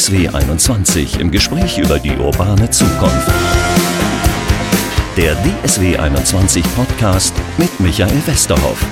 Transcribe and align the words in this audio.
DSW 0.00 0.28
21 0.28 1.20
im 1.20 1.30
Gespräch 1.30 1.76
über 1.76 1.98
die 1.98 2.16
urbane 2.16 2.70
Zukunft. 2.70 3.30
Der 5.14 5.36
DSW 5.62 5.94
21 5.94 6.64
Podcast 6.74 7.34
mit 7.58 7.68
Michael 7.80 8.26
Westerhoff. 8.26 8.82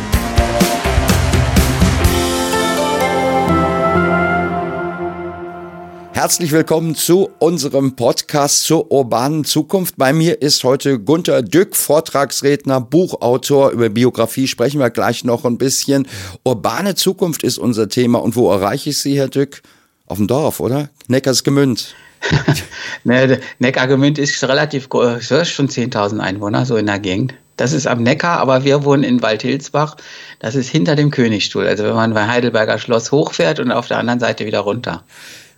Herzlich 6.12 6.52
willkommen 6.52 6.94
zu 6.94 7.30
unserem 7.38 7.96
Podcast 7.96 8.64
zur 8.64 8.92
urbanen 8.92 9.44
Zukunft. 9.46 9.94
Bei 9.96 10.12
mir 10.12 10.42
ist 10.42 10.62
heute 10.62 11.00
Gunter 11.00 11.40
Dück, 11.40 11.74
Vortragsredner, 11.74 12.82
Buchautor. 12.82 13.70
Über 13.70 13.88
Biografie 13.88 14.46
sprechen 14.46 14.78
wir 14.78 14.90
gleich 14.90 15.24
noch 15.24 15.46
ein 15.46 15.56
bisschen. 15.56 16.06
Urbane 16.44 16.96
Zukunft 16.96 17.44
ist 17.44 17.56
unser 17.56 17.88
Thema. 17.88 18.18
Und 18.18 18.36
wo 18.36 18.52
erreiche 18.52 18.90
ich 18.90 18.98
Sie, 18.98 19.16
Herr 19.16 19.28
Dück? 19.28 19.62
Auf 20.08 20.16
dem 20.16 20.26
Dorf, 20.26 20.60
oder? 20.60 20.88
Neckarsgemünd. 21.06 21.94
ne, 23.04 23.40
Neckargemünd 23.58 24.18
ist 24.18 24.42
relativ 24.44 24.88
groß, 24.88 25.48
schon 25.48 25.68
10.000 25.68 26.18
Einwohner, 26.18 26.66
so 26.66 26.76
in 26.76 26.86
der 26.86 26.98
Gegend. 26.98 27.34
Das 27.56 27.72
ist 27.72 27.86
am 27.86 28.02
Neckar, 28.02 28.38
aber 28.38 28.64
wir 28.64 28.84
wohnen 28.84 29.02
in 29.02 29.20
Waldhilsbach. 29.20 29.96
Das 30.38 30.54
ist 30.54 30.68
hinter 30.68 30.94
dem 30.94 31.10
Königstuhl. 31.10 31.66
Also 31.66 31.84
wenn 31.84 31.94
man 31.94 32.14
bei 32.14 32.28
Heidelberger 32.28 32.78
Schloss 32.78 33.10
hochfährt 33.10 33.58
und 33.58 33.72
auf 33.72 33.88
der 33.88 33.98
anderen 33.98 34.20
Seite 34.20 34.46
wieder 34.46 34.60
runter. 34.60 35.04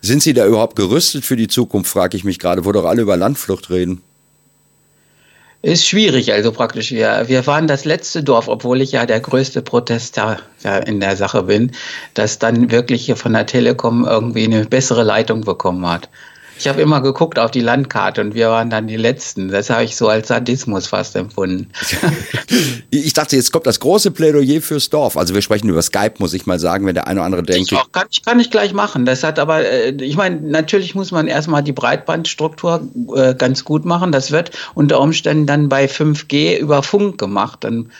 Sind 0.00 0.22
Sie 0.22 0.32
da 0.32 0.46
überhaupt 0.46 0.76
gerüstet 0.76 1.26
für 1.26 1.36
die 1.36 1.48
Zukunft, 1.48 1.90
frage 1.90 2.16
ich 2.16 2.24
mich 2.24 2.38
gerade, 2.38 2.64
wo 2.64 2.72
doch 2.72 2.86
alle 2.86 3.02
über 3.02 3.18
Landflucht 3.18 3.68
reden. 3.68 4.00
Ist 5.62 5.86
schwierig, 5.86 6.32
also 6.32 6.52
praktisch. 6.52 6.90
Wir, 6.90 7.24
wir 7.28 7.46
waren 7.46 7.66
das 7.66 7.84
letzte 7.84 8.22
Dorf, 8.22 8.48
obwohl 8.48 8.80
ich 8.80 8.92
ja 8.92 9.04
der 9.04 9.20
größte 9.20 9.60
Protester 9.60 10.38
in 10.86 11.00
der 11.00 11.16
Sache 11.16 11.42
bin, 11.42 11.72
das 12.14 12.38
dann 12.38 12.70
wirklich 12.70 13.04
hier 13.04 13.16
von 13.16 13.34
der 13.34 13.44
Telekom 13.44 14.06
irgendwie 14.06 14.44
eine 14.44 14.64
bessere 14.64 15.02
Leitung 15.02 15.42
bekommen 15.42 15.86
hat. 15.86 16.08
Ich 16.60 16.68
habe 16.68 16.82
immer 16.82 17.00
geguckt 17.00 17.38
auf 17.38 17.50
die 17.50 17.62
Landkarte 17.62 18.20
und 18.20 18.34
wir 18.34 18.50
waren 18.50 18.68
dann 18.68 18.86
die 18.86 18.98
Letzten. 18.98 19.48
Das 19.48 19.70
habe 19.70 19.84
ich 19.84 19.96
so 19.96 20.08
als 20.08 20.28
Sadismus 20.28 20.88
fast 20.88 21.16
empfunden. 21.16 21.70
ich 22.90 23.14
dachte, 23.14 23.36
jetzt 23.36 23.50
kommt 23.50 23.66
das 23.66 23.80
große 23.80 24.10
Plädoyer 24.10 24.60
fürs 24.60 24.90
Dorf. 24.90 25.16
Also 25.16 25.34
wir 25.34 25.40
sprechen 25.40 25.70
über 25.70 25.80
Skype, 25.80 26.16
muss 26.18 26.34
ich 26.34 26.44
mal 26.44 26.58
sagen, 26.58 26.84
wenn 26.84 26.94
der 26.94 27.06
eine 27.06 27.20
oder 27.20 27.24
andere 27.24 27.42
denkt. 27.42 27.72
Ich 27.72 27.78
auch, 27.78 27.90
kann, 27.92 28.08
ich, 28.10 28.22
kann 28.22 28.38
ich 28.40 28.50
gleich 28.50 28.74
machen. 28.74 29.06
Das 29.06 29.24
hat 29.24 29.38
aber, 29.38 29.64
äh, 29.64 29.92
ich 29.92 30.18
meine, 30.18 30.36
natürlich 30.36 30.94
muss 30.94 31.12
man 31.12 31.28
erstmal 31.28 31.62
die 31.62 31.72
Breitbandstruktur 31.72 32.86
äh, 33.16 33.34
ganz 33.34 33.64
gut 33.64 33.86
machen. 33.86 34.12
Das 34.12 34.30
wird 34.30 34.50
unter 34.74 35.00
Umständen 35.00 35.46
dann 35.46 35.70
bei 35.70 35.86
5G 35.86 36.58
über 36.58 36.82
Funk 36.82 37.16
gemacht. 37.16 37.64
Dann 37.64 37.90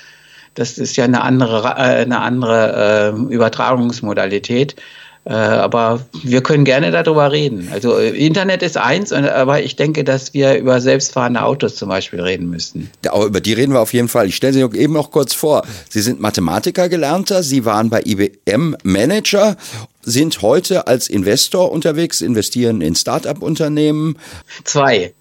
das 0.61 0.78
ist 0.78 0.97
ja 0.97 1.05
eine 1.05 1.22
andere, 1.22 1.69
äh, 1.69 2.03
eine 2.03 2.20
andere 2.20 3.14
äh, 3.16 3.34
Übertragungsmodalität. 3.34 4.77
Äh, 5.25 5.33
aber 5.33 6.00
wir 6.22 6.42
können 6.42 6.64
gerne 6.64 6.91
darüber 6.91 7.30
reden. 7.30 7.69
Also 7.72 7.98
äh, 7.98 8.08
Internet 8.08 8.62
ist 8.62 8.78
eins, 8.78 9.12
aber 9.12 9.62
ich 9.62 9.77
denke, 9.77 10.03
dass 10.03 10.33
wir 10.33 10.56
über 10.56 10.81
selbstfahrende 10.81 11.42
Autos 11.42 11.77
zum 11.77 11.91
Beispiel 11.91 12.20
reden 12.20 12.48
müssen. 12.48 12.91
Ja, 13.05 13.22
über 13.22 13.41
die 13.41 13.53
reden 13.53 13.72
wir 13.72 13.81
auf 13.81 13.92
jeden 13.92 14.08
Fall. 14.08 14.28
Ich 14.28 14.36
stelle 14.36 14.55
Sie 14.55 14.78
eben 14.78 14.94
noch 14.94 15.11
kurz 15.11 15.34
vor. 15.34 15.62
Sie 15.91 16.00
sind 16.00 16.20
Mathematiker 16.20 16.88
gelernter, 16.88 17.42
Sie 17.42 17.66
waren 17.66 17.91
bei 17.91 18.03
IBM 18.05 18.77
Manager 18.83 19.56
sind 20.03 20.41
heute 20.41 20.86
als 20.86 21.08
Investor 21.08 21.70
unterwegs, 21.70 22.22
investieren 22.22 22.81
in 22.81 22.94
Start-up-Unternehmen. 22.94 24.16
Zwei. 24.64 25.12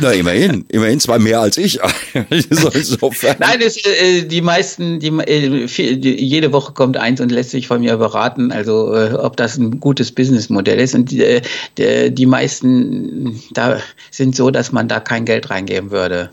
Na, 0.00 0.12
immerhin, 0.12 0.64
immerhin 0.68 1.00
zwar 1.00 1.18
mehr 1.18 1.40
als 1.40 1.58
ich. 1.58 1.78
Nein, 2.14 3.60
es, 3.60 3.84
äh, 3.84 4.22
die 4.22 4.40
meisten, 4.40 5.00
die, 5.00 5.08
äh, 5.08 5.66
die, 5.96 6.24
jede 6.24 6.52
Woche 6.52 6.72
kommt 6.72 6.96
eins 6.96 7.20
und 7.20 7.30
lässt 7.30 7.50
sich 7.50 7.66
von 7.66 7.80
mir 7.80 7.96
beraten, 7.98 8.52
also 8.52 8.94
äh, 8.94 9.12
ob 9.12 9.36
das 9.36 9.58
ein 9.58 9.78
gutes 9.80 10.12
Businessmodell 10.12 10.80
ist. 10.80 10.94
Und 10.94 11.10
die, 11.10 11.22
äh, 11.22 11.42
die, 11.76 12.14
die 12.14 12.26
meisten 12.26 13.40
da 13.52 13.80
sind 14.10 14.34
so, 14.34 14.50
dass 14.50 14.72
man 14.72 14.88
da 14.88 15.00
kein 15.00 15.24
Geld 15.26 15.50
reingeben 15.50 15.90
würde. 15.90 16.30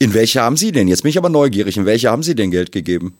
In 0.00 0.12
welche 0.12 0.42
haben 0.42 0.56
Sie 0.56 0.72
denn? 0.72 0.88
Jetzt 0.88 1.02
bin 1.02 1.10
ich 1.10 1.18
aber 1.18 1.28
neugierig. 1.28 1.76
In 1.76 1.86
welche 1.86 2.10
haben 2.10 2.22
Sie 2.22 2.34
denn 2.34 2.50
Geld 2.50 2.72
gegeben? 2.72 3.14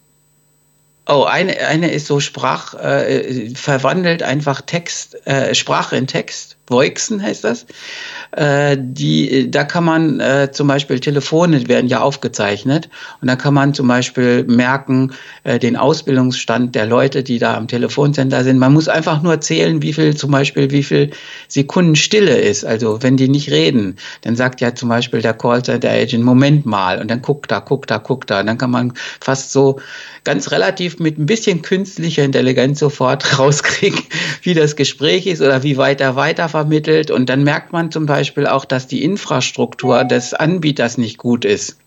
Oh, 1.06 1.24
eine, 1.24 1.58
eine 1.58 1.92
ist 1.92 2.06
so 2.06 2.18
Sprach, 2.18 2.74
äh, 2.74 3.50
verwandelt 3.54 4.22
einfach 4.22 4.62
Text, 4.62 5.26
äh, 5.26 5.54
Sprache 5.54 5.96
in 5.96 6.06
Text. 6.06 6.53
Voixen 6.66 7.22
heißt 7.22 7.44
das. 7.44 7.66
Äh, 8.32 8.76
die, 8.80 9.50
da 9.50 9.64
kann 9.64 9.84
man 9.84 10.18
äh, 10.20 10.50
zum 10.50 10.66
Beispiel 10.66 10.98
Telefone 10.98 11.68
werden 11.68 11.88
ja 11.88 12.00
aufgezeichnet 12.00 12.88
und 13.20 13.28
da 13.28 13.36
kann 13.36 13.52
man 13.52 13.74
zum 13.74 13.86
Beispiel 13.86 14.44
merken 14.44 15.12
äh, 15.44 15.58
den 15.58 15.76
Ausbildungsstand 15.76 16.74
der 16.74 16.86
Leute, 16.86 17.22
die 17.22 17.38
da 17.38 17.54
am 17.54 17.68
Telefoncenter 17.68 18.44
sind. 18.44 18.58
Man 18.58 18.72
muss 18.72 18.88
einfach 18.88 19.22
nur 19.22 19.40
zählen, 19.40 19.82
wie 19.82 19.92
viel 19.92 20.16
zum 20.16 20.30
Beispiel 20.30 20.70
wie 20.70 20.82
viel 20.82 21.10
Sekunden 21.48 21.96
Stille 21.96 22.36
ist. 22.36 22.64
Also 22.64 23.02
wenn 23.02 23.16
die 23.16 23.28
nicht 23.28 23.50
reden, 23.50 23.96
dann 24.22 24.34
sagt 24.34 24.62
ja 24.62 24.74
zum 24.74 24.88
Beispiel 24.88 25.20
der 25.20 25.34
Callcenter 25.34 25.90
Agent 25.90 26.24
Moment 26.24 26.64
mal 26.64 27.00
und 27.00 27.10
dann 27.10 27.20
guckt 27.20 27.50
da, 27.50 27.60
guckt 27.60 27.90
da, 27.90 27.98
guckt 27.98 28.30
da. 28.30 28.40
Und 28.40 28.46
dann 28.46 28.58
kann 28.58 28.70
man 28.70 28.94
fast 29.20 29.52
so 29.52 29.80
ganz 30.24 30.50
relativ 30.50 30.98
mit 30.98 31.18
ein 31.18 31.26
bisschen 31.26 31.60
künstlicher 31.60 32.24
Intelligenz 32.24 32.78
sofort 32.78 33.38
rauskriegen, 33.38 34.00
wie 34.42 34.54
das 34.54 34.76
Gespräch 34.76 35.26
ist 35.26 35.42
oder 35.42 35.62
wie 35.62 35.76
weit 35.76 36.00
er 36.00 36.16
weiter 36.16 36.48
vermittelt. 36.54 37.10
Und 37.10 37.28
dann 37.28 37.42
merkt 37.42 37.72
man 37.72 37.90
zum 37.90 38.06
Beispiel 38.06 38.46
auch, 38.46 38.64
dass 38.64 38.86
die 38.86 39.02
Infrastruktur 39.02 40.04
des 40.04 40.34
Anbieters 40.34 40.98
nicht 40.98 41.18
gut 41.18 41.44
ist. 41.44 41.78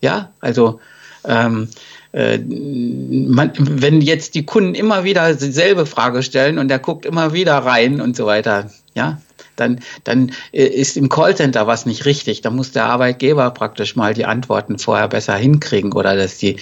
Ja, 0.00 0.30
also 0.40 0.80
ähm, 1.26 1.68
äh, 2.12 2.38
man, 2.38 3.52
wenn 3.58 4.00
jetzt 4.00 4.34
die 4.34 4.46
Kunden 4.46 4.74
immer 4.74 5.04
wieder 5.04 5.34
dieselbe 5.34 5.84
Frage 5.84 6.22
stellen 6.22 6.56
und 6.58 6.68
der 6.68 6.78
guckt 6.78 7.04
immer 7.04 7.34
wieder 7.34 7.58
rein 7.58 8.00
und 8.00 8.16
so 8.16 8.24
weiter, 8.24 8.70
ja, 8.94 9.20
dann, 9.56 9.80
dann 10.04 10.32
äh, 10.52 10.64
ist 10.64 10.96
im 10.96 11.10
Callcenter 11.10 11.66
was 11.66 11.84
nicht 11.84 12.06
richtig. 12.06 12.40
Da 12.40 12.48
muss 12.48 12.72
der 12.72 12.86
Arbeitgeber 12.86 13.50
praktisch 13.50 13.96
mal 13.96 14.14
die 14.14 14.24
Antworten 14.24 14.78
vorher 14.78 15.08
besser 15.08 15.36
hinkriegen 15.36 15.92
oder 15.92 16.16
dass 16.16 16.38
die 16.38 16.56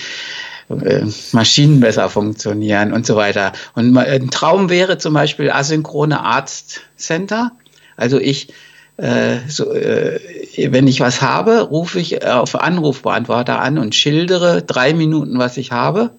Maschinen 1.32 1.80
besser 1.80 2.08
funktionieren 2.08 2.92
und 2.92 3.06
so 3.06 3.16
weiter. 3.16 3.52
Und 3.74 3.96
ein 3.96 4.30
Traum 4.30 4.70
wäre 4.70 4.98
zum 4.98 5.14
Beispiel 5.14 5.50
asynchrone 5.50 6.20
Arztcenter. 6.20 7.52
Also 7.96 8.18
ich, 8.18 8.52
äh, 8.96 9.38
so, 9.48 9.72
äh, 9.72 10.20
wenn 10.70 10.86
ich 10.86 11.00
was 11.00 11.20
habe, 11.20 11.60
rufe 11.62 11.98
ich 11.98 12.26
auf 12.26 12.54
Anrufbeantworter 12.60 13.60
an 13.60 13.78
und 13.78 13.94
schildere 13.94 14.62
drei 14.62 14.94
Minuten, 14.94 15.38
was 15.38 15.56
ich 15.56 15.72
habe. 15.72 16.10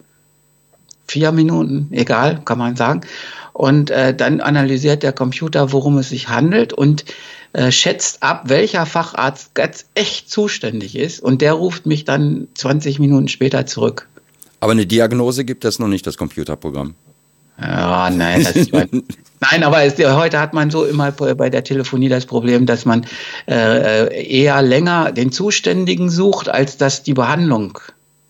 Vier 1.08 1.32
Minuten, 1.32 1.90
egal, 1.92 2.42
kann 2.46 2.58
man 2.58 2.76
sagen. 2.76 3.02
Und 3.54 3.90
äh, 3.90 4.14
dann 4.14 4.42
analysiert 4.42 5.02
der 5.02 5.14
Computer, 5.14 5.72
worum 5.72 5.98
es 5.98 6.10
sich 6.10 6.28
handelt 6.28 6.74
und 6.74 7.06
äh, 7.54 7.72
schätzt 7.72 8.22
ab, 8.22 8.50
welcher 8.50 8.86
Facharzt 8.86 9.56
ganz 9.56 9.86
echt 9.96 10.30
zuständig 10.30 10.98
ist. 10.98 11.22
Und 11.22 11.42
der 11.42 11.54
ruft 11.54 11.86
mich 11.86 12.04
dann 12.04 12.50
20 12.56 13.00
Minuten 13.00 13.30
später 13.30 13.66
zurück. 13.66 14.10
Aber 14.66 14.72
eine 14.72 14.88
Diagnose 14.88 15.46
gibt 15.46 15.64
es 15.64 15.78
noch 15.78 15.88
nicht, 15.88 16.08
das 16.08 16.18
Computerprogramm. 16.18 16.96
Ja, 17.62 18.10
nein, 18.10 18.44
das 18.44 18.68
nein, 18.72 19.64
aber 19.64 19.84
es, 19.84 20.00
heute 20.00 20.40
hat 20.40 20.56
man 20.56 20.72
so 20.72 20.86
immer 20.86 21.12
bei 21.12 21.52
der 21.52 21.64
Telefonie 21.64 22.10
das 22.10 22.26
Problem, 22.26 22.66
dass 22.66 22.84
man 22.84 23.06
äh, 23.48 24.28
eher 24.28 24.64
länger 24.64 25.12
den 25.12 25.32
Zuständigen 25.32 26.10
sucht, 26.10 26.50
als 26.50 26.78
dass 26.78 27.04
die 27.04 27.14
Behandlung 27.14 27.78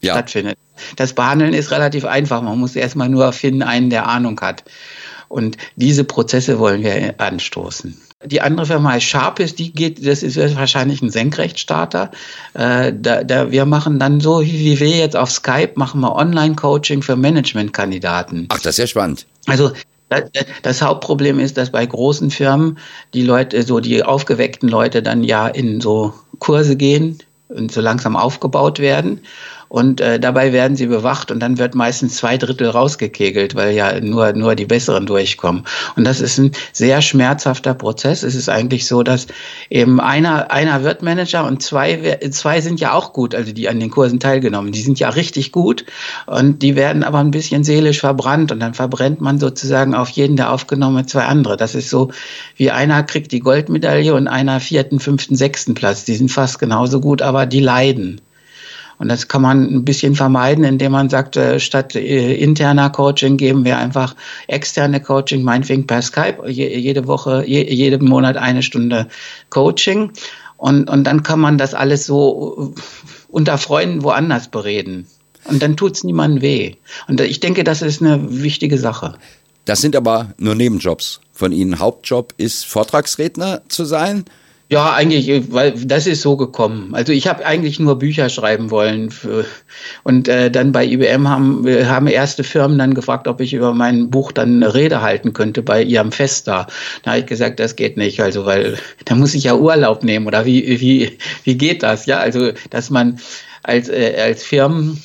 ja. 0.01 0.11
stattfindet. 0.11 0.57
Das 0.97 1.13
Behandeln 1.13 1.53
ist 1.53 1.71
relativ 1.71 2.03
einfach. 2.03 2.41
Man 2.41 2.59
muss 2.59 2.75
erstmal 2.75 3.07
nur 3.07 3.31
finden, 3.31 3.63
einen, 3.63 3.89
der 3.89 4.05
Ahnung 4.05 4.37
hat. 4.41 4.65
Und 5.29 5.55
diese 5.77 6.03
Prozesse 6.03 6.59
wollen 6.59 6.83
wir 6.83 7.15
anstoßen. 7.17 7.97
Die 8.25 8.41
andere 8.41 8.65
Firma 8.65 8.91
heißt 8.91 9.05
Sharpis, 9.05 9.55
die 9.55 9.71
geht, 9.71 10.05
das 10.05 10.23
ist 10.23 10.37
wahrscheinlich 10.55 11.01
ein 11.01 11.09
Senkrechtstarter. 11.09 12.11
Äh, 12.53 12.93
da, 12.99 13.23
da, 13.23 13.51
wir 13.51 13.65
machen 13.65 13.99
dann 13.99 14.19
so, 14.19 14.41
wie 14.41 14.79
wir 14.79 14.89
jetzt 14.89 15.15
auf 15.15 15.31
Skype, 15.31 15.73
machen 15.75 16.01
wir 16.01 16.15
Online-Coaching 16.15 17.01
für 17.01 17.15
Managementkandidaten. 17.15 18.47
Ach, 18.49 18.59
das 18.59 18.75
ist 18.75 18.77
ja 18.77 18.87
spannend. 18.87 19.25
Also 19.47 19.71
das 20.61 20.81
Hauptproblem 20.81 21.39
ist, 21.39 21.57
dass 21.57 21.71
bei 21.71 21.85
großen 21.85 22.29
Firmen 22.31 22.77
die 23.13 23.23
Leute, 23.23 23.63
so 23.63 23.79
die 23.79 24.03
aufgeweckten 24.03 24.69
Leute 24.69 25.01
dann 25.01 25.23
ja 25.23 25.47
in 25.47 25.81
so 25.81 26.13
Kurse 26.39 26.75
gehen 26.75 27.17
und 27.49 27.71
so 27.71 27.81
langsam 27.81 28.15
aufgebaut 28.15 28.79
werden 28.79 29.21
und 29.69 30.01
äh, 30.01 30.19
dabei 30.19 30.53
werden 30.53 30.77
sie 30.77 30.87
bewacht 30.87 31.31
und 31.31 31.39
dann 31.39 31.57
wird 31.57 31.75
meistens 31.75 32.15
zwei 32.15 32.37
Drittel 32.37 32.69
rausgekegelt, 32.69 33.55
weil 33.55 33.73
ja 33.75 33.99
nur, 33.99 34.33
nur 34.33 34.55
die 34.55 34.65
Besseren 34.65 35.05
durchkommen. 35.05 35.63
Und 35.95 36.03
das 36.05 36.21
ist 36.21 36.37
ein 36.37 36.51
sehr 36.71 37.01
schmerzhafter 37.01 37.73
Prozess. 37.73 38.23
Es 38.23 38.35
ist 38.35 38.49
eigentlich 38.49 38.85
so, 38.87 39.03
dass 39.03 39.27
eben 39.69 39.99
einer, 39.99 40.51
einer 40.51 40.83
wird 40.83 41.01
Manager 41.01 41.45
und 41.45 41.61
zwei, 41.61 42.19
zwei 42.31 42.61
sind 42.61 42.79
ja 42.79 42.93
auch 42.93 43.13
gut, 43.13 43.35
also 43.35 43.51
die 43.51 43.69
an 43.69 43.79
den 43.79 43.89
Kursen 43.89 44.19
teilgenommen, 44.19 44.71
die 44.71 44.81
sind 44.81 44.99
ja 44.99 45.09
richtig 45.09 45.51
gut 45.51 45.85
und 46.25 46.61
die 46.61 46.75
werden 46.75 47.03
aber 47.03 47.19
ein 47.19 47.31
bisschen 47.31 47.63
seelisch 47.63 47.99
verbrannt 47.99 48.51
und 48.51 48.59
dann 48.59 48.73
verbrennt 48.73 49.21
man 49.21 49.39
sozusagen 49.39 49.95
auf 49.95 50.09
jeden, 50.09 50.35
der 50.35 50.51
aufgenommen 50.51 51.07
zwei 51.07 51.23
andere. 51.23 51.57
Das 51.57 51.75
ist 51.75 51.89
so, 51.89 52.11
wie 52.55 52.71
einer 52.71 53.03
kriegt 53.03 53.31
die 53.31 53.39
Goldmedaille 53.39 54.13
und 54.13 54.27
einer 54.27 54.59
vierten, 54.59 54.99
fünften, 54.99 55.35
sechsten 55.35 55.73
Platz. 55.73 56.05
Die 56.05 56.15
sind 56.15 56.31
fast 56.31 56.59
genauso 56.59 56.99
gut, 56.99 57.21
aber 57.21 57.45
die 57.45 57.59
leiden. 57.59 58.21
Und 58.97 59.09
das 59.09 59.27
kann 59.27 59.41
man 59.41 59.63
ein 59.63 59.85
bisschen 59.85 60.15
vermeiden, 60.15 60.63
indem 60.63 60.93
man 60.93 61.09
sagt, 61.09 61.35
äh, 61.37 61.59
statt 61.59 61.95
äh, 61.95 62.35
interner 62.35 62.89
Coaching 62.89 63.37
geben 63.37 63.65
wir 63.65 63.77
einfach 63.77 64.15
externe 64.47 65.01
Coaching, 65.01 65.43
meinetwegen 65.43 65.85
per 65.85 66.01
Skype, 66.01 66.49
jede 66.49 67.07
Woche, 67.07 67.43
jeden 67.45 68.05
Monat 68.05 68.37
eine 68.37 68.63
Stunde 68.63 69.07
Coaching. 69.49 70.11
Und, 70.57 70.89
und 70.89 71.03
dann 71.03 71.23
kann 71.23 71.39
man 71.39 71.57
das 71.57 71.73
alles 71.73 72.05
so 72.05 72.73
unter 73.27 73.57
Freunden 73.57 74.03
woanders 74.03 74.47
bereden. 74.47 75.07
Und 75.43 75.61
dann 75.61 75.77
tut 75.77 75.93
es 75.95 76.03
niemandem 76.03 76.41
weh. 76.41 76.75
Und 77.07 77.21
ich 77.21 77.39
denke, 77.39 77.63
das 77.63 77.81
ist 77.81 78.01
eine 78.01 78.41
wichtige 78.41 78.77
Sache. 78.77 79.17
Das 79.65 79.81
sind 79.81 79.95
aber 79.95 80.33
nur 80.37 80.55
Nebenjobs. 80.55 81.19
Von 81.33 81.51
Ihnen 81.51 81.79
Hauptjob 81.79 82.33
ist 82.37 82.65
Vortragsredner 82.65 83.61
zu 83.67 83.83
sein. 83.83 84.25
Ja, 84.75 84.91
eigentlich, 84.93 85.53
weil 85.53 85.71
das 85.71 86.05
ist 86.05 86.21
so 86.21 86.35
gekommen. 86.35 86.93
Also 86.95 87.13
ich 87.13 87.27
habe 87.27 87.45
eigentlich 87.45 87.79
nur 87.79 87.97
Bücher 87.97 88.27
schreiben 88.27 88.71
wollen. 88.71 89.09
Für, 89.09 89.45
und 90.03 90.27
äh, 90.27 90.51
dann 90.51 90.73
bei 90.73 90.85
IBM 90.85 91.29
haben, 91.29 91.65
haben 91.65 92.07
erste 92.07 92.43
Firmen 92.43 92.77
dann 92.77 92.93
gefragt, 92.93 93.29
ob 93.29 93.39
ich 93.39 93.53
über 93.53 93.73
mein 93.73 94.09
Buch 94.09 94.33
dann 94.33 94.61
eine 94.61 94.73
Rede 94.73 95.01
halten 95.01 95.31
könnte 95.31 95.61
bei 95.61 95.81
ihrem 95.81 96.11
Fest 96.11 96.49
da. 96.49 96.67
Da 97.03 97.11
habe 97.11 97.21
ich 97.21 97.25
gesagt, 97.25 97.61
das 97.61 97.77
geht 97.77 97.95
nicht. 97.95 98.19
Also 98.19 98.45
weil 98.45 98.77
da 99.05 99.15
muss 99.15 99.33
ich 99.33 99.45
ja 99.45 99.55
Urlaub 99.55 100.03
nehmen 100.03 100.27
oder 100.27 100.45
wie 100.45 100.81
wie 100.81 101.19
wie 101.45 101.57
geht 101.57 101.81
das? 101.81 102.05
Ja, 102.05 102.17
also 102.17 102.51
dass 102.69 102.89
man 102.89 103.21
als 103.63 103.87
äh, 103.87 104.17
als 104.21 104.43
Firmen 104.43 105.01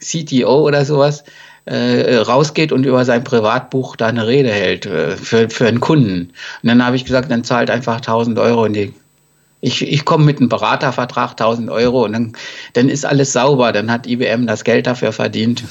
CTO 0.00 0.66
oder 0.66 0.86
sowas 0.86 1.24
äh, 1.66 2.16
rausgeht 2.16 2.72
und 2.72 2.84
über 2.84 3.04
sein 3.04 3.24
Privatbuch 3.24 3.96
da 3.96 4.06
eine 4.06 4.26
Rede 4.26 4.50
hält 4.50 4.86
äh, 4.86 5.16
für, 5.16 5.48
für 5.48 5.66
einen 5.66 5.80
Kunden. 5.80 6.32
Und 6.62 6.68
dann 6.68 6.84
habe 6.84 6.96
ich 6.96 7.04
gesagt, 7.04 7.30
dann 7.30 7.44
zahlt 7.44 7.70
einfach 7.70 7.96
1000 7.96 8.38
Euro 8.38 8.64
und 8.64 8.74
die 8.74 8.92
ich, 9.64 9.80
ich 9.80 10.04
komme 10.04 10.26
mit 10.26 10.40
einem 10.40 10.50
Beratervertrag 10.50 11.30
1000 11.30 11.70
Euro 11.70 12.04
und 12.04 12.12
dann, 12.12 12.32
dann 12.74 12.90
ist 12.90 13.06
alles 13.06 13.32
sauber. 13.32 13.72
Dann 13.72 13.90
hat 13.90 14.06
IBM 14.06 14.46
das 14.46 14.62
Geld 14.62 14.86
dafür 14.86 15.10
verdient. 15.10 15.64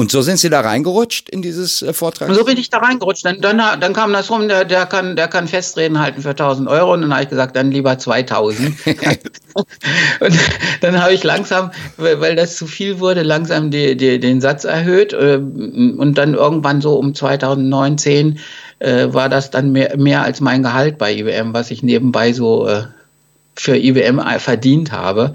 Und 0.00 0.10
so 0.10 0.22
sind 0.22 0.38
Sie 0.38 0.48
da 0.48 0.62
reingerutscht 0.62 1.28
in 1.28 1.42
dieses 1.42 1.82
äh, 1.82 1.92
Vortrag? 1.92 2.32
So 2.32 2.42
bin 2.42 2.56
ich 2.56 2.70
da 2.70 2.78
reingerutscht. 2.78 3.22
Dann, 3.22 3.42
dann, 3.42 3.58
dann 3.58 3.92
kam 3.92 4.14
das 4.14 4.30
rum, 4.30 4.48
der, 4.48 4.64
der, 4.64 4.86
kann, 4.86 5.14
der 5.14 5.28
kann 5.28 5.46
Festreden 5.46 6.00
halten 6.00 6.22
für 6.22 6.30
1000 6.30 6.70
Euro. 6.70 6.94
Und 6.94 7.02
dann 7.02 7.12
habe 7.12 7.24
ich 7.24 7.28
gesagt, 7.28 7.54
dann 7.54 7.70
lieber 7.70 7.98
2000. 7.98 8.76
und 10.20 10.38
dann 10.80 11.02
habe 11.02 11.12
ich 11.12 11.22
langsam, 11.22 11.70
weil 11.98 12.34
das 12.34 12.56
zu 12.56 12.66
viel 12.66 12.98
wurde, 12.98 13.22
langsam 13.22 13.70
die, 13.70 13.94
die, 13.94 14.18
den 14.18 14.40
Satz 14.40 14.64
erhöht. 14.64 15.12
Ähm, 15.12 15.96
und 15.98 16.16
dann 16.16 16.32
irgendwann 16.32 16.80
so 16.80 16.94
um 16.94 17.14
2019 17.14 18.38
äh, 18.78 19.08
war 19.10 19.28
das 19.28 19.50
dann 19.50 19.70
mehr, 19.70 19.98
mehr 19.98 20.22
als 20.22 20.40
mein 20.40 20.62
Gehalt 20.62 20.96
bei 20.96 21.12
IBM, 21.12 21.52
was 21.52 21.70
ich 21.70 21.82
nebenbei 21.82 22.32
so 22.32 22.66
äh, 22.66 22.84
für 23.54 23.76
IBM 23.76 24.18
verdient 24.38 24.92
habe. 24.92 25.34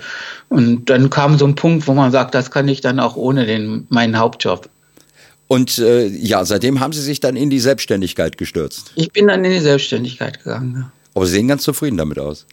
Und 0.49 0.89
dann 0.89 1.09
kam 1.09 1.37
so 1.37 1.45
ein 1.45 1.55
Punkt, 1.55 1.87
wo 1.87 1.93
man 1.93 2.11
sagt, 2.11 2.35
das 2.35 2.51
kann 2.51 2.67
ich 2.67 2.81
dann 2.81 2.99
auch 2.99 3.15
ohne 3.15 3.45
den, 3.45 3.87
meinen 3.89 4.17
Hauptjob. 4.17 4.69
Und 5.47 5.77
äh, 5.77 6.07
ja, 6.07 6.43
seitdem 6.45 6.79
haben 6.79 6.93
Sie 6.93 7.01
sich 7.01 7.19
dann 7.19 7.35
in 7.35 7.49
die 7.49 7.59
Selbstständigkeit 7.59 8.37
gestürzt. 8.37 8.91
Ich 8.95 9.11
bin 9.11 9.27
dann 9.27 9.43
in 9.45 9.51
die 9.51 9.59
Selbstständigkeit 9.59 10.43
gegangen. 10.43 10.75
Ja. 10.77 10.91
Aber 11.13 11.25
Sie 11.25 11.33
sehen 11.33 11.47
ganz 11.47 11.63
zufrieden 11.63 11.97
damit 11.97 12.19
aus. 12.19 12.45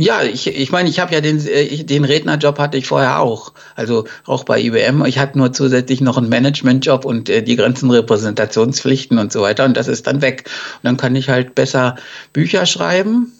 Ja, 0.00 0.22
ich, 0.22 0.46
ich 0.46 0.70
meine, 0.70 0.88
ich 0.88 1.00
habe 1.00 1.12
ja 1.12 1.20
den, 1.20 1.44
äh, 1.44 1.82
den 1.82 2.04
Rednerjob 2.04 2.58
hatte 2.58 2.76
ich 2.76 2.86
vorher 2.86 3.18
auch. 3.18 3.52
Also 3.74 4.04
auch 4.26 4.44
bei 4.44 4.60
IBM. 4.60 5.04
Ich 5.06 5.18
hatte 5.18 5.38
nur 5.38 5.52
zusätzlich 5.52 6.00
noch 6.00 6.16
einen 6.16 6.28
Managementjob 6.28 7.04
und 7.04 7.28
äh, 7.28 7.42
die 7.42 7.56
ganzen 7.56 7.90
Repräsentationspflichten 7.90 9.18
und 9.18 9.32
so 9.32 9.42
weiter. 9.42 9.64
Und 9.64 9.76
das 9.76 9.88
ist 9.88 10.06
dann 10.06 10.22
weg. 10.22 10.44
Und 10.46 10.84
dann 10.84 10.96
kann 10.98 11.16
ich 11.16 11.28
halt 11.28 11.56
besser 11.56 11.96
Bücher 12.32 12.64
schreiben 12.66 13.32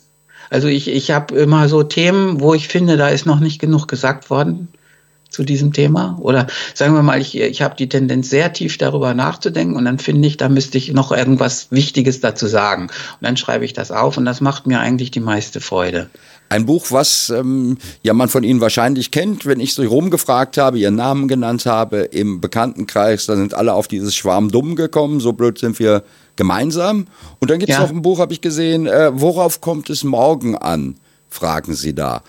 also 0.51 0.69
ich, 0.69 0.89
ich 0.89 1.11
habe 1.11 1.35
immer 1.35 1.69
so 1.69 1.83
Themen, 1.83 2.41
wo 2.41 2.55
ich 2.55 2.69
finde, 2.69 2.97
da 2.97 3.09
ist 3.09 3.27
noch 3.27 3.41
nicht 3.41 3.61
genug 3.61 3.89
gesagt 3.89 4.31
worden 4.31 4.69
zu 5.29 5.45
diesem 5.45 5.73
Thema. 5.73 6.17
Oder 6.21 6.47
sagen 6.75 6.95
wir 6.95 7.03
mal, 7.03 7.21
ich, 7.21 7.39
ich 7.39 7.63
habe 7.63 7.77
die 7.77 7.89
Tendenz, 7.89 8.31
sehr 8.31 8.53
tief 8.53 8.79
darüber 8.79 9.15
nachzudenken 9.15 9.77
und 9.77 9.85
dann 9.85 9.99
finde 9.99 10.27
ich, 10.27 10.37
da 10.37 10.49
müsste 10.49 10.79
ich 10.79 10.93
noch 10.93 11.13
irgendwas 11.13 11.69
Wichtiges 11.71 12.21
dazu 12.21 12.47
sagen. 12.47 12.85
Und 12.85 12.91
dann 13.21 13.37
schreibe 13.37 13.65
ich 13.65 13.73
das 13.73 13.91
auf 13.91 14.17
und 14.17 14.25
das 14.25 14.41
macht 14.41 14.67
mir 14.67 14.81
eigentlich 14.81 15.11
die 15.11 15.21
meiste 15.21 15.61
Freude. 15.61 16.09
Ein 16.51 16.65
Buch, 16.65 16.87
was 16.91 17.29
ähm, 17.29 17.77
ja 18.03 18.15
man 18.15 18.31
von 18.31 18.43
Ihnen 18.43 18.63
wahrscheinlich 18.63 19.11
kennt, 19.11 19.45
wenn 19.45 19.61
ich 19.61 19.75
so 19.75 19.83
rumgefragt 19.83 20.57
habe, 20.57 20.79
Ihren 20.79 20.97
Namen 20.97 21.29
genannt 21.29 21.67
habe 21.67 21.99
im 21.99 22.41
Bekanntenkreis, 22.41 23.27
da 23.27 23.37
sind 23.37 23.53
alle 23.53 23.75
auf 23.75 23.87
dieses 23.87 24.17
Schwarm 24.17 24.51
dumm 24.51 24.75
gekommen, 24.75 25.21
so 25.21 25.35
blöd 25.35 25.59
sind 25.59 25.79
wir 25.79 26.05
gemeinsam. 26.39 27.09
Und 27.41 27.51
dann 27.51 27.59
gibt 27.59 27.71
es 27.71 27.77
ja. 27.77 27.83
noch 27.83 27.91
ein 27.91 28.01
Buch, 28.01 28.19
habe 28.19 28.33
ich 28.33 28.41
gesehen, 28.41 28.87
äh, 28.87 29.11
worauf 29.13 29.61
kommt 29.61 29.91
es 29.91 30.05
morgen 30.05 30.57
an? 30.57 30.97
Fragen 31.29 31.75
Sie 31.75 31.95
da. 31.95 32.23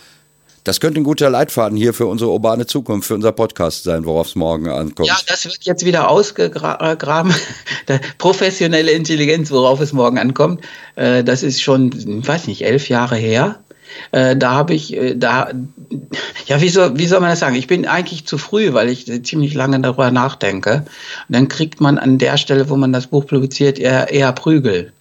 Das 0.66 0.82
könnte 0.82 1.00
ein 1.00 1.06
guter 1.06 1.30
Leitfaden 1.30 1.78
hier 1.78 1.94
für 1.94 2.06
unsere 2.06 2.32
urbane 2.32 2.66
Zukunft, 2.66 3.08
für 3.08 3.16
unser 3.16 3.32
Podcast 3.32 3.86
sein, 3.86 4.06
worauf 4.06 4.28
es 4.28 4.36
morgen 4.36 4.68
ankommt. 4.68 5.08
Ja, 5.08 5.18
das 5.26 5.46
wird 5.46 5.64
jetzt 5.64 5.86
wieder 5.86 6.10
ausgegraben. 6.10 7.34
Professionelle 8.18 8.92
Intelligenz, 8.92 9.52
worauf 9.52 9.80
es 9.80 9.94
morgen 9.94 10.18
ankommt. 10.18 10.66
Äh, 10.96 11.24
das 11.24 11.44
ist 11.44 11.62
schon, 11.62 11.92
ich 11.94 12.28
weiß 12.28 12.48
nicht, 12.48 12.66
elf 12.66 12.90
Jahre 12.90 13.16
her. 13.16 13.60
Äh, 14.12 14.36
da 14.36 14.52
habe 14.52 14.74
ich, 14.74 14.96
äh, 14.96 15.16
da, 15.16 15.52
ja, 16.48 16.62
wie 16.62 16.70
soll, 16.70 16.98
wie 16.98 17.08
soll 17.08 17.20
man 17.20 17.30
das 17.30 17.40
sagen? 17.40 17.56
Ich 17.56 17.68
bin 17.68 17.86
eigentlich 17.86 18.26
zu 18.26 18.38
früh, 18.38 18.74
weil 18.74 18.90
ich 18.90 19.24
ziemlich 19.24 19.54
lange 19.54 19.80
darüber 19.80 20.12
nachdenke. 20.12 20.86
Und 21.28 21.36
dann 21.36 21.48
kriegt 21.48 21.82
man 21.82 21.98
an 21.98 22.18
der 22.18 22.38
Stelle, 22.38 22.70
wo 22.70 22.76
man 22.76 22.94
das 22.94 23.08
Buch 23.08 23.26
publiziert, 23.28 23.80
eher, 23.80 24.12
eher 24.12 24.32
Prügel. 24.34 24.94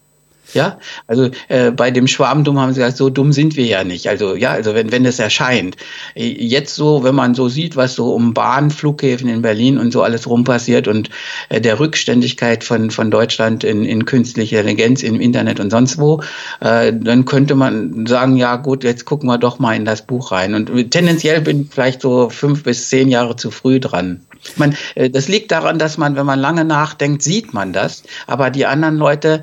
Ja, 0.55 0.79
also 1.07 1.31
äh, 1.49 1.71
bei 1.71 1.91
dem 1.91 2.07
Schwarmdumm 2.07 2.59
haben 2.59 2.73
sie 2.73 2.81
gesagt, 2.81 2.97
so 2.97 3.11
dumm 3.11 3.33
sind 3.33 3.57
wir 3.57 3.67
ja 3.67 3.85
nicht. 3.85 4.09
Also 4.09 4.35
ja, 4.35 4.53
also 4.53 4.75
wenn 4.75 4.93
wenn 4.93 5.05
es 5.05 5.19
erscheint, 5.19 5.77
jetzt 6.15 6.75
so, 6.75 7.05
wenn 7.05 7.15
man 7.15 7.35
so 7.35 7.49
sieht, 7.49 7.77
was 7.77 7.95
so 7.95 8.15
um 8.15 8.33
Bahnflughäfen 8.33 9.29
in 9.29 9.43
Berlin 9.43 9.77
und 9.79 9.93
so 9.93 10.03
alles 10.03 10.27
rum 10.27 10.45
passiert 10.45 10.89
und 10.89 11.11
äh, 11.49 11.61
der 11.61 11.79
Rückständigkeit 11.79 12.65
von 12.65 12.91
von 12.91 13.11
Deutschland 13.11 13.65
in, 13.65 13.85
in 13.85 14.05
künstlicher 14.05 14.61
Intelligenz 14.61 15.03
im 15.03 15.21
Internet 15.21 15.61
und 15.61 15.71
sonst 15.71 15.99
wo, 15.99 16.23
äh, 16.61 16.93
dann 16.93 17.25
könnte 17.25 17.55
man 17.55 18.07
sagen, 18.07 18.37
ja 18.37 18.57
gut, 18.57 18.85
jetzt 18.85 19.05
gucken 19.05 19.29
wir 19.29 19.39
doch 19.39 19.59
mal 19.59 19.75
in 19.75 19.85
das 19.85 20.03
Buch 20.03 20.33
rein. 20.33 20.55
Und 20.55 20.91
tendenziell 20.91 21.41
bin 21.41 21.63
ich 21.63 21.69
vielleicht 21.71 22.03
so 22.03 22.31
fünf 22.31 22.63
bis 22.63 22.89
zehn 22.89 23.09
Jahre 23.09 23.37
zu 23.37 23.51
früh 23.51 23.81
dran. 23.81 24.21
Man, 24.57 24.77
äh, 24.95 25.11
das 25.11 25.29
liegt 25.29 25.51
daran, 25.51 25.79
dass 25.79 25.99
man, 25.99 26.17
wenn 26.17 26.27
man 26.27 26.39
lange 26.39 26.65
nachdenkt, 26.65 27.23
sieht 27.23 27.55
man 27.55 27.73
das, 27.73 28.05
aber 28.27 28.51
die 28.51 28.67
anderen 28.67 28.97
Leute 28.97 29.43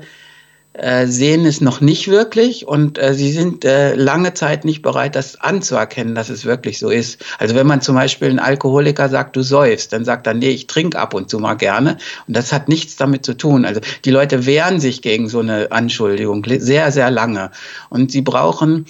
äh, 0.78 1.06
sehen 1.06 1.46
es 1.46 1.60
noch 1.60 1.80
nicht 1.80 2.08
wirklich 2.08 2.66
und 2.66 2.98
äh, 2.98 3.14
sie 3.14 3.32
sind 3.32 3.64
äh, 3.64 3.94
lange 3.94 4.34
Zeit 4.34 4.64
nicht 4.64 4.82
bereit, 4.82 5.16
das 5.16 5.40
anzuerkennen, 5.40 6.14
dass 6.14 6.28
es 6.28 6.44
wirklich 6.44 6.78
so 6.78 6.90
ist. 6.90 7.24
Also 7.38 7.54
wenn 7.54 7.66
man 7.66 7.80
zum 7.80 7.94
Beispiel 7.94 8.28
ein 8.28 8.38
Alkoholiker 8.38 9.08
sagt, 9.08 9.36
du 9.36 9.42
säufst, 9.42 9.92
dann 9.92 10.04
sagt 10.04 10.26
er, 10.26 10.34
nee, 10.34 10.50
ich 10.50 10.66
trinke 10.66 10.98
ab 10.98 11.14
und 11.14 11.30
zu 11.30 11.38
mal 11.38 11.54
gerne 11.54 11.98
und 12.26 12.36
das 12.36 12.52
hat 12.52 12.68
nichts 12.68 12.96
damit 12.96 13.24
zu 13.24 13.34
tun. 13.34 13.64
Also 13.64 13.80
die 14.04 14.10
Leute 14.10 14.44
wehren 14.46 14.80
sich 14.80 15.02
gegen 15.02 15.28
so 15.28 15.40
eine 15.40 15.72
Anschuldigung 15.72 16.44
sehr, 16.58 16.92
sehr 16.92 17.10
lange 17.10 17.50
und 17.88 18.10
sie 18.10 18.22
brauchen 18.22 18.86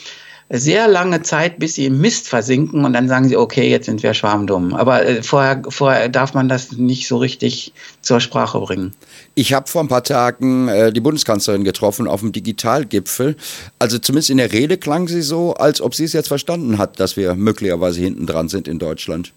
sehr 0.48 0.86
lange 0.86 1.22
Zeit, 1.22 1.58
bis 1.58 1.74
sie 1.74 1.86
im 1.86 2.00
Mist 2.00 2.28
versinken 2.28 2.84
und 2.84 2.92
dann 2.92 3.08
sagen 3.08 3.28
sie, 3.28 3.36
okay, 3.36 3.68
jetzt 3.68 3.86
sind 3.86 4.02
wir 4.02 4.14
schwarmdumm. 4.14 4.74
Aber 4.74 5.04
äh, 5.04 5.22
vorher, 5.22 5.62
vorher 5.68 6.08
darf 6.08 6.34
man 6.34 6.48
das 6.48 6.72
nicht 6.72 7.08
so 7.08 7.16
richtig 7.16 7.72
zur 8.00 8.20
Sprache 8.20 8.60
bringen. 8.60 8.94
Ich 9.34 9.52
habe 9.52 9.66
vor 9.66 9.82
ein 9.82 9.88
paar 9.88 10.04
Tagen 10.04 10.68
äh, 10.68 10.92
die 10.92 11.00
Bundeskanzlerin 11.00 11.64
getroffen 11.64 12.06
auf 12.06 12.20
dem 12.20 12.30
Digitalgipfel. 12.30 13.36
Also 13.78 13.98
zumindest 13.98 14.30
in 14.30 14.38
der 14.38 14.52
Rede 14.52 14.78
klang 14.78 15.08
sie 15.08 15.22
so, 15.22 15.54
als 15.54 15.80
ob 15.80 15.94
sie 15.94 16.04
es 16.04 16.12
jetzt 16.12 16.28
verstanden 16.28 16.78
hat, 16.78 17.00
dass 17.00 17.16
wir 17.16 17.34
möglicherweise 17.34 18.00
hinten 18.00 18.26
dran 18.26 18.48
sind 18.48 18.68
in 18.68 18.78
Deutschland. 18.78 19.32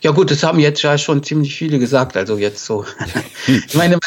Ja 0.00 0.10
gut, 0.10 0.30
das 0.30 0.42
haben 0.42 0.58
jetzt 0.58 0.82
ja 0.82 0.98
schon 0.98 1.22
ziemlich 1.22 1.54
viele 1.54 1.78
gesagt. 1.78 2.16
Also 2.16 2.36
jetzt 2.36 2.64
so. 2.64 2.84
ich 3.46 3.74
meine, 3.74 3.98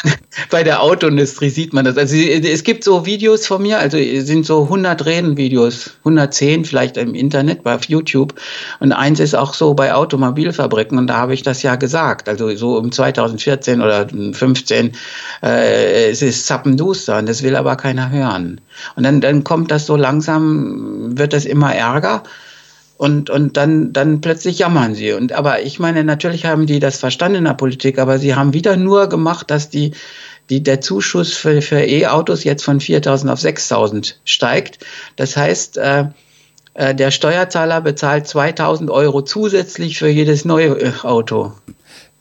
bei 0.50 0.62
der 0.62 0.82
Autoindustrie 0.82 1.48
sieht 1.48 1.72
man 1.72 1.84
das. 1.84 1.96
Also 1.96 2.16
es 2.16 2.64
gibt 2.64 2.84
so 2.84 3.06
Videos 3.06 3.46
von 3.46 3.62
mir, 3.62 3.78
also 3.78 3.96
es 3.96 4.26
sind 4.26 4.44
so 4.44 4.64
100 4.64 5.06
Redenvideos, 5.06 5.92
110 6.00 6.64
vielleicht 6.64 6.96
im 6.96 7.14
Internet, 7.14 7.62
bei 7.62 7.78
YouTube. 7.86 8.34
Und 8.80 8.92
eins 8.92 9.20
ist 9.20 9.34
auch 9.34 9.54
so 9.54 9.74
bei 9.74 9.94
Automobilfabriken 9.94 10.98
und 10.98 11.06
da 11.06 11.16
habe 11.16 11.34
ich 11.34 11.42
das 11.42 11.62
ja 11.62 11.76
gesagt. 11.76 12.28
Also 12.28 12.54
so 12.56 12.76
um 12.76 12.92
2014 12.92 13.80
oder 13.80 14.06
15, 14.08 14.92
äh, 15.42 16.10
es 16.10 16.22
ist 16.22 16.46
zappenduster 16.46 17.18
und 17.18 17.28
das 17.28 17.42
will 17.42 17.56
aber 17.56 17.76
keiner 17.76 18.10
hören. 18.10 18.60
Und 18.96 19.02
dann, 19.04 19.20
dann 19.20 19.44
kommt 19.44 19.70
das 19.70 19.86
so 19.86 19.96
langsam, 19.96 21.16
wird 21.16 21.32
das 21.32 21.44
immer 21.44 21.74
ärger. 21.74 22.22
Und, 22.98 23.28
und 23.28 23.56
dann, 23.58 23.92
dann 23.92 24.22
plötzlich 24.22 24.58
jammern 24.58 24.94
sie. 24.94 25.12
Und, 25.12 25.32
aber 25.32 25.60
ich 25.62 25.78
meine, 25.78 26.02
natürlich 26.02 26.46
haben 26.46 26.66
die 26.66 26.80
das 26.80 26.98
verstanden 26.98 27.38
in 27.38 27.44
der 27.44 27.54
Politik, 27.54 27.98
aber 27.98 28.18
sie 28.18 28.34
haben 28.34 28.54
wieder 28.54 28.76
nur 28.76 29.08
gemacht, 29.08 29.50
dass 29.50 29.68
die, 29.68 29.92
die, 30.48 30.62
der 30.62 30.80
Zuschuss 30.80 31.34
für, 31.34 31.60
für 31.60 31.80
E-Autos 31.80 32.44
jetzt 32.44 32.64
von 32.64 32.80
4.000 32.80 33.30
auf 33.30 33.40
6.000 33.40 34.14
steigt. 34.24 34.78
Das 35.16 35.36
heißt, 35.36 35.76
äh, 35.76 36.06
äh, 36.76 36.94
der 36.94 37.10
Steuerzahler 37.10 37.80
bezahlt 37.80 38.26
2.000 38.26 38.90
Euro 38.90 39.22
zusätzlich 39.22 39.98
für 39.98 40.08
jedes 40.08 40.44
neue 40.44 40.78
äh, 40.80 40.92
Auto. 41.02 41.52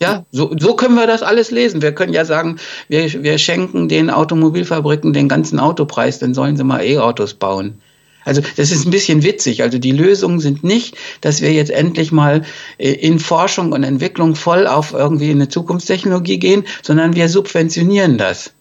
Ja, 0.01 0.25
so, 0.31 0.53
so 0.57 0.75
können 0.75 0.95
wir 0.95 1.07
das 1.07 1.23
alles 1.23 1.51
lesen. 1.51 1.81
Wir 1.81 1.93
können 1.93 2.13
ja 2.13 2.25
sagen, 2.25 2.57
wir, 2.89 3.23
wir 3.23 3.37
schenken 3.37 3.87
den 3.87 4.09
Automobilfabriken 4.09 5.13
den 5.13 5.29
ganzen 5.29 5.59
Autopreis, 5.59 6.19
dann 6.19 6.33
sollen 6.33 6.57
sie 6.57 6.65
mal 6.65 6.83
E-Autos 6.83 7.33
bauen. 7.33 7.81
Also 8.25 8.41
das 8.57 8.71
ist 8.71 8.85
ein 8.85 8.91
bisschen 8.91 9.23
witzig. 9.23 9.63
Also 9.63 9.77
die 9.77 9.91
Lösungen 9.91 10.39
sind 10.39 10.63
nicht, 10.63 10.97
dass 11.21 11.41
wir 11.41 11.53
jetzt 11.53 11.71
endlich 11.71 12.11
mal 12.11 12.43
äh, 12.77 12.91
in 12.91 13.19
Forschung 13.19 13.71
und 13.71 13.83
Entwicklung 13.83 14.35
voll 14.35 14.67
auf 14.67 14.91
irgendwie 14.91 15.31
eine 15.31 15.47
Zukunftstechnologie 15.47 16.39
gehen, 16.39 16.65
sondern 16.81 17.15
wir 17.15 17.29
subventionieren 17.29 18.17
das. 18.17 18.51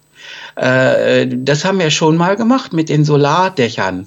Äh, 0.55 1.27
das 1.29 1.65
haben 1.65 1.79
wir 1.79 1.91
schon 1.91 2.17
mal 2.17 2.37
gemacht 2.37 2.73
mit 2.73 2.89
den 2.91 3.05
Solardächern. 3.05 4.07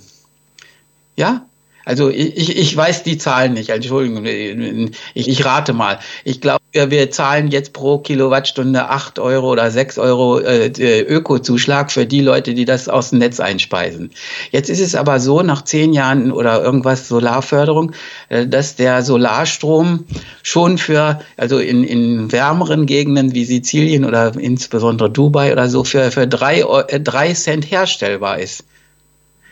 Ja, 1.16 1.47
also 1.88 2.10
ich, 2.10 2.58
ich 2.58 2.76
weiß 2.76 3.04
die 3.04 3.18
Zahlen 3.18 3.54
nicht, 3.54 3.70
Entschuldigung, 3.70 4.26
ich, 4.26 5.30
ich 5.30 5.46
rate 5.46 5.72
mal. 5.72 6.00
Ich 6.26 6.42
glaube, 6.42 6.62
wir 6.74 7.12
zahlen 7.12 7.48
jetzt 7.48 7.72
pro 7.72 8.00
Kilowattstunde 8.00 8.90
acht 8.90 9.20
Euro 9.20 9.54
oder 9.54 9.72
sechs 9.72 9.98
Euro 9.98 10.40
äh, 10.40 11.00
Ökozuschlag 11.00 11.90
für 11.90 12.06
die 12.06 12.20
Leute, 12.20 12.56
die 12.56 12.66
das 12.66 12.90
aus 12.90 13.12
dem 13.12 13.20
Netz 13.20 13.40
einspeisen. 13.40 14.12
Jetzt 14.52 14.70
ist 14.70 14.82
es 14.82 14.96
aber 14.96 15.22
so, 15.22 15.44
nach 15.44 15.64
zehn 15.64 15.94
Jahren 15.94 16.34
oder 16.34 16.62
irgendwas 16.62 17.08
Solarförderung, 17.08 17.94
äh, 18.28 18.46
dass 18.46 18.76
der 18.76 19.02
Solarstrom 19.02 20.04
schon 20.44 20.78
für, 20.78 21.22
also 21.38 21.58
in, 21.58 21.86
in 21.86 22.34
wärmeren 22.34 22.86
Gegenden 22.86 23.34
wie 23.34 23.46
Sizilien 23.46 24.04
oder 24.04 24.34
insbesondere 24.38 25.10
Dubai 25.10 25.54
oder 25.54 25.70
so, 25.70 25.86
für, 25.86 26.12
für 26.12 26.28
drei, 26.28 26.66
äh, 26.90 27.00
drei 27.00 27.34
Cent 27.34 27.72
herstellbar 27.72 28.40
ist. 28.40 28.66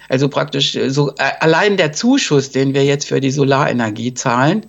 Also 0.09 0.29
praktisch 0.29 0.75
äh, 0.75 0.89
so 0.89 1.11
äh, 1.11 1.31
allein 1.39 1.77
der 1.77 1.93
Zuschuss, 1.93 2.51
den 2.51 2.73
wir 2.73 2.83
jetzt 2.83 3.07
für 3.07 3.21
die 3.21 3.31
Solarenergie 3.31 4.13
zahlen, 4.13 4.65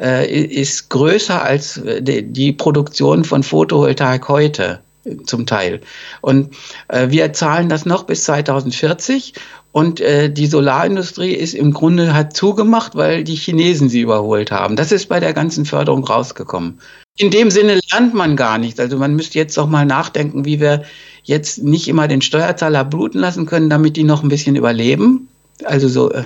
äh, 0.00 0.26
ist 0.26 0.90
größer 0.90 1.42
als 1.42 1.80
die, 1.84 2.52
Produktion 2.52 3.24
von 3.24 3.42
Photovoltaik 3.42 4.28
heute 4.28 4.80
zum 5.26 5.44
Teil. 5.44 5.82
Und 6.22 6.56
wir 6.90 7.34
zahlen 7.34 7.68
das 7.68 7.84
noch 7.84 8.04
bis 8.04 8.24
2040 8.24 9.34
und 9.74 10.00
äh, 10.00 10.30
die 10.30 10.46
Solarindustrie 10.46 11.32
ist 11.32 11.52
im 11.52 11.72
Grunde 11.72 12.14
hat 12.14 12.36
zugemacht, 12.36 12.94
weil 12.94 13.24
die 13.24 13.34
Chinesen 13.34 13.88
sie 13.88 14.02
überholt 14.02 14.52
haben. 14.52 14.76
Das 14.76 14.92
ist 14.92 15.08
bei 15.08 15.18
der 15.18 15.32
ganzen 15.32 15.64
Förderung 15.64 16.04
rausgekommen. 16.04 16.78
In 17.16 17.32
dem 17.32 17.50
Sinne 17.50 17.80
lernt 17.90 18.14
man 18.14 18.36
gar 18.36 18.58
nichts. 18.58 18.78
Also 18.78 18.98
man 18.98 19.16
müsste 19.16 19.36
jetzt 19.36 19.58
doch 19.58 19.66
mal 19.66 19.84
nachdenken, 19.84 20.44
wie 20.44 20.60
wir 20.60 20.84
jetzt 21.24 21.62
nicht 21.62 21.88
immer 21.88 22.06
den 22.06 22.22
Steuerzahler 22.22 22.84
bluten 22.84 23.18
lassen 23.18 23.46
können, 23.46 23.70
damit 23.70 23.96
die 23.96 24.04
noch 24.04 24.22
ein 24.22 24.28
bisschen 24.28 24.56
überleben. 24.56 25.28
Also 25.62 25.88
so, 25.88 26.10
äh, 26.10 26.24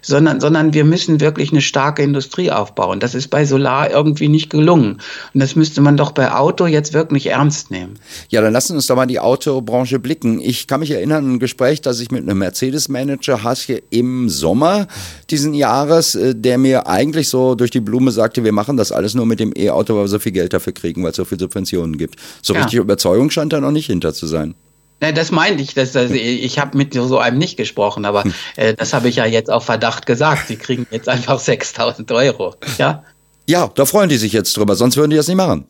sondern, 0.00 0.40
sondern 0.40 0.72
wir 0.72 0.84
müssen 0.84 1.20
wirklich 1.20 1.52
eine 1.52 1.60
starke 1.60 2.02
Industrie 2.02 2.50
aufbauen. 2.50 2.98
Das 2.98 3.14
ist 3.14 3.28
bei 3.28 3.44
Solar 3.44 3.90
irgendwie 3.90 4.28
nicht 4.28 4.48
gelungen. 4.48 5.00
Und 5.34 5.40
das 5.40 5.54
müsste 5.54 5.82
man 5.82 5.98
doch 5.98 6.12
bei 6.12 6.32
Auto 6.32 6.66
jetzt 6.66 6.94
wirklich 6.94 7.26
ernst 7.26 7.70
nehmen. 7.70 7.98
Ja, 8.30 8.40
dann 8.40 8.52
lassen 8.52 8.76
uns 8.76 8.86
doch 8.86 8.96
mal 8.96 9.06
die 9.06 9.20
Autobranche 9.20 9.98
blicken. 9.98 10.40
Ich 10.40 10.66
kann 10.66 10.80
mich 10.80 10.90
erinnern 10.92 11.24
an 11.24 11.34
ein 11.34 11.38
Gespräch, 11.38 11.82
das 11.82 12.00
ich 12.00 12.10
mit 12.10 12.22
einem 12.22 12.38
Mercedes-Manager 12.38 13.42
hatte 13.42 13.82
im 13.90 14.30
Sommer 14.30 14.86
diesen 15.28 15.52
Jahres, 15.52 16.14
äh, 16.14 16.34
der 16.34 16.56
mir 16.56 16.86
eigentlich 16.86 17.28
so 17.28 17.54
durch 17.54 17.70
die 17.70 17.80
Blume 17.80 18.12
sagte, 18.12 18.44
wir 18.44 18.52
machen 18.52 18.76
das 18.76 18.92
alles 18.92 19.14
nur 19.14 19.26
mit 19.26 19.40
dem 19.40 19.52
E-Auto, 19.54 19.94
weil 19.94 20.04
wir 20.04 20.08
so 20.08 20.18
viel 20.18 20.32
Geld 20.32 20.54
dafür 20.54 20.72
kriegen, 20.72 21.02
weil 21.02 21.10
es 21.10 21.16
so 21.16 21.24
viele 21.24 21.40
Subventionen 21.40 21.98
gibt. 21.98 22.16
So 22.42 22.54
ja. 22.54 22.60
richtig 22.60 22.80
Überzeugung 22.80 23.30
scheint 23.30 23.52
da 23.52 23.60
noch 23.60 23.72
nicht 23.72 23.86
hinter 23.86 24.14
zu 24.14 24.26
sein. 24.26 24.54
Nein, 25.00 25.14
das 25.14 25.30
meinte 25.30 25.62
ich. 25.62 25.74
Das, 25.74 25.92
das, 25.92 26.10
ich 26.10 26.58
habe 26.58 26.76
mit 26.76 26.94
so 26.94 27.18
einem 27.18 27.38
nicht 27.38 27.56
gesprochen, 27.56 28.04
aber 28.04 28.24
hm. 28.24 28.34
äh, 28.56 28.74
das 28.74 28.92
habe 28.92 29.08
ich 29.08 29.16
ja 29.16 29.26
jetzt 29.26 29.50
auf 29.50 29.64
Verdacht 29.64 30.06
gesagt. 30.06 30.48
Sie 30.48 30.56
kriegen 30.56 30.86
jetzt 30.90 31.08
einfach 31.08 31.38
6000 31.40 32.10
Euro. 32.12 32.54
Ja? 32.78 33.02
ja, 33.46 33.68
da 33.74 33.84
freuen 33.84 34.08
die 34.08 34.18
sich 34.18 34.32
jetzt 34.32 34.56
drüber, 34.56 34.76
sonst 34.76 34.96
würden 34.96 35.10
die 35.10 35.16
das 35.16 35.28
nicht 35.28 35.36
machen. 35.36 35.66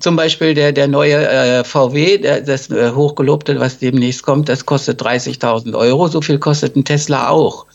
Zum 0.00 0.16
Beispiel 0.16 0.54
der, 0.54 0.72
der 0.72 0.88
neue 0.88 1.28
äh, 1.28 1.64
VW, 1.64 2.18
der, 2.18 2.40
das 2.40 2.68
äh, 2.70 2.90
hochgelobte, 2.90 3.60
was 3.60 3.78
demnächst 3.78 4.24
kommt, 4.24 4.48
das 4.48 4.66
kostet 4.66 5.00
30.000 5.00 5.76
Euro. 5.76 6.08
So 6.08 6.20
viel 6.20 6.38
kostet 6.38 6.74
ein 6.76 6.84
Tesla 6.84 7.28
auch 7.28 7.66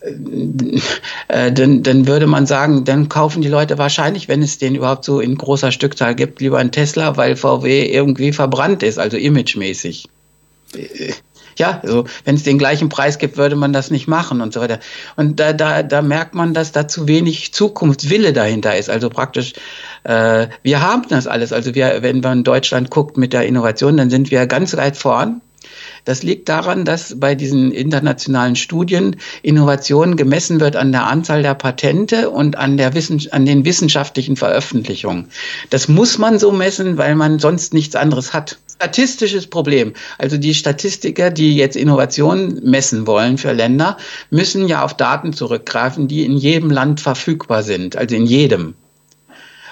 äh, 0.00 1.52
dann, 1.52 1.82
dann 1.82 2.06
würde 2.06 2.26
man 2.26 2.46
sagen, 2.46 2.84
dann 2.84 3.08
kaufen 3.08 3.42
die 3.42 3.48
Leute 3.48 3.78
wahrscheinlich, 3.78 4.28
wenn 4.28 4.42
es 4.42 4.58
den 4.58 4.74
überhaupt 4.74 5.04
so 5.04 5.20
in 5.20 5.36
großer 5.36 5.72
Stückzahl 5.72 6.14
gibt, 6.14 6.40
lieber 6.40 6.58
einen 6.58 6.72
Tesla, 6.72 7.16
weil 7.16 7.36
VW 7.36 7.86
irgendwie 7.86 8.32
verbrannt 8.32 8.82
ist, 8.82 8.98
also 8.98 9.16
imagemäßig. 9.16 10.08
Äh, 10.74 11.12
ja, 11.58 11.80
also 11.82 12.04
wenn 12.24 12.36
es 12.36 12.44
den 12.44 12.56
gleichen 12.56 12.88
Preis 12.88 13.18
gibt, 13.18 13.36
würde 13.36 13.56
man 13.56 13.72
das 13.72 13.90
nicht 13.90 14.06
machen 14.06 14.40
und 14.40 14.52
so 14.52 14.60
weiter. 14.60 14.78
Und 15.16 15.40
da, 15.40 15.52
da, 15.52 15.82
da 15.82 16.02
merkt 16.02 16.34
man, 16.34 16.54
dass 16.54 16.70
da 16.70 16.86
zu 16.86 17.08
wenig 17.08 17.52
Zukunftswille 17.52 18.32
dahinter 18.32 18.76
ist. 18.76 18.88
Also 18.88 19.10
praktisch, 19.10 19.54
äh, 20.04 20.46
wir 20.62 20.80
haben 20.80 21.06
das 21.08 21.26
alles. 21.26 21.52
Also 21.52 21.74
wir, 21.74 22.02
wenn 22.02 22.20
man 22.20 22.44
Deutschland 22.44 22.90
guckt 22.90 23.16
mit 23.16 23.32
der 23.32 23.44
Innovation, 23.46 23.96
dann 23.96 24.08
sind 24.08 24.30
wir 24.30 24.46
ganz 24.46 24.76
weit 24.76 24.96
vorn. 24.96 25.40
Das 26.04 26.22
liegt 26.22 26.48
daran, 26.48 26.84
dass 26.84 27.18
bei 27.18 27.34
diesen 27.34 27.72
internationalen 27.72 28.56
Studien 28.56 29.16
Innovation 29.42 30.16
gemessen 30.16 30.60
wird 30.60 30.76
an 30.76 30.92
der 30.92 31.06
Anzahl 31.06 31.42
der 31.42 31.54
Patente 31.54 32.30
und 32.30 32.56
an, 32.56 32.76
der 32.76 32.94
Wissen, 32.94 33.20
an 33.30 33.46
den 33.46 33.64
wissenschaftlichen 33.64 34.36
Veröffentlichungen. 34.36 35.28
Das 35.70 35.88
muss 35.88 36.18
man 36.18 36.38
so 36.38 36.52
messen, 36.52 36.98
weil 36.98 37.14
man 37.14 37.38
sonst 37.38 37.74
nichts 37.74 37.96
anderes 37.96 38.32
hat 38.32 38.58
statistisches 38.78 39.48
Problem. 39.48 39.92
Also 40.18 40.38
die 40.38 40.54
Statistiker, 40.54 41.30
die 41.30 41.56
jetzt 41.56 41.74
Innovation 41.76 42.60
messen 42.62 43.08
wollen 43.08 43.36
für 43.36 43.52
Länder, 43.52 43.96
müssen 44.30 44.68
ja 44.68 44.84
auf 44.84 44.96
Daten 44.96 45.32
zurückgreifen, 45.32 46.06
die 46.06 46.24
in 46.24 46.36
jedem 46.36 46.70
Land 46.70 47.00
verfügbar 47.00 47.64
sind, 47.64 47.96
also 47.96 48.14
in 48.14 48.24
jedem. 48.24 48.74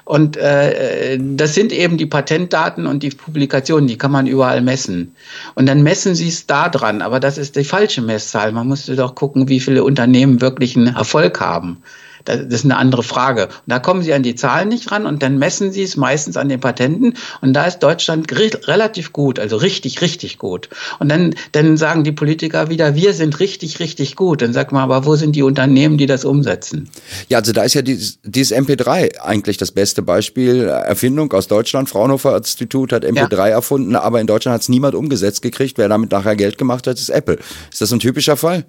Und 0.07 0.37
äh, 0.37 1.19
das 1.21 1.55
sind 1.55 1.73
eben 1.73 1.97
die 1.97 2.07
Patentdaten 2.07 2.87
und 2.87 3.03
die 3.03 3.11
Publikationen, 3.11 3.89
die 3.89 3.99
kann 3.99 4.13
man 4.13 4.29
überall 4.29 4.63
messen. 4.63 5.17
Und 5.57 5.67
dann 5.67 5.83
messen 5.83 6.15
sie 6.15 6.29
es 6.29 6.47
da 6.47 6.69
dran, 6.69 7.03
aber 7.03 7.19
das 7.19 7.39
ist 7.39 7.57
die 7.57 7.65
falsche 7.65 8.03
Messzahl. 8.03 8.53
Man 8.53 8.69
musste 8.69 8.95
doch 8.95 9.17
gucken, 9.17 9.49
wie 9.49 9.59
viele 9.59 9.83
Unternehmen 9.83 10.41
wirklich 10.41 10.77
einen 10.77 10.95
Erfolg 10.95 11.41
haben. 11.41 11.83
Das 12.26 12.40
ist 12.40 12.64
eine 12.64 12.76
andere 12.76 13.02
Frage. 13.02 13.47
Und 13.47 13.52
da 13.66 13.78
kommen 13.78 14.02
sie 14.02 14.12
an 14.12 14.23
die 14.23 14.35
Zahlen 14.35 14.68
nicht 14.68 14.90
ran 14.90 15.06
und 15.06 15.23
dann 15.23 15.38
messen 15.38 15.73
sie 15.73 15.83
es 15.83 15.97
meistens 15.97 16.37
an 16.37 16.49
den 16.49 16.61
Patenten. 16.61 17.14
Und 17.40 17.54
da 17.54 17.64
ist 17.64 17.78
Deutschland 17.78 18.30
relativ 18.33 19.12
gut, 19.12 19.38
also 19.38 19.56
richtig, 19.56 20.00
richtig 20.00 20.38
gut. 20.38 20.68
Und 20.99 21.09
dann, 21.09 21.35
dann 21.52 21.76
sagen 21.76 22.04
die 22.04 22.12
Politiker 22.12 22.68
wieder, 22.68 22.95
wir 22.95 23.14
sind 23.14 23.40
richtig, 23.40 23.80
richtig 23.80 24.16
gut. 24.16 24.42
Dann 24.42 24.52
sagt 24.52 24.73
man, 24.73 24.83
aber 24.83 25.06
wo 25.06 25.16
sind 25.16 25.37
die 25.37 25.42
Unternehmen, 25.42 25.99
die 25.99 26.06
das 26.06 26.25
umsetzen? 26.25 26.90
Ja, 27.28 27.38
also 27.38 27.52
da 27.52 27.62
ist 27.62 27.75
ja 27.75 27.83
dieses, 27.83 28.18
dieses 28.25 28.56
MP3 28.56 29.21
eigentlich 29.21 29.56
das 29.56 29.71
beste 29.71 30.02
Beispiel. 30.02 30.64
Erfindung 30.66 31.33
aus 31.33 31.47
Deutschland. 31.47 31.88
Fraunhofer 31.88 32.37
Institut 32.37 32.92
hat 32.92 33.04
MP3 33.04 33.37
ja. 33.37 33.47
erfunden, 33.49 33.95
aber 33.95 34.21
in 34.21 34.26
Deutschland 34.26 34.54
hat 34.54 34.62
es 34.62 34.68
niemand 34.68 34.95
umgesetzt 34.95 35.42
gekriegt. 35.42 35.78
Wer 35.78 35.88
damit 35.88 36.11
nachher 36.11 36.37
Geld 36.37 36.59
gemacht 36.59 36.87
hat, 36.87 36.99
ist 36.99 37.09
Apple. 37.09 37.38
Ist 37.71 37.80
das 37.80 37.92
ein 37.92 38.00
typischer 38.00 38.37
Fall? 38.37 38.66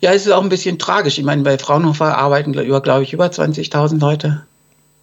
Ja, 0.00 0.12
es 0.12 0.26
ist 0.26 0.32
auch 0.32 0.42
ein 0.42 0.48
bisschen 0.48 0.78
tragisch. 0.78 1.18
Ich 1.18 1.24
meine, 1.24 1.42
bei 1.42 1.58
Fraunhofer 1.58 2.16
arbeiten, 2.16 2.54
über, 2.54 2.80
glaube 2.80 3.02
ich, 3.02 3.12
über 3.12 3.26
20.000 3.26 4.00
Leute. 4.00 4.44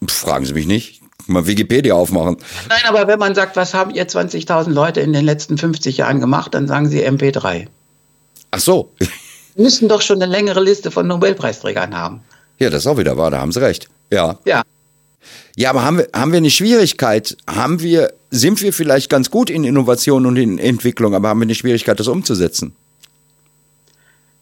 Fragen 0.08 0.46
Sie 0.46 0.54
mich 0.54 0.68
nicht. 0.68 1.02
Mal 1.28 1.48
Wikipedia 1.48 1.96
aufmachen. 1.96 2.38
Nein, 2.70 2.82
aber 2.88 3.08
wenn 3.08 3.18
man 3.18 3.34
sagt, 3.34 3.56
was 3.56 3.74
haben 3.74 3.92
ihr 3.92 4.08
20.000 4.08 4.70
Leute 4.70 5.02
in 5.02 5.14
den 5.14 5.26
letzten 5.26 5.58
50 5.58 5.98
Jahren 5.98 6.20
gemacht, 6.20 6.54
dann 6.54 6.68
sagen 6.68 6.88
sie 6.88 7.04
MP3. 7.08 7.68
Ach 8.52 8.60
so. 8.60 8.92
Wir 9.00 9.64
müssen 9.64 9.90
doch 9.90 10.02
schon 10.02 10.22
eine 10.22 10.32
längere 10.32 10.62
Liste 10.62 10.92
von 10.92 11.08
Nobelpreisträgern 11.08 11.96
haben. 11.96 12.22
Ja, 12.60 12.70
das 12.70 12.84
ist 12.84 12.88
auch 12.88 12.98
wieder 12.98 13.18
wahr, 13.18 13.32
da 13.32 13.40
haben 13.40 13.52
Sie 13.52 13.62
recht. 13.62 13.90
Ja. 14.12 14.38
Ja. 14.46 14.62
Ja, 15.56 15.70
aber 15.70 15.84
haben 15.84 15.98
wir, 15.98 16.10
haben 16.14 16.32
wir 16.32 16.38
eine 16.38 16.52
Schwierigkeit? 16.52 17.38
Haben 17.48 17.82
wir, 17.82 18.14
sind 18.30 18.62
wir 18.62 18.74
vielleicht 18.74 19.10
ganz 19.10 19.32
gut 19.32 19.50
in 19.50 19.64
Innovation 19.64 20.26
und 20.26 20.38
in 20.38 20.60
Entwicklung, 20.60 21.16
aber 21.16 21.30
haben 21.30 21.40
wir 21.40 21.44
eine 21.46 21.56
Schwierigkeit, 21.56 22.00
das 22.00 22.08
umzusetzen? 22.08 22.76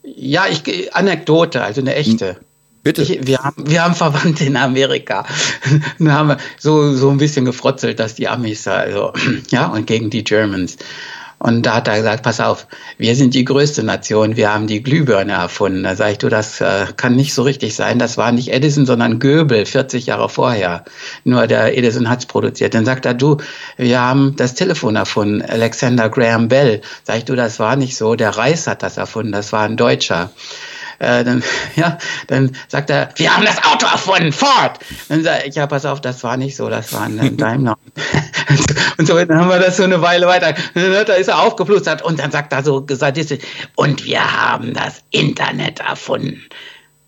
Ja, 0.03 0.45
ich 0.50 0.93
Anekdote, 0.95 1.63
also 1.63 1.81
eine 1.81 1.95
echte. 1.95 2.38
Bitte. 2.83 3.01
Ich, 3.03 3.25
wir, 3.25 3.39
haben, 3.39 3.69
wir 3.69 3.83
haben 3.83 3.95
Verwandte 3.95 4.43
in 4.43 4.57
Amerika. 4.57 5.25
da 6.00 6.12
haben 6.12 6.29
wir 6.29 6.38
so, 6.60 6.93
so 6.93 7.10
ein 7.10 7.17
bisschen 7.17 7.45
gefrotzelt, 7.45 8.00
dass 8.00 8.15
die 8.15 8.27
Amis, 8.27 8.67
also, 8.67 9.13
ja, 9.50 9.67
und 9.67 9.88
gegen 9.88 10.10
die 10.10 10.24
Germans. 10.24 10.77
Und 11.40 11.66
da 11.66 11.75
hat 11.75 11.88
er 11.88 11.98
gesagt, 11.98 12.24
pass 12.24 12.40
auf, 12.40 12.68
wir 12.98 13.16
sind 13.16 13.34
die 13.34 13.46
größte 13.46 13.84
Nation, 13.84 14.36
wir 14.36 14.54
haben 14.54 14.68
die 14.68 14.82
Glühbirne 14.82 15.34
erfunden. 15.34 15.84
Da 15.84 15.96
sage 15.96 16.13
ich, 16.13 16.18
du, 16.18 16.30
das 16.30 16.62
äh, 16.62 16.86
kann 16.96 17.16
nicht 17.16 17.34
so 17.34 17.44
richtig 17.44 17.75
sein. 17.75 18.00
Das 18.00 18.18
war 18.18 18.32
nicht 18.32 18.52
Edison, 18.54 18.86
sondern 18.86 19.20
Goebel, 19.20 19.66
40 19.66 20.06
Jahre 20.06 20.30
vorher. 20.30 20.86
Nur 21.24 21.48
der 21.48 21.78
Edison 21.78 22.10
hat's 22.10 22.25
produziert. 22.25 22.74
Dann 22.74 22.86
sagt 22.86 23.06
er, 23.06 23.13
du, 23.13 23.38
wir 23.78 24.00
haben 24.00 24.36
das 24.38 24.54
Telefon 24.54 24.96
erfunden, 24.96 25.42
Alexander 25.42 26.10
Graham 26.10 26.48
Bell. 26.48 26.82
Sag 27.04 27.18
ich, 27.18 27.25
du, 27.25 27.36
das 27.36 27.60
war 27.60 27.75
nicht 27.75 27.98
so, 27.98 28.16
der 28.16 28.32
Reis 28.32 28.68
hat 28.68 28.84
das 28.84 28.98
erfunden, 28.98 29.32
das 29.32 29.52
war 29.52 29.63
ein 29.63 29.78
Deutscher. 29.78 30.32
Äh, 31.00 31.24
dann, 31.24 31.44
ja, 31.76 31.98
dann 32.28 32.56
sagt 32.68 32.90
er, 32.90 33.10
wir 33.16 33.36
haben 33.36 33.46
das 33.46 33.64
Auto 33.64 33.86
erfunden, 33.86 34.32
Ford. 34.32 34.80
Dann 35.10 35.24
sage 35.24 35.44
ich, 35.48 35.56
ja, 35.56 35.68
pass 35.68 35.86
auf, 35.86 36.02
das 36.02 36.24
war 36.24 36.38
nicht 36.38 36.56
so, 36.56 36.70
das 36.70 36.94
war 36.94 37.04
ein 37.04 37.38
Daimler. 37.38 37.78
und 38.98 39.08
so 39.08 39.16
dann 39.24 39.40
haben 39.40 39.50
wir 39.50 39.60
das 39.60 39.78
so 39.78 39.84
eine 39.84 40.02
Weile 40.02 40.28
weiter. 40.28 40.54
Da 40.74 41.14
ist 41.14 41.28
er 41.28 41.42
aufgeplustert 41.42 42.02
und 42.02 42.20
dann 42.20 42.32
sagt 42.32 42.54
er 42.54 42.64
so 42.64 42.86
sadistisch, 42.90 43.44
und 43.76 44.06
wir 44.06 44.20
haben 44.20 44.74
das 44.74 45.04
Internet 45.12 45.80
erfunden. 45.80 46.42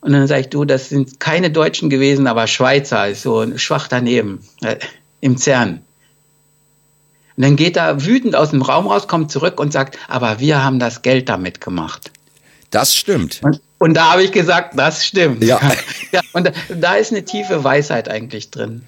Und 0.01 0.13
dann 0.13 0.27
sage 0.27 0.41
ich, 0.41 0.49
du, 0.49 0.65
das 0.65 0.89
sind 0.89 1.19
keine 1.19 1.49
Deutschen 1.49 1.89
gewesen, 1.89 2.27
aber 2.27 2.45
Schweizer, 2.45 3.07
ist 3.07 3.23
so 3.23 3.57
schwach 3.57 3.87
daneben, 3.87 4.47
äh, 4.61 4.75
im 5.19 5.37
CERN. 5.37 5.81
Und 7.37 7.43
dann 7.43 7.55
geht 7.55 7.75
er 7.75 8.05
wütend 8.05 8.35
aus 8.35 8.51
dem 8.51 8.61
Raum 8.61 8.87
raus, 8.87 9.07
kommt 9.07 9.31
zurück 9.31 9.59
und 9.59 9.73
sagt, 9.73 9.97
aber 10.07 10.39
wir 10.39 10.63
haben 10.63 10.79
das 10.79 11.01
Geld 11.01 11.27
damit 11.27 11.59
gemacht. 11.59 12.11
Das 12.69 12.95
stimmt. 12.95 13.41
Und, 13.43 13.61
und 13.85 13.93
da 13.93 14.13
habe 14.13 14.23
ich 14.23 14.31
gesagt, 14.31 14.73
das 14.75 15.05
stimmt. 15.05 15.43
Ja. 15.43 15.59
ja 16.11 16.21
und 16.33 16.47
da, 16.47 16.51
da 16.75 16.95
ist 16.95 17.11
eine 17.11 17.23
tiefe 17.23 17.63
Weisheit 17.63 18.09
eigentlich 18.09 18.49
drin. 18.49 18.81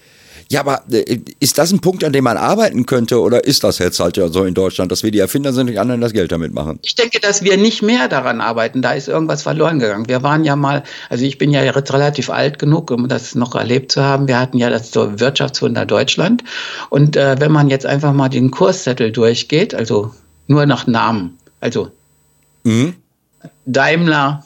Ja, 0.50 0.62
aber 0.62 0.82
äh, 0.92 1.20
ist 1.40 1.60
das 1.60 1.72
ein 1.72 1.82
Punkt, 1.82 2.04
an 2.04 2.14
dem 2.14 2.24
man 2.24 2.36
arbeiten 2.36 2.88
könnte 2.88 3.22
oder 3.22 3.44
ist 3.44 3.64
das 3.64 3.78
jetzt 3.78 4.00
halt 4.00 4.18
ja 4.18 4.30
so 4.30 4.44
in 4.44 4.56
Deutschland, 4.56 4.92
dass 4.92 5.04
wir 5.04 5.12
die 5.12 5.20
Erfinder 5.20 5.54
sind 5.54 5.68
und 5.68 5.74
die 5.74 5.78
anderen 5.78 6.02
das 6.02 6.14
Geld 6.14 6.32
damit 6.32 6.52
machen? 6.52 6.80
Ich 6.84 6.96
denke, 6.96 7.20
dass 7.20 7.44
wir 7.44 7.58
nicht 7.58 7.84
mehr 7.84 8.08
daran 8.08 8.42
arbeiten. 8.42 8.82
Da 8.82 8.94
ist 8.94 9.08
irgendwas 9.08 9.44
verloren 9.44 9.78
gegangen. 9.78 10.08
Wir 10.08 10.24
waren 10.24 10.44
ja 10.44 10.56
mal, 10.56 10.82
also 11.12 11.24
ich 11.24 11.38
bin 11.38 11.52
ja 11.52 11.64
jetzt 11.64 11.94
relativ 11.94 12.32
alt 12.32 12.58
genug, 12.58 12.90
um 12.90 13.08
das 13.08 13.36
noch 13.36 13.54
erlebt 13.54 13.92
zu 13.92 14.02
haben. 14.02 14.28
Wir 14.28 14.40
hatten 14.40 14.58
ja 14.58 14.72
das 14.72 14.92
so 14.92 15.20
Wirtschaftswunder 15.20 15.86
Deutschland. 15.86 16.44
Und 16.90 17.16
äh, 17.16 17.36
wenn 17.38 17.52
man 17.52 17.70
jetzt 17.70 17.86
einfach 17.86 18.14
mal 18.14 18.30
den 18.30 18.50
Kurszettel 18.50 19.12
durchgeht, 19.12 19.76
also 19.76 20.16
nur 20.48 20.66
nach 20.66 20.88
Namen, 20.88 21.38
also 21.60 21.92
mhm. 22.64 22.96
Daimler, 23.68 24.44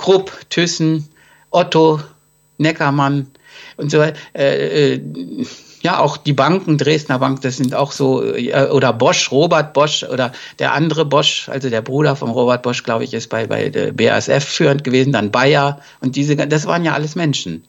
Krupp, 0.00 0.32
Thyssen, 0.48 1.06
Otto, 1.50 2.00
Neckermann, 2.56 3.26
und 3.76 3.90
so 3.90 4.00
äh, 4.00 4.94
äh, 4.94 5.00
ja, 5.82 5.98
auch 5.98 6.16
die 6.16 6.32
Banken, 6.32 6.78
Dresdner 6.78 7.18
Bank, 7.18 7.40
das 7.42 7.56
sind 7.56 7.74
auch 7.74 7.92
so, 7.92 8.22
äh, 8.22 8.68
oder 8.68 8.92
Bosch, 8.92 9.30
Robert 9.30 9.72
Bosch 9.72 10.04
oder 10.04 10.32
der 10.58 10.72
andere 10.72 11.04
Bosch, 11.04 11.48
also 11.48 11.70
der 11.70 11.80
Bruder 11.80 12.16
von 12.16 12.30
Robert 12.30 12.62
Bosch, 12.62 12.82
glaube 12.82 13.04
ich, 13.04 13.14
ist 13.14 13.28
bei, 13.28 13.46
bei 13.46 13.70
BASF 13.92 14.44
führend 14.44 14.84
gewesen, 14.84 15.12
dann 15.12 15.30
Bayer 15.30 15.80
und 16.00 16.16
diese, 16.16 16.36
das 16.36 16.66
waren 16.66 16.84
ja 16.84 16.92
alles 16.92 17.14
Menschen. 17.14 17.64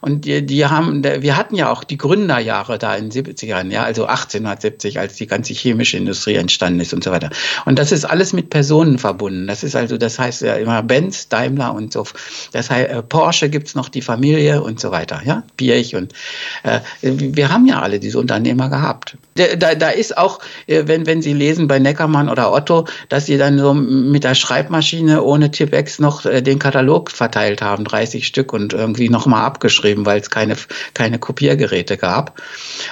Und 0.00 0.24
die, 0.24 0.44
die 0.44 0.66
haben, 0.66 1.04
wir 1.04 1.36
hatten 1.36 1.54
ja 1.54 1.70
auch 1.70 1.84
die 1.84 1.96
Gründerjahre 1.96 2.78
da 2.78 2.96
in 2.96 3.10
den 3.10 3.24
70ern, 3.24 3.70
ja, 3.70 3.84
also 3.84 4.06
1870, 4.06 4.98
als 4.98 5.14
die 5.14 5.28
ganze 5.28 5.54
chemische 5.54 5.96
Industrie 5.96 6.34
entstanden 6.34 6.80
ist 6.80 6.92
und 6.92 7.04
so 7.04 7.12
weiter. 7.12 7.30
Und 7.66 7.78
das 7.78 7.92
ist 7.92 8.04
alles 8.04 8.32
mit 8.32 8.50
Personen 8.50 8.98
verbunden. 8.98 9.46
Das 9.46 9.62
ist 9.62 9.76
also, 9.76 9.98
das 9.98 10.18
heißt 10.18 10.42
ja 10.42 10.54
immer 10.54 10.82
Benz, 10.82 11.28
Daimler 11.28 11.72
und 11.72 11.92
so. 11.92 12.04
Das 12.50 12.70
heißt, 12.70 12.90
äh, 12.90 13.02
Porsche 13.04 13.48
gibt's 13.48 13.76
noch 13.76 13.88
die 13.88 14.02
Familie 14.02 14.62
und 14.62 14.80
so 14.80 14.90
weiter, 14.90 15.22
ja, 15.24 15.44
Birch 15.56 15.94
und 15.94 16.12
äh, 16.64 16.80
wir 17.02 17.51
haben 17.52 17.66
ja 17.66 17.80
alle 17.80 18.00
diese 18.00 18.18
Unternehmer 18.18 18.68
gehabt. 18.68 19.16
Da, 19.34 19.74
da 19.74 19.88
ist 19.90 20.16
auch, 20.18 20.40
äh, 20.66 20.84
wenn, 20.86 21.06
wenn 21.06 21.22
Sie 21.22 21.32
lesen 21.32 21.68
bei 21.68 21.78
Neckermann 21.78 22.28
oder 22.28 22.52
Otto, 22.52 22.86
dass 23.08 23.26
sie 23.26 23.38
dann 23.38 23.58
so 23.58 23.74
mit 23.74 24.24
der 24.24 24.34
Schreibmaschine 24.34 25.22
ohne 25.22 25.50
Tipex 25.50 25.98
noch 25.98 26.24
äh, 26.26 26.42
den 26.42 26.58
Katalog 26.58 27.10
verteilt 27.10 27.62
haben, 27.62 27.84
30 27.84 28.26
Stück 28.26 28.52
und 28.52 28.72
irgendwie 28.72 29.08
nochmal 29.08 29.44
abgeschrieben, 29.44 30.06
weil 30.06 30.20
es 30.20 30.30
keine, 30.30 30.56
keine 30.94 31.18
Kopiergeräte 31.18 31.96
gab. 31.96 32.40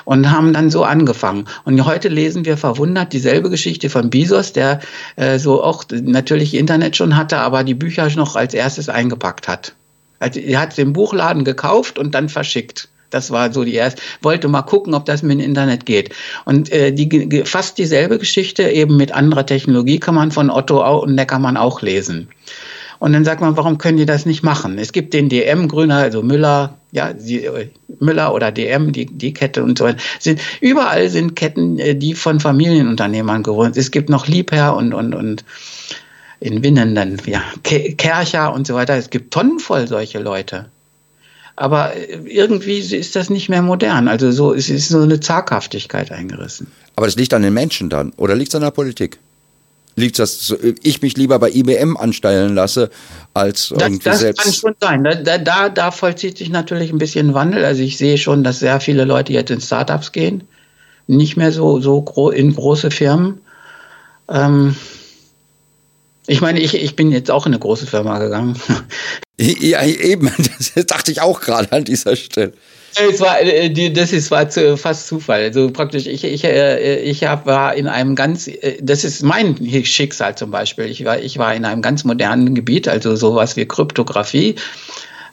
Und 0.05 0.31
haben 0.31 0.53
dann 0.53 0.71
so 0.71 0.85
angefangen. 0.85 1.47
Und 1.65 1.85
heute 1.85 2.09
lesen 2.09 2.45
wir 2.45 2.57
verwundert 2.57 3.13
dieselbe 3.13 3.51
Geschichte 3.51 3.91
von 3.91 4.11
Bisos, 4.11 4.53
der 4.53 4.81
äh, 5.17 5.39
so 5.39 5.63
auch 5.63 5.85
natürlich 5.91 6.55
Internet 6.55 6.97
schon 6.97 7.17
hatte, 7.17 7.39
aber 7.39 7.65
die 7.65 7.75
Bücher 7.75 8.09
noch 8.17 8.37
als 8.37 8.55
erstes 8.55 8.89
eingepackt 8.89 9.47
hat. 9.47 9.75
Also 10.19 10.41
er 10.41 10.61
hat 10.61 10.77
den 10.77 10.93
Buchladen 10.93 11.45
gekauft 11.45 11.99
und 11.99 12.15
dann 12.15 12.29
verschickt. 12.29 12.89
Das 13.11 13.31
war 13.31 13.53
so 13.53 13.65
die 13.65 13.75
erste. 13.75 14.01
Wollte 14.23 14.49
mal 14.49 14.63
gucken, 14.63 14.95
ob 14.95 15.05
das 15.05 15.23
mit 15.23 15.39
dem 15.39 15.45
Internet 15.45 15.85
geht. 15.85 16.15
Und 16.45 16.71
äh, 16.73 16.93
die 16.93 17.43
fast 17.45 17.79
dieselbe 17.79 18.19
Geschichte 18.19 18.69
eben 18.69 18.97
mit 18.97 19.13
anderer 19.13 19.45
Technologie 19.45 19.99
kann 19.99 20.15
man 20.15 20.31
von 20.31 20.51
Otto 20.51 21.01
und 21.01 21.15
Neckermann 21.15 21.57
auch 21.57 21.83
lesen. 21.83 22.29
Und 23.01 23.15
dann 23.15 23.25
sagt 23.25 23.41
man, 23.41 23.57
warum 23.57 23.79
können 23.79 23.97
die 23.97 24.07
das 24.07 24.27
nicht 24.27 24.43
machen? 24.43 24.79
Es 24.79 24.93
gibt 24.93 25.15
den 25.15 25.31
DM-Grüner, 25.31 25.97
also 25.97 26.23
Müller, 26.23 26.77
ja, 26.93 27.15
die, 27.15 27.49
Müller 27.99 28.35
oder 28.35 28.53
DM, 28.53 28.93
die, 28.93 29.07
die 29.07 29.33
Kette 29.33 29.65
und 29.65 29.79
so 29.79 29.85
weiter. 29.85 29.99
Sind, 30.19 30.41
überall 30.61 31.09
sind 31.09 31.35
Ketten, 31.35 31.79
äh, 31.79 31.97
die 31.97 32.15
von 32.15 32.41
Familienunternehmern 32.41 33.43
gewohnt. 33.43 33.79
Es 33.79 33.91
gibt 33.91 34.11
noch 34.11 34.27
Liebherr 34.27 34.77
und, 34.77 34.93
und, 34.93 35.15
und 35.15 35.45
in 36.41 36.63
Winnen 36.63 36.95
dann, 36.95 37.19
ja, 37.25 37.43
Kercher 37.63 38.53
und 38.53 38.67
so 38.67 38.75
weiter. 38.75 38.95
Es 38.97 39.09
gibt 39.09 39.33
tonnenvoll 39.33 39.89
solche 39.89 40.19
Leute 40.19 40.67
aber 41.57 41.93
irgendwie 42.25 42.79
ist 42.79 43.17
das 43.17 43.31
nicht 43.31 43.49
mehr 43.49 43.63
modern. 43.63 44.09
Also 44.09 44.31
so, 44.31 44.55
es 44.55 44.71
ist 44.71 44.89
so 44.89 45.01
eine 45.01 45.21
Zaghaftigkeit 45.21 46.11
eingerissen. 46.11 46.69
Aber 46.97 47.07
das 47.07 47.17
liegt 47.17 47.35
an 47.35 47.43
den 47.43 47.55
Menschen 47.55 47.91
dann 47.91 48.13
oder 48.17 48.35
liegt 48.35 48.51
es 48.51 48.55
an 48.55 48.63
der 48.63 48.71
Politik? 48.71 49.19
Liegt 49.97 50.19
das, 50.19 50.47
dass 50.47 50.59
ich 50.83 51.03
mich 51.03 51.17
lieber 51.17 51.39
bei 51.39 51.51
IBM 51.51 51.97
anstellen 51.97 52.55
lasse, 52.55 52.91
als 53.35 53.71
irgendwie 53.71 53.99
das, 53.99 54.05
das 54.05 54.21
selbst. 54.21 54.39
Das 54.39 54.45
kann 54.45 54.55
schon 54.55 54.75
sein. 54.81 55.25
Da, 55.25 55.39
da, 55.39 55.69
da 55.69 55.91
vollzieht 55.91 56.39
sich 56.39 56.49
natürlich 56.49 56.93
ein 56.93 56.99
bisschen 56.99 57.35
Wandel. 57.35 57.65
Also 57.65 57.83
ich 57.83 57.99
sehe 57.99 58.17
schon, 58.17 58.45
dass 58.45 58.61
sehr 58.61 58.81
viele 58.81 59.05
Leute 59.05 59.33
jetzt 59.33 59.51
in 59.51 59.61
Startups 59.61 60.13
gehen, 60.13 60.45
nicht 61.07 61.37
mehr 61.37 61.53
so, 61.53 61.81
so 61.81 62.03
gro 62.03 62.31
in 62.31 62.55
große 62.55 62.91
Firmen. 62.91 63.41
Ähm, 64.29 64.77
ich 66.27 66.41
meine, 66.41 66.61
ich, 66.61 66.75
ich 66.75 66.95
bin 66.95 67.11
jetzt 67.11 67.31
auch 67.31 67.47
in 67.47 67.53
eine 67.53 67.59
große 67.59 67.87
Firma 67.87 68.19
gegangen. 68.21 68.57
Ja, 69.41 69.83
eben, 69.85 70.31
das 70.75 70.87
dachte 70.87 71.11
ich 71.11 71.21
auch 71.23 71.41
gerade 71.41 71.73
an 71.73 71.85
dieser 71.85 72.15
Stelle. 72.15 72.53
Es 72.97 73.21
war, 73.21 73.41
äh, 73.41 73.91
das 73.91 74.13
ist 74.13 74.31
war 74.31 74.51
fast 74.77 75.07
Zufall. 75.07 75.45
Also 75.45 75.71
praktisch, 75.71 76.07
ich, 76.07 76.25
ich, 76.25 76.45
äh, 76.45 77.01
ich 77.01 77.23
war 77.23 77.75
in 77.75 77.87
einem 77.87 78.17
ganz, 78.17 78.49
äh, 78.49 78.79
das 78.83 79.05
ist 79.05 79.23
mein 79.23 79.57
Schicksal 79.85 80.37
zum 80.37 80.51
Beispiel. 80.51 80.87
Ich 80.87 81.05
war, 81.05 81.19
ich 81.19 81.39
war 81.39 81.55
in 81.55 81.65
einem 81.65 81.83
ganz 81.83 82.05
modernen 82.05 82.55
Gebiet, 82.55 82.89
also 82.89 83.17
sowas 83.17 83.57
wie 83.57 83.67
Kryptographie. 83.67 84.57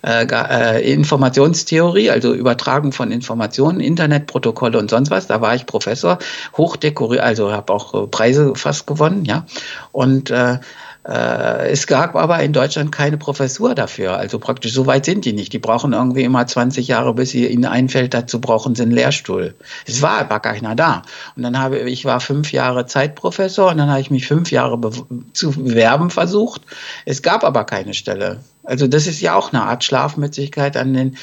Äh, 0.04 0.93
Informationstheorie, 0.93 2.12
also 2.12 2.34
Übertragung 2.34 2.91
von 2.91 3.12
Informationen, 3.12 3.80
Internetprotokolle 3.80 4.78
und 4.78 4.91
sonst 4.91 5.10
was. 5.10 5.26
Da 5.26 5.41
war 5.41 5.56
ich 5.56 5.65
Professor, 5.65 6.20
hochdekoriert, 6.56 7.24
also 7.24 7.52
habe 7.52 7.74
auch 7.74 8.10
Preise 8.12 8.54
fast 8.56 8.86
gewonnen, 8.86 9.26
ja. 9.26 9.48
Und 9.91 10.30
äh, 10.30 10.60
äh, 11.08 11.70
es 11.70 11.88
gab 11.88 12.15
aber 12.15 12.39
in 12.43 12.52
Deutschland 12.52 12.91
keine 12.91 13.17
Professur 13.17 13.76
dafür. 13.76 14.17
Also 14.17 14.39
praktisch 14.39 14.74
so 14.74 14.88
weit 14.88 15.06
sind 15.06 15.24
die 15.24 15.32
nicht. 15.32 15.54
Die 15.54 15.60
brauchen 15.60 15.93
irgendwie 15.93 16.24
immer 16.24 16.46
20 16.46 16.88
Jahre, 16.89 17.13
bis 17.13 17.30
sie 17.30 17.48
ihnen 17.48 17.65
einfällt, 17.65 18.13
dazu 18.13 18.41
brauchen 18.41 18.76
sie 18.76 18.84
einen 18.84 18.91
Lehrstuhl. 18.91 19.56
Es 19.86 20.02
war 20.02 20.20
aber 20.20 20.41
keiner 20.41 20.76
da. 20.76 21.04
Und 21.38 21.43
dann 21.43 21.58
habe 21.58 21.80
ich 21.89 22.04
war 22.04 22.20
fünf 22.20 22.52
Jahre 22.52 22.88
Zeitprofessor 22.88 23.72
und 23.72 23.78
dann 23.78 23.89
habe 23.89 24.02
ich 24.02 24.12
mich 24.12 24.28
fünf 24.28 24.52
Jahre 24.52 24.78
be 24.78 24.91
zu 25.32 25.52
bewerben 25.52 26.10
versucht. 26.10 26.62
Es 27.06 27.22
gab 27.22 27.46
aber 27.46 27.63
keine 27.63 27.93
Stelle. 27.93 28.41
Also 28.63 28.88
das 28.88 29.08
ist 29.08 29.22
ja 29.22 29.36
auch 29.36 29.54
eine 29.54 29.63
Art 29.63 29.86
Schlafmützigkeit 29.86 30.76
an 30.76 30.93
den 30.93 31.17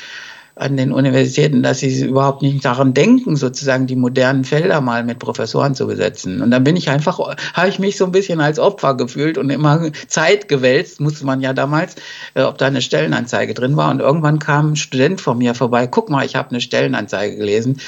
an 0.56 0.76
den 0.76 0.92
Universitäten, 0.92 1.64
dass 1.64 1.80
sie 1.80 2.06
überhaupt 2.06 2.42
nicht 2.42 2.64
daran 2.64 2.94
denken, 2.94 3.34
sozusagen 3.34 3.88
die 3.88 3.96
modernen 3.96 4.44
Felder 4.44 4.80
mal 4.80 5.02
mit 5.02 5.18
Professoren 5.18 5.74
zu 5.74 5.88
besetzen. 5.88 6.40
Und 6.42 6.52
dann 6.52 6.62
bin 6.62 6.76
ich 6.76 6.88
einfach, 6.90 7.18
habe 7.54 7.68
ich 7.68 7.80
mich 7.80 7.96
so 7.96 8.04
ein 8.04 8.12
bisschen 8.12 8.40
als 8.40 8.60
Opfer 8.60 8.94
gefühlt 8.94 9.36
und 9.36 9.50
immer 9.50 9.90
Zeit 10.06 10.48
gewälzt, 10.48 11.00
musste 11.00 11.26
man 11.26 11.40
ja 11.40 11.52
damals, 11.54 11.96
äh, 12.34 12.42
ob 12.42 12.58
da 12.58 12.66
eine 12.66 12.82
Stellenanzeige 12.82 13.52
drin 13.54 13.76
war. 13.76 13.90
Und 13.90 14.00
irgendwann 14.00 14.38
kam 14.38 14.72
ein 14.72 14.76
Student 14.76 15.20
von 15.20 15.38
mir 15.38 15.54
vorbei, 15.54 15.88
guck 15.88 16.08
mal, 16.08 16.24
ich 16.24 16.36
habe 16.36 16.50
eine 16.50 16.60
Stellenanzeige 16.60 17.36
gelesen. 17.36 17.80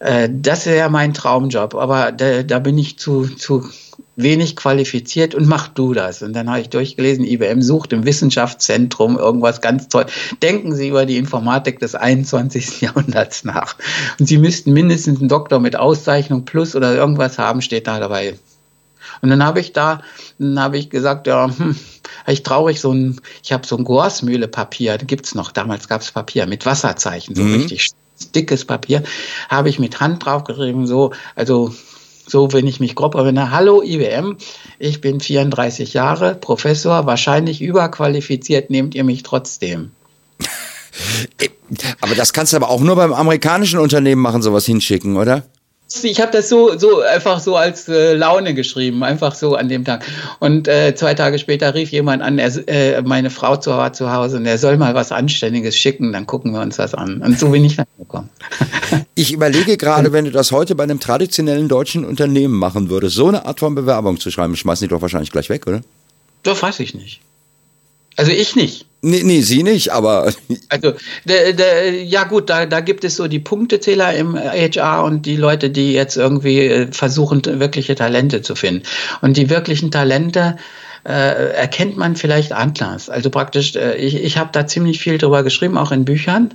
Äh, 0.00 0.28
das 0.30 0.66
wäre 0.66 0.90
mein 0.90 1.14
Traumjob, 1.14 1.74
aber 1.76 2.12
da, 2.12 2.42
da 2.42 2.58
bin 2.58 2.76
ich 2.76 2.98
zu, 2.98 3.26
zu 3.26 3.64
wenig 4.16 4.56
qualifiziert 4.56 5.34
und 5.34 5.46
mach 5.46 5.68
du 5.68 5.92
das. 5.92 6.22
Und 6.22 6.34
dann 6.34 6.48
habe 6.48 6.60
ich 6.60 6.70
durchgelesen, 6.70 7.24
IBM 7.24 7.62
sucht 7.62 7.92
im 7.92 8.04
Wissenschaftszentrum 8.04 9.18
irgendwas 9.18 9.60
ganz 9.60 9.88
toll. 9.88 10.06
Denken 10.42 10.74
Sie 10.74 10.88
über 10.88 11.06
die 11.06 11.16
Informatik 11.16 11.80
des 11.80 11.94
21. 11.94 12.80
Jahrhunderts 12.80 13.44
nach. 13.44 13.76
Und 14.18 14.26
Sie 14.26 14.38
müssten 14.38 14.72
mindestens 14.72 15.20
einen 15.20 15.28
Doktor 15.28 15.58
mit 15.60 15.76
Auszeichnung 15.76 16.44
plus 16.44 16.76
oder 16.76 16.94
irgendwas 16.94 17.38
haben, 17.38 17.62
steht 17.62 17.86
da 17.86 17.98
dabei. 17.98 18.34
Und 19.20 19.30
dann 19.30 19.44
habe 19.44 19.60
ich 19.60 19.72
da, 19.72 20.02
dann 20.38 20.58
habe 20.60 20.78
ich 20.78 20.90
gesagt, 20.90 21.26
ja, 21.26 21.50
hm, 21.56 21.76
ich 22.26 22.42
traurig 22.42 22.80
so 22.80 22.92
ein, 22.92 23.20
ich 23.42 23.52
habe 23.52 23.66
so 23.66 23.76
ein 23.76 23.84
Gorsmühle-Papier, 23.84 24.98
gibt's 24.98 25.34
noch, 25.34 25.52
damals 25.52 25.88
gab's 25.88 26.12
Papier 26.12 26.46
mit 26.46 26.66
Wasserzeichen, 26.66 27.34
so 27.34 27.42
mhm. 27.42 27.54
richtig 27.54 27.90
dickes 28.34 28.64
Papier, 28.64 29.02
habe 29.48 29.68
ich 29.68 29.78
mit 29.78 30.00
Hand 30.00 30.24
draufgeschrieben, 30.24 30.86
so, 30.86 31.12
also 31.34 31.74
so, 32.26 32.52
wenn 32.52 32.66
ich 32.66 32.80
mich 32.80 32.94
grob 32.94 33.14
erinnere, 33.14 33.50
hallo 33.50 33.82
IBM, 33.82 34.36
ich 34.78 35.00
bin 35.00 35.20
34 35.20 35.94
Jahre, 35.94 36.34
Professor, 36.34 37.06
wahrscheinlich 37.06 37.62
überqualifiziert, 37.62 38.70
nehmt 38.70 38.94
ihr 38.94 39.04
mich 39.04 39.22
trotzdem. 39.22 39.90
aber 42.00 42.14
das 42.14 42.32
kannst 42.32 42.52
du 42.52 42.56
aber 42.56 42.70
auch 42.70 42.80
nur 42.80 42.96
beim 42.96 43.12
amerikanischen 43.12 43.78
Unternehmen 43.78 44.22
machen, 44.22 44.42
sowas 44.42 44.66
hinschicken, 44.66 45.16
oder? 45.16 45.44
Ich 46.02 46.20
habe 46.20 46.32
das 46.32 46.48
so, 46.48 46.76
so 46.78 47.02
einfach 47.02 47.40
so 47.40 47.56
als 47.56 47.88
äh, 47.88 48.14
Laune 48.14 48.54
geschrieben, 48.54 49.04
einfach 49.04 49.34
so 49.34 49.54
an 49.54 49.68
dem 49.68 49.84
Tag. 49.84 50.04
Und 50.40 50.66
äh, 50.66 50.94
zwei 50.94 51.14
Tage 51.14 51.38
später 51.38 51.74
rief 51.74 51.90
jemand 51.90 52.22
an, 52.22 52.38
er, 52.38 52.52
äh, 52.68 53.02
meine 53.02 53.30
Frau 53.30 53.56
zu, 53.56 53.70
war 53.70 53.92
zu 53.92 54.12
Hause 54.12 54.38
und 54.38 54.46
er 54.46 54.58
soll 54.58 54.76
mal 54.76 54.94
was 54.94 55.12
Anständiges 55.12 55.76
schicken, 55.76 56.12
dann 56.12 56.26
gucken 56.26 56.52
wir 56.52 56.62
uns 56.62 56.76
das 56.76 56.94
an. 56.94 57.20
Und 57.22 57.38
so 57.38 57.50
bin 57.50 57.64
ich 57.64 57.78
reingekommen. 57.78 58.30
ich 59.14 59.32
überlege 59.32 59.76
gerade, 59.76 60.12
wenn 60.12 60.24
du 60.24 60.30
das 60.30 60.52
heute 60.52 60.74
bei 60.74 60.84
einem 60.84 61.00
traditionellen 61.00 61.68
deutschen 61.68 62.04
Unternehmen 62.04 62.54
machen 62.54 62.88
würdest, 62.88 63.14
so 63.14 63.28
eine 63.28 63.44
Art 63.46 63.60
von 63.60 63.74
Bewerbung 63.74 64.18
zu 64.18 64.30
schreiben, 64.30 64.56
schmeißen 64.56 64.88
die 64.88 64.92
doch 64.92 65.02
wahrscheinlich 65.02 65.30
gleich 65.30 65.50
weg, 65.50 65.66
oder? 65.66 65.82
Das 66.42 66.62
weiß 66.62 66.80
ich 66.80 66.94
nicht. 66.94 67.20
Also 68.16 68.30
ich 68.32 68.56
nicht. 68.56 68.86
Nee, 69.06 69.22
nee, 69.22 69.42
Sie 69.42 69.62
nicht, 69.62 69.92
aber. 69.92 70.32
Also, 70.70 70.94
de, 71.24 71.52
de, 71.52 72.02
ja 72.02 72.24
gut, 72.24 72.48
da, 72.48 72.64
da 72.64 72.80
gibt 72.80 73.04
es 73.04 73.16
so 73.16 73.28
die 73.28 73.38
Punktezähler 73.38 74.14
im 74.14 74.34
HR 74.34 75.04
und 75.04 75.26
die 75.26 75.36
Leute, 75.36 75.68
die 75.70 75.92
jetzt 75.92 76.16
irgendwie 76.16 76.60
äh, 76.60 76.90
versuchen, 76.90 77.42
wirkliche 77.44 77.94
Talente 77.94 78.40
zu 78.40 78.54
finden. 78.54 78.82
Und 79.20 79.36
die 79.36 79.50
wirklichen 79.50 79.90
Talente 79.90 80.56
äh, 81.04 81.52
erkennt 81.52 81.96
man 81.96 82.16
vielleicht 82.16 82.52
anders. 82.52 83.10
Also 83.10 83.28
praktisch, 83.28 83.76
äh, 83.76 83.96
ich, 83.96 84.16
ich 84.16 84.38
habe 84.38 84.50
da 84.52 84.66
ziemlich 84.66 85.00
viel 85.00 85.18
drüber 85.18 85.42
geschrieben, 85.42 85.76
auch 85.76 85.92
in 85.92 86.04
Büchern. 86.06 86.54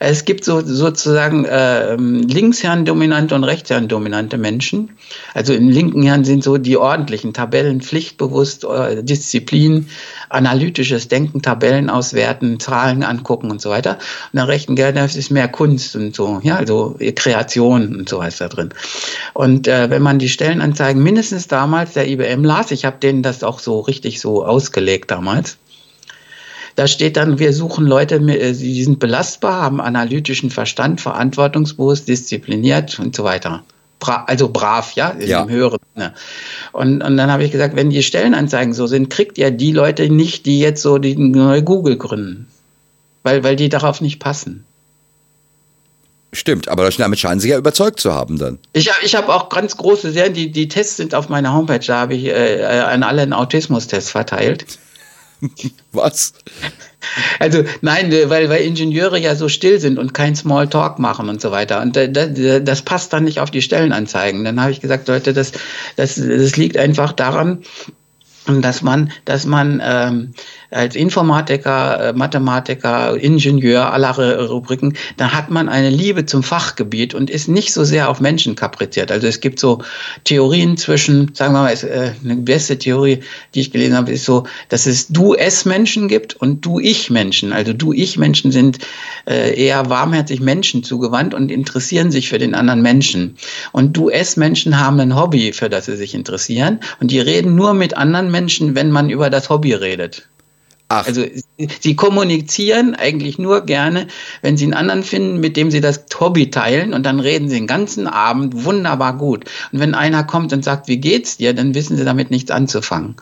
Es 0.00 0.24
gibt 0.24 0.44
so, 0.44 0.60
sozusagen 0.60 1.44
äh, 1.44 1.96
Linkshirn-dominante 1.96 3.34
und 3.34 3.44
Rechtshirn-dominante 3.44 4.38
Menschen. 4.38 4.90
Also 5.34 5.52
im 5.52 5.68
linken 5.68 6.02
Hirn 6.02 6.24
sind 6.24 6.42
so 6.42 6.58
die 6.58 6.76
ordentlichen 6.76 7.32
Tabellen, 7.32 7.80
pflichtbewusst, 7.80 8.64
äh, 8.64 9.02
Disziplin, 9.02 9.88
analytisches 10.28 11.08
Denken, 11.08 11.42
Tabellen 11.42 11.90
auswerten, 11.90 12.60
Zahlen 12.60 13.02
angucken 13.02 13.50
und 13.50 13.60
so 13.60 13.70
weiter. 13.70 13.98
Und 14.32 14.40
im 14.40 14.46
rechten 14.46 14.76
Gehirn 14.76 14.96
ist 14.96 15.30
mehr 15.30 15.48
Kunst 15.48 15.96
und 15.96 16.14
so, 16.14 16.40
ja, 16.42 16.56
also 16.56 16.96
Kreation 17.14 17.96
und 17.96 18.08
so 18.08 18.18
was 18.18 18.38
da 18.38 18.48
drin. 18.48 18.70
Und 19.34 19.68
äh, 19.68 19.90
wenn 19.90 20.02
man 20.02 20.18
die 20.18 20.28
Stellenanzeigen 20.28 21.02
mindestens 21.02 21.48
damals 21.48 21.92
der 21.92 22.08
IBM 22.08 22.44
las, 22.44 22.70
ich 22.70 22.84
habe 22.84 22.98
denen 22.98 23.22
das 23.22 23.42
auch 23.42 23.58
so 23.58 23.80
richtig 23.80 24.20
so 24.20 24.44
ausgelegt 24.44 25.10
damals, 25.10 25.58
da 26.76 26.86
steht 26.86 27.16
dann, 27.16 27.38
wir 27.38 27.52
suchen 27.52 27.86
Leute, 27.86 28.16
äh, 28.16 28.52
die 28.52 28.84
sind 28.84 29.00
belastbar, 29.00 29.62
haben 29.62 29.80
analytischen 29.80 30.50
Verstand, 30.50 31.00
verantwortungsbewusst, 31.00 32.06
diszipliniert 32.06 32.98
und 32.98 33.16
so 33.16 33.24
weiter. 33.24 33.64
Bra 33.98 34.24
also 34.26 34.50
brav, 34.50 34.92
ja, 34.92 35.16
ja. 35.18 35.48
höheren 35.48 35.78
Sinne. 35.94 36.12
Und, 36.72 37.02
und 37.02 37.16
dann 37.16 37.32
habe 37.32 37.44
ich 37.44 37.50
gesagt, 37.50 37.74
wenn 37.76 37.88
die 37.88 38.02
Stellenanzeigen 38.02 38.74
so 38.74 38.86
sind, 38.86 39.08
kriegt 39.08 39.38
ihr 39.38 39.50
die 39.50 39.72
Leute 39.72 40.10
nicht, 40.10 40.44
die 40.44 40.60
jetzt 40.60 40.82
so 40.82 40.98
die 40.98 41.16
neue 41.16 41.62
Google 41.62 41.96
gründen. 41.96 42.46
Weil, 43.22 43.42
weil 43.42 43.56
die 43.56 43.70
darauf 43.70 44.02
nicht 44.02 44.20
passen. 44.20 44.64
Stimmt, 46.32 46.68
aber 46.68 46.88
damit 46.90 47.18
scheinen 47.18 47.40
Sie 47.40 47.48
ja 47.48 47.56
überzeugt 47.56 47.98
zu 47.98 48.12
haben 48.12 48.38
dann. 48.38 48.58
Ich, 48.74 48.90
ich 49.02 49.14
habe 49.14 49.32
auch 49.32 49.48
ganz 49.48 49.78
große 49.78 50.12
Serien, 50.12 50.34
die, 50.34 50.52
die 50.52 50.68
Tests 50.68 50.98
sind 50.98 51.14
auf 51.14 51.30
meiner 51.30 51.54
Homepage, 51.54 51.80
da 51.84 52.00
habe 52.00 52.14
ich 52.14 52.26
äh, 52.26 52.62
an 52.62 53.02
alle 53.02 53.22
einen 53.22 53.32
Autismus-Test 53.32 54.10
verteilt. 54.10 54.66
Was? 55.92 56.34
Also 57.38 57.64
nein, 57.82 58.10
weil, 58.10 58.48
weil 58.48 58.62
Ingenieure 58.62 59.18
ja 59.18 59.36
so 59.36 59.48
still 59.48 59.78
sind 59.78 59.98
und 59.98 60.14
kein 60.14 60.34
Smalltalk 60.34 60.98
machen 60.98 61.28
und 61.28 61.40
so 61.40 61.50
weiter. 61.50 61.80
Und 61.80 61.96
das, 61.96 62.30
das 62.62 62.82
passt 62.82 63.12
dann 63.12 63.24
nicht 63.24 63.40
auf 63.40 63.50
die 63.50 63.62
Stellenanzeigen. 63.62 64.44
Dann 64.44 64.60
habe 64.60 64.72
ich 64.72 64.80
gesagt, 64.80 65.08
Leute, 65.08 65.32
das, 65.32 65.52
das, 65.96 66.16
das 66.16 66.56
liegt 66.56 66.76
einfach 66.76 67.12
daran, 67.12 67.62
dass 68.46 68.82
man, 68.82 69.12
dass 69.24 69.44
man 69.46 69.82
ähm, 69.84 70.34
als 70.76 70.94
Informatiker, 70.94 72.08
äh, 72.08 72.12
Mathematiker, 72.12 73.16
Ingenieur 73.16 73.92
aller 73.92 74.46
Rubriken, 74.46 74.96
da 75.16 75.32
hat 75.32 75.50
man 75.50 75.68
eine 75.68 75.90
Liebe 75.90 76.26
zum 76.26 76.42
Fachgebiet 76.42 77.14
und 77.14 77.30
ist 77.30 77.48
nicht 77.48 77.72
so 77.72 77.84
sehr 77.84 78.08
auf 78.08 78.20
Menschen 78.20 78.54
kapriziert. 78.54 79.10
Also 79.10 79.26
es 79.26 79.40
gibt 79.40 79.58
so 79.58 79.82
Theorien 80.24 80.76
zwischen, 80.76 81.34
sagen 81.34 81.54
wir 81.54 81.62
mal, 81.62 81.70
ist, 81.70 81.84
äh, 81.84 82.12
eine 82.24 82.36
beste 82.36 82.78
Theorie, 82.78 83.20
die 83.54 83.60
ich 83.60 83.72
gelesen 83.72 83.96
habe, 83.96 84.12
ist 84.12 84.24
so, 84.24 84.44
dass 84.68 84.86
es 84.86 85.08
Du-Es-Menschen 85.08 86.08
gibt 86.08 86.34
und 86.34 86.64
Du-Ich-Menschen. 86.64 87.52
Also 87.52 87.72
Du-Ich-Menschen 87.72 88.52
sind 88.52 88.78
äh, 89.26 89.58
eher 89.58 89.88
warmherzig 89.88 90.40
Menschen 90.40 90.84
zugewandt 90.84 91.34
und 91.34 91.50
interessieren 91.50 92.10
sich 92.10 92.28
für 92.28 92.38
den 92.38 92.54
anderen 92.54 92.82
Menschen. 92.82 93.36
Und 93.72 93.96
Du-Es-Menschen 93.96 94.78
haben 94.78 95.00
ein 95.00 95.16
Hobby, 95.16 95.52
für 95.52 95.70
das 95.70 95.86
sie 95.86 95.96
sich 95.96 96.14
interessieren 96.14 96.80
und 97.00 97.10
die 97.10 97.20
reden 97.20 97.54
nur 97.54 97.74
mit 97.74 97.96
anderen 97.96 98.30
Menschen, 98.30 98.74
wenn 98.74 98.90
man 98.90 99.10
über 99.10 99.30
das 99.30 99.48
Hobby 99.48 99.72
redet. 99.72 100.28
Ach. 100.88 101.06
Also 101.06 101.24
sie 101.80 101.96
kommunizieren 101.96 102.94
eigentlich 102.94 103.38
nur 103.38 103.62
gerne, 103.62 104.06
wenn 104.42 104.56
sie 104.56 104.64
einen 104.64 104.74
anderen 104.74 105.02
finden, 105.02 105.40
mit 105.40 105.56
dem 105.56 105.72
sie 105.72 105.80
das 105.80 106.04
Hobby 106.20 106.50
teilen 106.50 106.94
und 106.94 107.04
dann 107.04 107.18
reden 107.18 107.48
sie 107.48 107.56
den 107.56 107.66
ganzen 107.66 108.06
Abend 108.06 108.64
wunderbar 108.64 109.16
gut. 109.16 109.46
Und 109.72 109.80
wenn 109.80 109.94
einer 109.94 110.22
kommt 110.22 110.52
und 110.52 110.64
sagt, 110.64 110.86
wie 110.86 110.98
geht's 110.98 111.38
dir, 111.38 111.54
dann 111.54 111.74
wissen 111.74 111.96
sie 111.96 112.04
damit 112.04 112.30
nichts 112.30 112.52
anzufangen. 112.52 113.16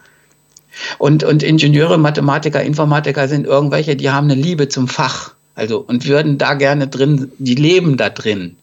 Und, 0.99 1.25
und 1.25 1.43
Ingenieure, 1.43 1.97
Mathematiker, 1.97 2.63
Informatiker 2.63 3.29
sind 3.29 3.47
irgendwelche, 3.47 3.97
die 3.97 4.11
haben 4.11 4.31
eine 4.31 4.41
Liebe 4.41 4.69
zum 4.69 4.89
Fach. 4.89 5.35
Also 5.55 5.79
und 5.79 6.07
würden 6.07 6.37
da 6.37 6.55
gerne 6.55 6.89
drin, 6.89 7.31
die 7.39 7.55
leben 7.55 7.97
da 7.97 8.11
drin. 8.11 8.57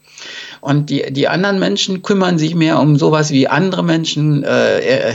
Und 0.59 0.89
die, 0.91 1.11
die 1.11 1.27
anderen 1.27 1.57
Menschen 1.57 2.03
kümmern 2.03 2.37
sich 2.37 2.53
mehr 2.53 2.79
um 2.79 2.97
sowas 2.97 3.31
wie 3.31 3.47
andere 3.47 3.83
Menschen, 3.83 4.43
äh, 4.43 4.79
äh 4.79 5.13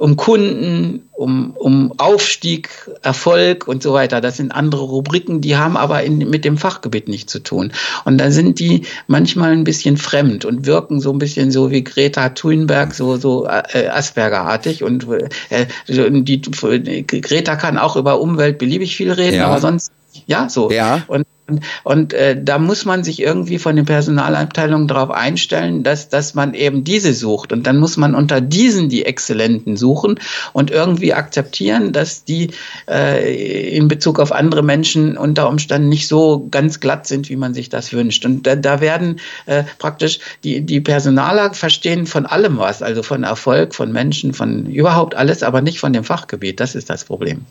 um 0.00 0.16
Kunden, 0.16 1.10
um, 1.12 1.52
um 1.56 1.92
Aufstieg, 1.98 2.70
Erfolg 3.02 3.68
und 3.68 3.82
so 3.82 3.92
weiter. 3.92 4.22
Das 4.22 4.38
sind 4.38 4.50
andere 4.50 4.82
Rubriken, 4.82 5.42
die 5.42 5.58
haben 5.58 5.76
aber 5.76 6.02
in, 6.02 6.18
mit 6.30 6.46
dem 6.46 6.56
Fachgebiet 6.56 7.06
nichts 7.06 7.30
zu 7.30 7.40
tun. 7.40 7.72
Und 8.06 8.16
da 8.16 8.30
sind 8.30 8.58
die 8.58 8.86
manchmal 9.08 9.52
ein 9.52 9.64
bisschen 9.64 9.98
fremd 9.98 10.46
und 10.46 10.64
wirken 10.64 11.00
so 11.00 11.12
ein 11.12 11.18
bisschen 11.18 11.50
so 11.50 11.70
wie 11.70 11.84
Greta 11.84 12.30
Thunberg, 12.30 12.94
so, 12.94 13.18
so 13.18 13.46
äh, 13.46 13.88
Asperger-artig. 13.88 14.82
Und 14.82 15.06
äh, 15.50 15.66
die, 15.86 17.06
Greta 17.06 17.56
kann 17.56 17.76
auch 17.76 17.96
über 17.96 18.22
Umwelt 18.22 18.56
beliebig 18.56 18.96
viel 18.96 19.12
reden, 19.12 19.36
ja. 19.36 19.48
aber 19.48 19.60
sonst 19.60 19.92
ja, 20.26 20.48
so. 20.48 20.70
Ja. 20.70 21.02
Und 21.08 21.26
und 21.82 22.12
äh, 22.12 22.40
da 22.40 22.58
muss 22.58 22.84
man 22.84 23.04
sich 23.04 23.20
irgendwie 23.20 23.58
von 23.58 23.76
den 23.76 23.84
Personalabteilungen 23.84 24.88
darauf 24.88 25.10
einstellen, 25.10 25.82
dass, 25.82 26.08
dass 26.08 26.34
man 26.34 26.54
eben 26.54 26.84
diese 26.84 27.12
sucht. 27.12 27.52
Und 27.52 27.66
dann 27.66 27.78
muss 27.78 27.96
man 27.96 28.14
unter 28.14 28.40
diesen 28.40 28.88
die 28.88 29.04
Exzellenten 29.04 29.76
suchen 29.76 30.20
und 30.52 30.70
irgendwie 30.70 31.14
akzeptieren, 31.14 31.92
dass 31.92 32.24
die 32.24 32.50
äh, 32.88 33.76
in 33.76 33.88
Bezug 33.88 34.20
auf 34.20 34.32
andere 34.32 34.62
Menschen 34.62 35.16
unter 35.16 35.48
Umständen 35.48 35.88
nicht 35.88 36.08
so 36.08 36.46
ganz 36.50 36.80
glatt 36.80 37.06
sind, 37.06 37.28
wie 37.28 37.36
man 37.36 37.54
sich 37.54 37.68
das 37.68 37.92
wünscht. 37.92 38.24
Und 38.24 38.46
da, 38.46 38.56
da 38.56 38.80
werden 38.80 39.20
äh, 39.46 39.64
praktisch 39.78 40.20
die, 40.44 40.60
die 40.60 40.80
Personaler 40.80 41.54
verstehen 41.54 42.06
von 42.06 42.26
allem 42.26 42.58
was, 42.58 42.82
also 42.82 43.02
von 43.02 43.24
Erfolg, 43.24 43.74
von 43.74 43.92
Menschen, 43.92 44.34
von 44.34 44.66
überhaupt 44.66 45.14
alles, 45.14 45.42
aber 45.42 45.60
nicht 45.60 45.80
von 45.80 45.92
dem 45.92 46.04
Fachgebiet. 46.04 46.60
Das 46.60 46.74
ist 46.74 46.90
das 46.90 47.04
Problem. 47.04 47.46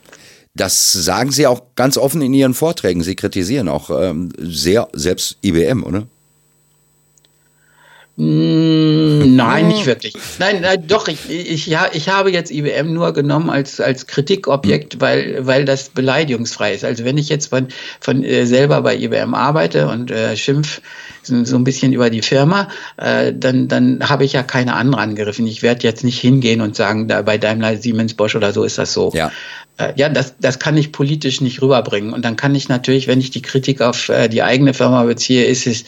Das 0.56 0.92
sagen 0.92 1.32
Sie 1.32 1.48
auch 1.48 1.62
ganz 1.76 1.98
offen 1.98 2.22
in 2.22 2.34
Ihren 2.34 2.54
Vorträgen. 2.54 3.04
Sie 3.04 3.16
kritisieren 3.16 3.70
auch 3.70 3.90
ähm, 3.90 4.32
sehr 4.38 4.90
selbst 4.94 5.38
IBM, 5.44 5.84
oder? 5.84 6.08
Mm, 8.22 9.38
nein, 9.38 9.70
nicht 9.70 9.86
wirklich. 9.86 10.14
Nein, 10.40 10.60
nein 10.60 10.86
doch, 10.86 11.08
ich, 11.08 11.30
ich, 11.30 11.68
ja, 11.68 11.88
ich 11.94 12.10
habe 12.10 12.30
jetzt 12.30 12.52
IBM 12.52 12.92
nur 12.92 13.14
genommen 13.14 13.50
als, 13.50 13.80
als 13.80 14.08
Kritikobjekt, 14.08 14.96
mhm. 14.96 15.02
weil, 15.02 15.48
weil 15.48 15.64
das 15.64 15.88
beleidigungsfrei 15.88 16.74
ist. 16.74 16.84
Also 16.84 17.06
wenn 17.06 17.18
ich 17.18 17.30
jetzt 17.30 17.48
von, 17.48 17.70
von 18.02 18.22
äh, 18.26 18.46
selber 18.46 18.82
bei 18.82 18.98
IBM 18.98 19.34
arbeite 19.34 19.88
und 19.88 20.12
äh, 20.12 20.36
schimpf 20.36 20.82
so, 21.24 21.46
so 21.46 21.56
ein 21.56 21.64
bisschen 21.64 21.94
über 21.94 22.10
die 22.10 22.22
Firma, 22.22 22.68
äh, 22.98 23.32
dann, 23.34 23.70
dann 23.70 24.10
habe 24.10 24.26
ich 24.26 24.34
ja 24.34 24.44
keine 24.44 24.74
andere 24.76 25.02
angegriffen. 25.02 25.48
Ich 25.48 25.64
werde 25.64 25.84
jetzt 25.84 26.04
nicht 26.04 26.20
hingehen 26.20 26.60
und 26.60 26.76
sagen, 26.76 27.08
da 27.08 27.22
bei 27.22 27.38
Daimler, 27.38 27.78
Siemens, 27.78 28.16
Bosch 28.16 28.36
oder 28.36 28.52
so 28.52 28.66
ist 28.66 28.78
das 28.78 28.92
so. 28.92 29.14
Ja 29.16 29.32
äh, 29.80 29.94
ja, 29.96 30.10
das, 30.10 30.36
das 30.40 30.60
kann 30.60 30.78
ich 30.78 30.92
politisch 30.92 31.42
nicht 31.42 31.62
rüberbringen. 31.62 32.14
Und 32.14 32.24
dann 32.26 32.36
kann 32.36 32.54
ich 32.54 32.70
natürlich, 32.70 33.08
wenn 33.08 33.20
ich 33.20 33.32
die 33.32 33.42
Kritik 33.42 33.82
auf 33.82 34.10
äh, 34.10 34.28
die 34.28 34.44
eigene 34.44 34.74
Firma 34.74 35.04
beziehe, 35.04 35.46
ist 35.46 35.66
es, 35.66 35.86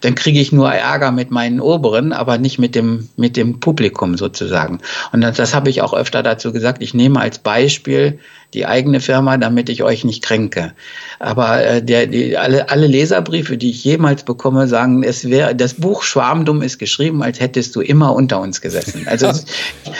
dann 0.00 0.14
kriege 0.14 0.40
ich 0.40 0.50
nur 0.50 0.72
Ärger 0.72 1.12
mit 1.12 1.30
meinen 1.30 1.60
Oberen, 1.74 2.12
aber 2.12 2.38
nicht 2.38 2.58
mit 2.58 2.74
dem, 2.74 3.08
mit 3.16 3.36
dem 3.36 3.60
Publikum 3.60 4.16
sozusagen. 4.16 4.80
Und 5.12 5.20
das, 5.20 5.36
das 5.36 5.54
habe 5.54 5.70
ich 5.70 5.82
auch 5.82 5.94
öfter 5.94 6.22
dazu 6.22 6.52
gesagt. 6.52 6.82
Ich 6.82 6.94
nehme 6.94 7.20
als 7.20 7.38
Beispiel 7.38 8.18
die 8.54 8.66
eigene 8.66 9.00
Firma, 9.00 9.36
damit 9.36 9.68
ich 9.68 9.82
euch 9.82 10.04
nicht 10.04 10.22
kränke. 10.22 10.72
Aber 11.18 11.64
äh, 11.64 11.82
der, 11.82 12.06
die, 12.06 12.38
alle, 12.38 12.70
alle 12.70 12.86
Leserbriefe, 12.86 13.58
die 13.58 13.70
ich 13.70 13.82
jemals 13.84 14.22
bekomme, 14.22 14.68
sagen, 14.68 15.02
es 15.02 15.28
wäre 15.28 15.54
das 15.56 15.74
Buch 15.74 16.04
Schwarmdumm 16.04 16.62
ist 16.62 16.78
geschrieben, 16.78 17.22
als 17.22 17.40
hättest 17.40 17.74
du 17.74 17.80
immer 17.80 18.14
unter 18.14 18.40
uns 18.40 18.60
gesessen. 18.60 19.06
Also 19.08 19.26
es, 19.26 19.44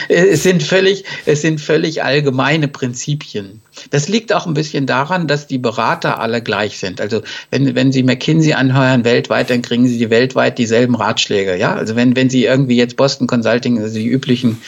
es 0.08 0.42
sind 0.44 0.62
völlig, 0.62 1.04
es 1.26 1.42
sind 1.42 1.60
völlig 1.60 2.04
allgemeine 2.04 2.68
Prinzipien. 2.68 3.60
Das 3.90 4.08
liegt 4.08 4.32
auch 4.32 4.46
ein 4.46 4.54
bisschen 4.54 4.86
daran, 4.86 5.26
dass 5.26 5.46
die 5.46 5.58
Berater 5.58 6.20
alle 6.20 6.42
gleich 6.42 6.78
sind. 6.78 7.00
Also 7.00 7.22
wenn, 7.50 7.74
wenn 7.74 7.92
Sie 7.92 8.02
McKinsey 8.02 8.54
anheuern 8.54 9.04
weltweit, 9.04 9.50
dann 9.50 9.62
kriegen 9.62 9.86
Sie 9.86 10.10
weltweit 10.10 10.58
dieselben 10.58 10.94
Ratschläge. 10.94 11.56
Ja, 11.56 11.74
also 11.74 11.96
wenn, 11.96 12.16
wenn 12.16 12.30
Sie 12.30 12.44
irgendwie 12.44 12.76
jetzt 12.76 12.96
Boston 12.96 13.26
Consulting, 13.26 13.80
also 13.80 13.94
die 13.94 14.06
üblichen 14.06 14.60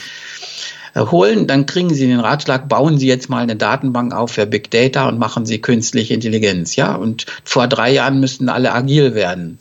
holen, 0.95 1.47
dann 1.47 1.65
kriegen 1.65 1.93
Sie 1.93 2.07
den 2.07 2.19
Ratschlag, 2.19 2.67
bauen 2.67 2.97
Sie 2.97 3.07
jetzt 3.07 3.29
mal 3.29 3.43
eine 3.43 3.55
Datenbank 3.55 4.13
auf 4.13 4.31
für 4.31 4.45
Big 4.45 4.71
Data 4.71 5.07
und 5.07 5.19
machen 5.19 5.45
Sie 5.45 5.59
künstliche 5.59 6.13
Intelligenz. 6.13 6.75
Ja, 6.75 6.95
und 6.95 7.25
vor 7.43 7.67
drei 7.67 7.91
Jahren 7.91 8.19
müssten 8.19 8.49
alle 8.49 8.73
agil 8.73 9.13
werden. 9.13 9.59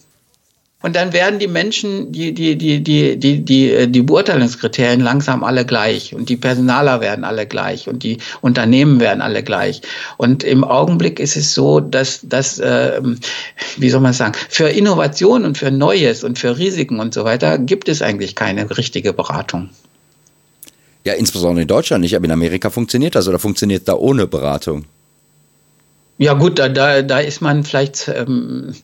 Und 0.82 0.94
dann 0.94 1.14
werden 1.14 1.38
die 1.38 1.48
Menschen, 1.48 2.12
die, 2.12 2.34
die, 2.34 2.56
die, 2.56 2.82
die, 2.82 3.16
die, 3.16 3.44
die, 3.44 3.86
die 3.90 4.02
Beurteilungskriterien 4.02 5.00
langsam 5.00 5.42
alle 5.42 5.64
gleich 5.64 6.14
und 6.14 6.28
die 6.28 6.36
Personaler 6.36 7.00
werden 7.00 7.24
alle 7.24 7.46
gleich 7.46 7.88
und 7.88 8.02
die 8.02 8.18
Unternehmen 8.42 9.00
werden 9.00 9.22
alle 9.22 9.42
gleich. 9.42 9.80
Und 10.18 10.44
im 10.44 10.64
Augenblick 10.64 11.18
ist 11.18 11.36
es 11.36 11.54
so, 11.54 11.80
dass, 11.80 12.20
dass 12.22 12.58
äh, 12.58 13.00
wie 13.78 13.88
soll 13.88 14.02
man 14.02 14.12
sagen, 14.12 14.34
für 14.50 14.68
Innovation 14.68 15.46
und 15.46 15.56
für 15.56 15.70
Neues 15.70 16.22
und 16.22 16.38
für 16.38 16.58
Risiken 16.58 17.00
und 17.00 17.14
so 17.14 17.24
weiter 17.24 17.58
gibt 17.58 17.88
es 17.88 18.02
eigentlich 18.02 18.34
keine 18.34 18.76
richtige 18.76 19.14
Beratung. 19.14 19.70
Ja, 21.04 21.14
insbesondere 21.14 21.62
in 21.62 21.68
Deutschland 21.68 22.02
nicht, 22.02 22.16
aber 22.16 22.26
in 22.26 22.32
Amerika 22.32 22.68
funktioniert 22.68 23.14
das 23.14 23.28
oder 23.28 23.38
funktioniert 23.38 23.88
da 23.88 23.94
ohne 23.94 24.26
Beratung? 24.26 24.84
Ja 26.18 26.32
gut, 26.32 26.58
da, 26.58 26.68
da, 26.68 27.02
da 27.02 27.18
ist 27.18 27.42
man 27.42 27.64
vielleicht 27.64 28.08
ähm, 28.08 28.74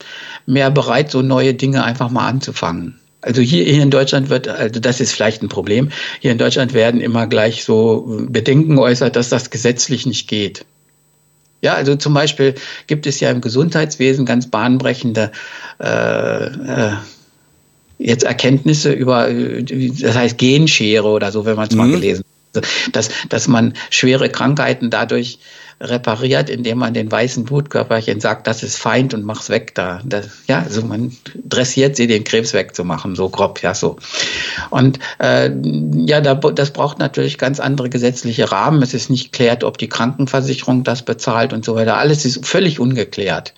mehr 0.46 0.70
bereit, 0.70 1.10
so 1.10 1.22
neue 1.22 1.54
Dinge 1.54 1.84
einfach 1.84 2.10
mal 2.10 2.28
anzufangen. 2.28 2.98
Also 3.22 3.40
hier, 3.40 3.64
hier 3.64 3.82
in 3.82 3.90
Deutschland 3.90 4.28
wird, 4.30 4.48
also 4.48 4.80
das 4.80 5.00
ist 5.00 5.12
vielleicht 5.12 5.42
ein 5.42 5.48
Problem, 5.48 5.90
hier 6.20 6.32
in 6.32 6.38
Deutschland 6.38 6.74
werden 6.74 7.00
immer 7.00 7.26
gleich 7.28 7.64
so 7.64 8.20
Bedenken 8.28 8.76
geäußert, 8.76 9.14
dass 9.16 9.28
das 9.28 9.50
gesetzlich 9.50 10.06
nicht 10.06 10.28
geht. 10.28 10.64
Ja, 11.62 11.74
also 11.74 11.94
zum 11.94 12.12
Beispiel 12.12 12.56
gibt 12.88 13.06
es 13.06 13.20
ja 13.20 13.30
im 13.30 13.40
Gesundheitswesen 13.40 14.26
ganz 14.26 14.48
bahnbrechende 14.48 15.30
äh, 15.80 16.46
äh, 16.46 16.92
jetzt 17.98 18.24
Erkenntnisse 18.24 18.92
über, 18.92 19.28
das 19.30 20.16
heißt 20.16 20.36
Genschere 20.38 21.06
oder 21.06 21.30
so, 21.30 21.44
wenn 21.44 21.54
man 21.54 21.68
es 21.68 21.72
mhm. 21.72 21.78
mal 21.78 21.90
gelesen 21.90 22.24
hat. 22.56 22.66
Dass, 22.92 23.08
dass 23.30 23.48
man 23.48 23.72
schwere 23.88 24.28
Krankheiten 24.28 24.90
dadurch 24.90 25.38
repariert, 25.82 26.48
indem 26.48 26.78
man 26.78 26.94
den 26.94 27.10
weißen 27.10 27.44
Blutkörperchen 27.44 28.20
sagt, 28.20 28.46
das 28.46 28.62
ist 28.62 28.76
Feind 28.78 29.14
und 29.14 29.24
mach's 29.24 29.50
weg 29.50 29.74
da. 29.74 30.00
Das, 30.04 30.28
ja, 30.46 30.60
also 30.60 30.82
man 30.82 31.12
dressiert 31.34 31.96
sie, 31.96 32.06
den 32.06 32.24
Krebs 32.24 32.54
wegzumachen, 32.54 33.16
so 33.16 33.28
grob, 33.28 33.62
ja, 33.62 33.74
so. 33.74 33.96
Und 34.70 35.00
äh, 35.18 35.50
ja, 36.06 36.20
da, 36.20 36.34
das 36.34 36.70
braucht 36.70 37.00
natürlich 37.00 37.36
ganz 37.36 37.58
andere 37.58 37.90
gesetzliche 37.90 38.52
Rahmen. 38.52 38.80
Es 38.82 38.94
ist 38.94 39.10
nicht 39.10 39.32
klärt, 39.32 39.64
ob 39.64 39.76
die 39.76 39.88
Krankenversicherung 39.88 40.84
das 40.84 41.02
bezahlt 41.02 41.52
und 41.52 41.64
so 41.64 41.74
weiter. 41.74 41.96
Alles 41.96 42.24
ist 42.24 42.46
völlig 42.46 42.78
ungeklärt. 42.78 43.52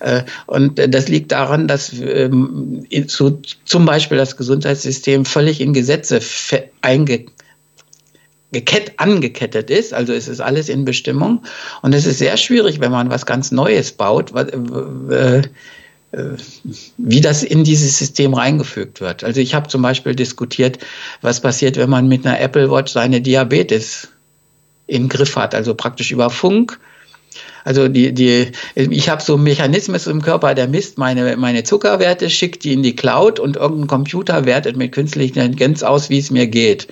Äh, 0.00 0.24
und 0.46 0.78
das 0.78 1.08
liegt 1.08 1.32
daran, 1.32 1.66
dass 1.66 1.92
ähm, 1.98 2.86
so 3.06 3.40
zum 3.64 3.86
Beispiel 3.86 4.18
das 4.18 4.36
Gesundheitssystem 4.36 5.24
völlig 5.24 5.60
in 5.60 5.72
Gesetze 5.72 6.20
einge 6.82 7.26
gekett, 8.54 8.94
angekettet 8.96 9.68
ist. 9.68 9.92
Also 9.92 10.14
es 10.14 10.28
ist 10.28 10.40
alles 10.40 10.70
in 10.70 10.86
Bestimmung. 10.86 11.42
Und 11.82 11.94
es 11.94 12.06
ist 12.06 12.18
sehr 12.18 12.38
schwierig, 12.38 12.80
wenn 12.80 12.90
man 12.90 13.10
was 13.10 13.26
ganz 13.26 13.52
Neues 13.52 13.92
baut, 13.92 14.32
äh, 14.34 15.42
wie 16.96 17.20
das 17.20 17.42
in 17.42 17.64
dieses 17.64 17.98
System 17.98 18.34
reingefügt 18.34 19.00
wird. 19.00 19.24
Also 19.24 19.40
ich 19.40 19.54
habe 19.54 19.68
zum 19.68 19.82
Beispiel 19.82 20.14
diskutiert, 20.14 20.78
was 21.20 21.40
passiert, 21.40 21.76
wenn 21.76 21.90
man 21.90 22.08
mit 22.08 22.26
einer 22.26 22.40
Apple 22.40 22.70
Watch 22.70 22.92
seine 22.92 23.20
Diabetes 23.20 24.08
im 24.86 25.08
Griff 25.08 25.36
hat, 25.36 25.54
also 25.54 25.74
praktisch 25.74 26.12
über 26.12 26.30
Funk. 26.30 26.78
Also 27.64 27.88
die, 27.88 28.12
die, 28.12 28.52
ich 28.74 29.08
habe 29.08 29.22
so 29.22 29.34
einen 29.34 29.44
Mechanismus 29.44 30.06
im 30.06 30.20
Körper, 30.20 30.54
der 30.54 30.68
misst 30.68 30.98
meine, 30.98 31.36
meine 31.36 31.64
Zuckerwerte, 31.64 32.28
schickt 32.28 32.62
die 32.62 32.74
in 32.74 32.82
die 32.82 32.94
Cloud 32.94 33.40
und 33.40 33.56
irgendein 33.56 33.86
Computer 33.86 34.44
wertet 34.44 34.76
mit 34.76 34.92
künstlicher 34.92 35.42
Intelligenz 35.42 35.82
aus, 35.82 36.10
wie 36.10 36.18
es 36.18 36.30
mir 36.30 36.46
geht. 36.46 36.88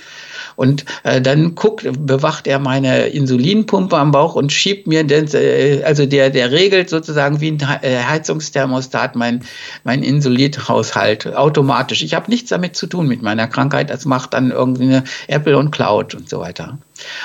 Und 0.57 0.85
äh, 1.02 1.20
dann 1.20 1.55
guckt, 1.55 1.87
bewacht 1.98 2.46
er 2.46 2.59
meine 2.59 3.07
Insulinpumpe 3.07 3.96
am 3.96 4.11
Bauch 4.11 4.35
und 4.35 4.52
schiebt 4.52 4.87
mir, 4.87 5.05
den, 5.05 5.26
äh, 5.35 5.83
also 5.85 6.07
der, 6.07 6.31
der 6.31 6.50
regelt 6.50 6.90
sozusagen 6.90 7.40
wie 7.40 7.52
ein 7.52 7.61
äh, 7.83 7.98
Heizungsthermostat 7.98 9.16
mein, 9.16 9.44
mein 9.85 10.02
Insulinhaushalt 10.02 11.35
automatisch. 11.35 12.02
Ich 12.02 12.14
habe 12.14 12.31
nichts 12.31 12.50
damit 12.50 12.76
zu 12.76 12.87
tun 12.87 13.09
mit 13.09 13.22
meiner 13.22 13.48
Krankheit. 13.48 13.90
Das 13.90 14.05
macht 14.05 14.35
dann 14.35 14.50
irgendwie 14.50 14.85
eine 14.85 15.05
Apple 15.28 15.57
und 15.57 15.70
Cloud 15.70 16.14
und 16.14 16.28
so 16.28 16.40
weiter. 16.40 16.78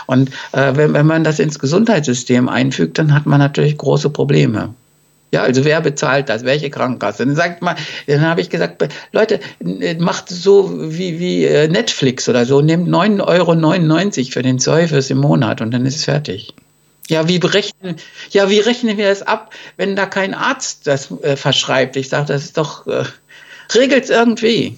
Und 0.06 0.30
äh, 0.52 0.76
wenn, 0.76 0.94
wenn 0.94 1.06
man 1.06 1.24
das 1.24 1.40
ins 1.40 1.60
Gesundheitssystem 1.60 2.50
einfügt, 2.50 2.98
dann 2.98 3.14
hat 3.14 3.26
man 3.26 3.40
natürlich 3.40 3.78
große 3.78 4.10
Probleme. 4.10 4.74
Ja, 5.32 5.42
also 5.42 5.66
wer 5.66 5.82
bezahlt 5.82 6.30
das? 6.30 6.46
Welche 6.46 6.70
Krankenkasse? 6.70 7.26
Dann 7.26 7.36
sagt 7.36 7.62
man, 7.62 7.76
dann 8.08 8.22
habe 8.22 8.40
ich 8.40 8.50
gesagt, 8.50 8.88
Leute, 9.12 9.42
macht 10.00 10.30
so 10.30 10.72
wie, 10.74 11.20
wie 11.20 11.44
äh, 11.46 11.68
Netflix 11.68 12.30
oder 12.30 12.46
so, 12.46 12.62
nehmt 12.62 12.88
9,99 12.88 13.24
Euro 13.28 14.32
für 14.32 14.42
den 14.42 14.60
Service 14.60 15.10
im 15.10 15.18
Monat 15.18 15.60
und 15.60 15.72
dann 15.72 15.86
ist 15.86 15.98
es 15.98 16.06
fertig. 16.06 16.54
Ja, 17.10 17.28
wie 17.28 17.40
berechnen, 17.40 17.98
ja, 18.32 18.50
wie 18.50 18.60
rechnen 18.60 18.98
wir 18.98 19.10
das 19.10 19.22
ab, 19.22 19.54
wenn 19.78 19.96
da 19.96 20.06
kein 20.06 20.34
Arzt 20.34 20.88
das 20.88 21.10
äh, 21.22 21.36
verschreibt? 21.36 21.96
Ich 21.96 22.10
sage, 22.10 22.28
das 22.28 22.46
ist 22.46 22.58
doch, 22.58 22.88
äh, 22.88 23.04
regelt 23.74 24.06
es 24.06 24.10
irgendwie. 24.10 24.78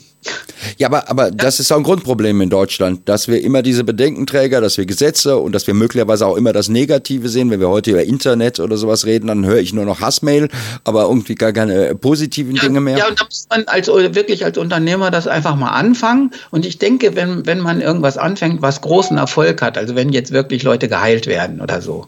Ja, 0.77 0.87
aber, 0.87 1.09
aber 1.09 1.31
das 1.31 1.59
ist 1.59 1.71
auch 1.71 1.77
ein 1.77 1.83
Grundproblem 1.83 2.41
in 2.41 2.49
Deutschland, 2.49 3.07
dass 3.07 3.27
wir 3.27 3.41
immer 3.41 3.61
diese 3.61 3.83
Bedenkenträger, 3.83 4.61
dass 4.61 4.77
wir 4.77 4.85
Gesetze 4.85 5.37
und 5.37 5.53
dass 5.53 5.67
wir 5.67 5.73
möglicherweise 5.73 6.25
auch 6.25 6.35
immer 6.35 6.53
das 6.53 6.69
Negative 6.69 7.29
sehen. 7.29 7.49
Wenn 7.49 7.59
wir 7.59 7.69
heute 7.69 7.91
über 7.91 8.03
Internet 8.03 8.59
oder 8.59 8.77
sowas 8.77 9.05
reden, 9.05 9.27
dann 9.27 9.45
höre 9.45 9.59
ich 9.59 9.73
nur 9.73 9.85
noch 9.85 10.01
Hassmail, 10.01 10.49
aber 10.83 11.03
irgendwie 11.03 11.35
gar 11.35 11.53
keine 11.53 11.95
positiven 11.95 12.55
ja, 12.55 12.61
Dinge 12.61 12.81
mehr. 12.81 12.97
Ja, 12.97 13.07
und 13.07 13.19
da 13.19 13.25
muss 13.25 13.47
man 13.49 13.63
als, 13.67 13.87
wirklich 13.87 14.45
als 14.45 14.57
Unternehmer 14.57 15.11
das 15.11 15.27
einfach 15.27 15.55
mal 15.55 15.71
anfangen. 15.71 16.31
Und 16.51 16.65
ich 16.65 16.77
denke, 16.77 17.15
wenn, 17.15 17.45
wenn 17.45 17.59
man 17.59 17.81
irgendwas 17.81 18.17
anfängt, 18.17 18.61
was 18.61 18.81
großen 18.81 19.17
Erfolg 19.17 19.61
hat, 19.61 19.77
also 19.77 19.95
wenn 19.95 20.09
jetzt 20.09 20.31
wirklich 20.31 20.63
Leute 20.63 20.87
geheilt 20.87 21.27
werden 21.27 21.61
oder 21.61 21.81
so, 21.81 22.07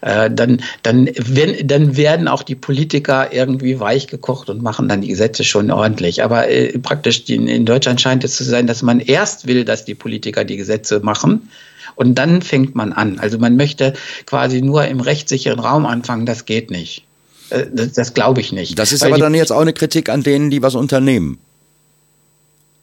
äh, 0.00 0.30
dann, 0.30 0.62
dann, 0.82 1.08
wenn, 1.16 1.66
dann 1.66 1.96
werden 1.96 2.28
auch 2.28 2.42
die 2.42 2.54
Politiker 2.54 3.32
irgendwie 3.32 3.80
weich 3.80 4.06
gekocht 4.06 4.48
und 4.48 4.62
machen 4.62 4.88
dann 4.88 5.00
die 5.00 5.08
Gesetze 5.08 5.44
schon 5.44 5.70
ordentlich. 5.70 6.22
Aber 6.22 6.48
äh, 6.48 6.78
praktisch 6.78 7.24
die 7.24 7.49
in 7.50 7.66
Deutschland 7.66 8.00
scheint 8.00 8.24
es 8.24 8.36
zu 8.36 8.44
sein, 8.44 8.66
dass 8.66 8.82
man 8.82 9.00
erst 9.00 9.46
will, 9.46 9.64
dass 9.64 9.84
die 9.84 9.94
Politiker 9.94 10.44
die 10.44 10.56
Gesetze 10.56 11.00
machen. 11.00 11.50
Und 11.96 12.14
dann 12.14 12.40
fängt 12.42 12.74
man 12.74 12.92
an. 12.92 13.18
Also 13.18 13.38
man 13.38 13.56
möchte 13.56 13.94
quasi 14.26 14.62
nur 14.62 14.86
im 14.86 15.00
rechtssicheren 15.00 15.60
Raum 15.60 15.86
anfangen. 15.86 16.24
Das 16.24 16.46
geht 16.46 16.70
nicht. 16.70 17.04
Äh, 17.50 17.66
das, 17.72 17.92
das 17.92 18.14
glaube 18.14 18.40
ich 18.40 18.52
nicht. 18.52 18.78
Das 18.78 18.92
ist 18.92 19.02
aber 19.02 19.18
dann 19.18 19.34
jetzt 19.34 19.52
auch 19.52 19.60
eine 19.60 19.72
Kritik 19.72 20.08
an 20.08 20.22
denen, 20.22 20.50
die 20.50 20.62
was 20.62 20.74
unternehmen. 20.74 21.38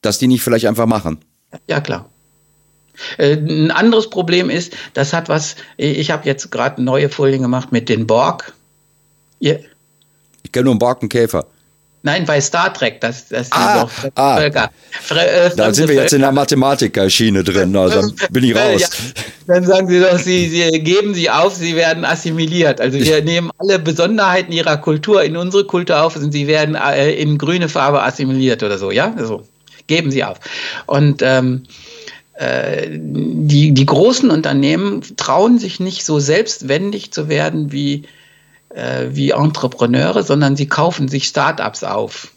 Dass 0.01 0.19
die 0.19 0.27
nicht 0.27 0.43
vielleicht 0.43 0.67
einfach 0.67 0.85
machen. 0.85 1.19
Ja, 1.67 1.81
klar. 1.81 2.09
Äh, 3.17 3.33
ein 3.37 3.71
anderes 3.71 4.09
Problem 4.09 4.49
ist, 4.49 4.75
das 4.93 5.13
hat 5.13 5.29
was, 5.29 5.55
ich 5.77 6.11
habe 6.11 6.27
jetzt 6.27 6.51
gerade 6.51 6.81
neue 6.81 7.09
Folien 7.09 7.41
gemacht 7.41 7.71
mit 7.71 7.89
den 7.89 8.07
Borg. 8.07 8.53
Ihr, 9.39 9.61
ich 10.43 10.51
kenne 10.51 10.65
nur 10.65 10.73
einen 10.73 10.79
Borkenkäfer. 10.79 11.45
Nein, 12.03 12.25
bei 12.25 12.39
Star 12.39 12.73
Trek, 12.73 13.01
das, 13.01 13.27
das 13.27 13.51
ah, 13.51 13.79
sind 13.79 13.83
doch 13.83 14.11
ah, 14.15 14.37
Völker. 14.37 14.71
Äh, 15.09 15.49
da 15.55 15.73
sind 15.73 15.89
wir 15.89 15.95
jetzt 15.95 16.13
in 16.13 16.21
der 16.21 16.31
Mathematikerschiene 16.31 17.43
drin, 17.43 17.75
also 17.75 18.11
bin 18.29 18.43
ich 18.43 18.55
raus. 18.55 18.81
Ja, 18.81 18.87
dann 19.47 19.65
sagen 19.65 19.89
Sie 19.89 19.99
doch, 19.99 20.17
Sie, 20.17 20.47
Sie 20.47 20.79
geben 20.79 21.13
Sie 21.15 21.29
auf, 21.29 21.55
Sie 21.55 21.75
werden 21.75 22.05
assimiliert. 22.05 22.79
Also 22.79 22.99
wir 22.99 23.23
nehmen 23.23 23.51
alle 23.57 23.79
Besonderheiten 23.79 24.51
Ihrer 24.51 24.77
Kultur 24.77 25.23
in 25.23 25.35
unsere 25.35 25.65
Kultur 25.65 26.01
auf 26.01 26.15
und 26.15 26.31
Sie 26.31 26.47
werden 26.47 26.75
äh, 26.75 27.11
in 27.13 27.37
grüne 27.37 27.67
Farbe 27.67 28.03
assimiliert 28.03 28.63
oder 28.63 28.77
so, 28.77 28.91
ja? 28.91 29.13
So, 29.17 29.43
geben 29.87 30.11
Sie 30.11 30.23
auf. 30.23 30.39
Und 30.85 31.21
ähm, 31.23 31.63
äh, 32.35 32.87
die, 32.91 33.73
die 33.73 33.85
großen 33.85 34.29
Unternehmen 34.29 35.01
trauen 35.17 35.57
sich 35.57 35.79
nicht 35.79 36.05
so 36.05 36.19
selbstwendig 36.19 37.11
zu 37.11 37.27
werden 37.27 37.71
wie 37.71 38.03
äh, 38.77 39.15
wie 39.15 39.31
Entrepreneure, 39.31 40.23
sondern 40.23 40.55
sie 40.55 40.67
kaufen 40.67 41.07
sich 41.07 41.27
Startups 41.27 41.83
auf. 41.83 42.29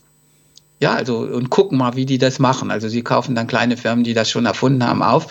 Ja, 0.83 0.94
also 0.94 1.18
und 1.18 1.50
gucken 1.50 1.76
mal, 1.76 1.94
wie 1.94 2.07
die 2.07 2.16
das 2.16 2.38
machen. 2.38 2.70
Also 2.70 2.88
sie 2.88 3.03
kaufen 3.03 3.35
dann 3.35 3.46
kleine 3.46 3.76
Firmen, 3.76 4.03
die 4.03 4.14
das 4.14 4.31
schon 4.31 4.46
erfunden 4.46 4.83
haben, 4.83 5.03
auf. 5.03 5.26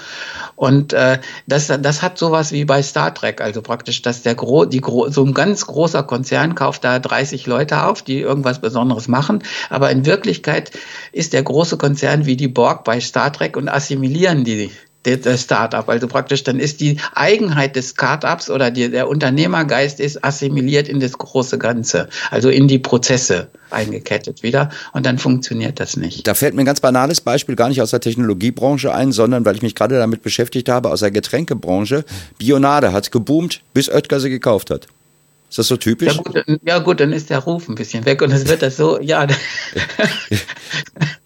Und 0.56 0.94
äh, 0.94 1.20
das, 1.48 1.66
das 1.68 2.04
hat 2.04 2.20
sowas 2.20 2.52
wie 2.52 2.66
bei 2.66 2.84
Star 2.84 3.12
Trek, 3.16 3.42
also 3.42 3.64
praktisch, 3.64 4.04
dass 4.04 4.22
der 4.22 4.36
Gro 4.36 4.66
die 4.66 4.80
Gro 4.80 5.10
so 5.10 5.26
ein 5.26 5.34
ganz 5.34 5.66
großer 5.66 6.04
Konzern 6.04 6.54
kauft 6.54 6.84
da 6.84 7.00
30 7.00 7.48
Leute 7.48 7.84
auf, 7.86 8.04
die 8.04 8.20
irgendwas 8.20 8.62
Besonderes 8.62 9.08
machen. 9.08 9.42
Aber 9.72 9.90
in 9.90 10.06
Wirklichkeit 10.06 10.70
ist 11.14 11.34
der 11.34 11.42
große 11.42 11.78
Konzern 11.78 12.28
wie 12.28 12.38
die 12.38 12.48
Borg 12.48 12.84
bei 12.84 13.00
Star 13.00 13.34
Trek 13.34 13.58
und 13.58 13.70
assimilieren 13.70 14.44
die 14.44 14.70
das 15.04 15.42
Startup. 15.42 15.88
Also 15.88 16.08
praktisch 16.08 16.44
dann 16.44 16.60
ist 16.60 16.82
die 16.82 16.98
Eigenheit 17.14 17.76
des 17.76 17.92
Startups 17.92 18.50
oder 18.50 18.70
die, 18.72 18.90
der 18.90 19.08
Unternehmergeist 19.08 20.00
ist 20.00 20.24
assimiliert 20.24 20.88
in 20.88 21.00
das 21.00 21.14
große 21.14 21.58
Ganze, 21.58 22.10
also 22.32 22.50
in 22.50 22.68
die 22.68 22.80
Prozesse 22.80 23.48
eingekettet 23.70 24.44
wieder 24.44 24.70
und 24.94 25.06
dann 25.06 25.18
funktioniert 25.18 25.80
das 25.80 25.96
nicht. 25.96 26.28
Da 26.28 26.34
fällt 26.34 26.54
mir 26.54 26.64
ein 26.64 26.66
ganz 26.66 26.82
banales 26.82 27.22
Beispiel 27.22 27.56
gar 27.56 27.70
nicht 27.70 27.82
aus 27.82 27.92
der 27.92 28.02
Technologiebranche 28.02 28.94
ein, 28.94 29.12
sondern 29.12 29.46
weil 29.46 29.56
ich 29.56 29.62
mich 29.62 29.76
gerade 29.76 29.98
damit 29.98 30.22
beschäftigt 30.22 30.70
habe, 30.70 30.90
aus 30.90 31.00
der 31.00 31.12
Getränkebranche. 31.12 32.04
Bionade 32.38 32.92
hat 32.92 33.12
geboomt, 33.12 33.62
bis 33.74 33.90
Oetker 33.90 34.20
sie 34.20 34.30
gekauft 34.30 34.70
hat. 34.70 34.88
Ist 35.50 35.58
das 35.58 35.68
so 35.68 35.78
typisch? 35.78 36.16
Ja 36.16 36.22
gut, 36.22 36.60
ja 36.64 36.80
gut, 36.80 37.00
dann 37.00 37.12
ist 37.12 37.30
der 37.32 37.40
Ruf 37.40 37.68
ein 37.70 37.76
bisschen 37.76 38.06
weg 38.06 38.22
und 38.22 38.32
es 38.32 38.48
wird 38.48 38.62
das 38.62 38.78
so, 38.78 39.00
ja. 39.02 39.26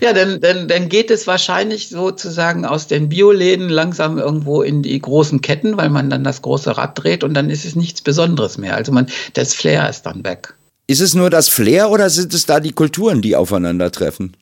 Ja, 0.00 0.12
dann, 0.12 0.40
dann, 0.40 0.68
dann 0.68 0.88
geht 0.88 1.10
es 1.10 1.26
wahrscheinlich 1.26 1.88
sozusagen 1.88 2.64
aus 2.64 2.88
den 2.88 3.08
Bioläden 3.08 3.68
langsam 3.68 4.18
irgendwo 4.18 4.62
in 4.62 4.82
die 4.82 4.98
großen 4.98 5.40
Ketten, 5.40 5.76
weil 5.76 5.90
man 5.90 6.10
dann 6.10 6.24
das 6.24 6.42
große 6.42 6.76
Rad 6.76 7.02
dreht 7.02 7.22
und 7.22 7.34
dann 7.34 7.50
ist 7.50 7.64
es 7.64 7.76
nichts 7.76 8.02
Besonderes 8.02 8.58
mehr. 8.58 8.74
Also 8.74 8.92
man, 8.92 9.06
das 9.34 9.54
Flair 9.54 9.88
ist 9.88 10.02
dann 10.02 10.24
weg. 10.24 10.54
Ist 10.88 11.00
es 11.00 11.14
nur 11.14 11.30
das 11.30 11.48
Flair 11.48 11.90
oder 11.90 12.10
sind 12.10 12.34
es 12.34 12.46
da 12.46 12.60
die 12.60 12.72
Kulturen, 12.72 13.22
die 13.22 13.36
aufeinandertreffen? 13.36 14.36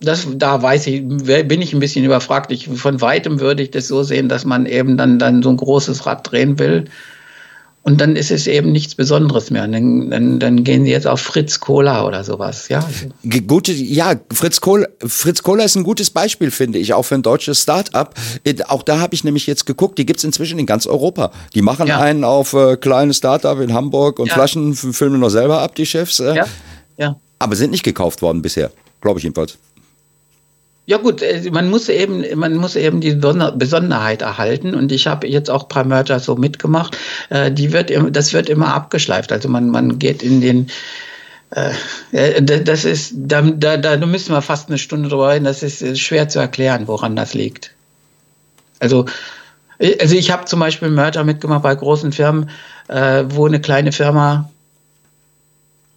Das, 0.00 0.26
da 0.32 0.62
weiß 0.62 0.86
ich, 0.86 1.02
bin 1.06 1.60
ich 1.60 1.72
ein 1.72 1.80
bisschen 1.80 2.04
überfragt. 2.04 2.52
Ich, 2.52 2.68
von 2.68 3.00
weitem 3.00 3.40
würde 3.40 3.64
ich 3.64 3.70
das 3.70 3.88
so 3.88 4.02
sehen, 4.02 4.28
dass 4.28 4.44
man 4.44 4.64
eben 4.64 4.96
dann, 4.96 5.18
dann 5.18 5.42
so 5.42 5.50
ein 5.50 5.56
großes 5.56 6.06
Rad 6.06 6.30
drehen 6.30 6.58
will 6.58 6.84
Und 7.82 8.00
dann 8.00 8.16
ist 8.16 8.30
es 8.30 8.46
eben 8.46 8.70
nichts 8.70 8.94
Besonderes 8.94 9.50
mehr. 9.50 9.66
Dann, 9.66 10.10
dann, 10.10 10.38
dann 10.40 10.64
gehen 10.64 10.84
sie 10.84 10.90
jetzt 10.90 11.06
auf 11.06 11.20
Fritz 11.20 11.60
Cola 11.60 12.06
oder 12.06 12.22
sowas. 12.22 12.68
Ja, 12.68 12.86
Gute, 13.46 13.72
ja 13.72 14.14
Fritz, 14.30 14.60
Cola, 14.60 14.88
Fritz 15.06 15.42
Cola 15.42 15.64
ist 15.64 15.74
ein 15.74 15.84
gutes 15.84 16.10
Beispiel, 16.10 16.50
finde 16.50 16.78
ich, 16.78 16.92
auch 16.92 17.04
für 17.04 17.14
ein 17.14 17.22
deutsches 17.22 17.62
Start-up. 17.62 18.14
Äh, 18.44 18.56
auch 18.66 18.82
da 18.82 19.00
habe 19.00 19.14
ich 19.14 19.24
nämlich 19.24 19.46
jetzt 19.46 19.64
geguckt, 19.64 19.96
die 19.96 20.04
gibt 20.04 20.18
es 20.18 20.24
inzwischen 20.24 20.58
in 20.58 20.66
ganz 20.66 20.86
Europa. 20.86 21.32
Die 21.54 21.62
machen 21.62 21.86
ja. 21.86 21.98
einen 21.98 22.24
auf 22.24 22.52
äh, 22.52 22.76
kleine 22.76 23.14
Start-up 23.14 23.60
in 23.60 23.72
Hamburg 23.72 24.18
und 24.18 24.26
ja. 24.26 24.34
Flaschen 24.34 24.74
filmen 24.74 25.20
noch 25.20 25.30
selber 25.30 25.62
ab, 25.62 25.74
die 25.74 25.86
Chefs. 25.86 26.20
Äh. 26.20 26.36
Ja. 26.36 26.46
ja. 26.98 27.16
Aber 27.38 27.56
sind 27.56 27.70
nicht 27.70 27.84
gekauft 27.84 28.20
worden 28.20 28.42
bisher, 28.42 28.70
glaube 29.00 29.18
ich 29.18 29.24
jedenfalls. 29.24 29.56
Ja 30.88 30.96
gut, 30.96 31.20
äh, 31.20 31.50
man 31.50 31.68
muss 31.68 31.90
eben, 31.90 32.24
man 32.38 32.56
muss 32.56 32.74
eben 32.74 33.02
die 33.02 33.12
Besonderheit 33.12 34.22
erhalten 34.22 34.74
und 34.74 34.90
ich 34.90 35.06
habe 35.06 35.28
jetzt 35.28 35.50
auch 35.50 35.68
paar 35.68 35.84
Merger 35.84 36.18
so 36.18 36.34
mitgemacht. 36.34 36.96
Äh, 37.28 37.52
die 37.52 37.74
wird, 37.74 37.92
das 38.16 38.32
wird 38.32 38.48
immer 38.48 38.72
abgeschleift. 38.72 39.30
Also 39.30 39.50
man, 39.50 39.68
man 39.68 39.98
geht 39.98 40.22
in 40.22 40.40
den 40.40 40.70
äh, 41.50 42.42
das 42.42 42.86
ist, 42.86 43.12
da, 43.14 43.42
da, 43.42 43.76
da 43.76 44.06
müssen 44.06 44.32
wir 44.32 44.40
fast 44.40 44.70
eine 44.70 44.78
Stunde 44.78 45.10
drüber 45.10 45.28
reden. 45.28 45.44
Das 45.44 45.62
ist 45.62 46.00
schwer 46.00 46.30
zu 46.30 46.38
erklären, 46.38 46.88
woran 46.88 47.16
das 47.16 47.34
liegt. 47.34 47.74
Also, 48.78 49.04
also 50.00 50.14
ich 50.14 50.30
habe 50.30 50.46
zum 50.46 50.58
Beispiel 50.58 50.88
Merger 50.88 51.22
mitgemacht 51.22 51.64
bei 51.64 51.74
großen 51.74 52.12
Firmen, 52.12 52.48
wo 52.88 53.46
eine 53.46 53.60
kleine 53.60 53.92
Firma 53.92 54.50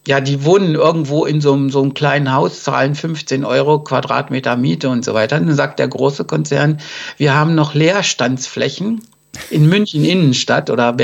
ja, 0.08 0.20
die 0.20 0.44
wohnen 0.44 0.76
irgendwo 0.76 1.26
in 1.26 1.42
so 1.42 1.54
einem, 1.54 1.70
so 1.70 1.82
einem 1.82 1.94
kleinen 1.94 2.34
Haus, 2.34 2.64
zahlen 2.64 2.96
15 2.96 3.46
Euro 3.46 3.80
Quadratmeter 3.80 4.58
Miete 4.58 4.90
und 4.90 5.06
so 5.06 5.14
weiter. 5.14 5.40
Dann 5.40 5.56
sagt 5.56 5.80
der 5.80 5.88
große 5.88 6.26
Konzern, 6.26 6.80
wir 7.18 7.36
haben 7.36 7.54
noch 7.54 7.76
Leerstandsflächen 7.76 9.02
in 9.50 9.68
München 9.68 10.04
Innenstadt 10.04 10.70
oder 10.70 10.96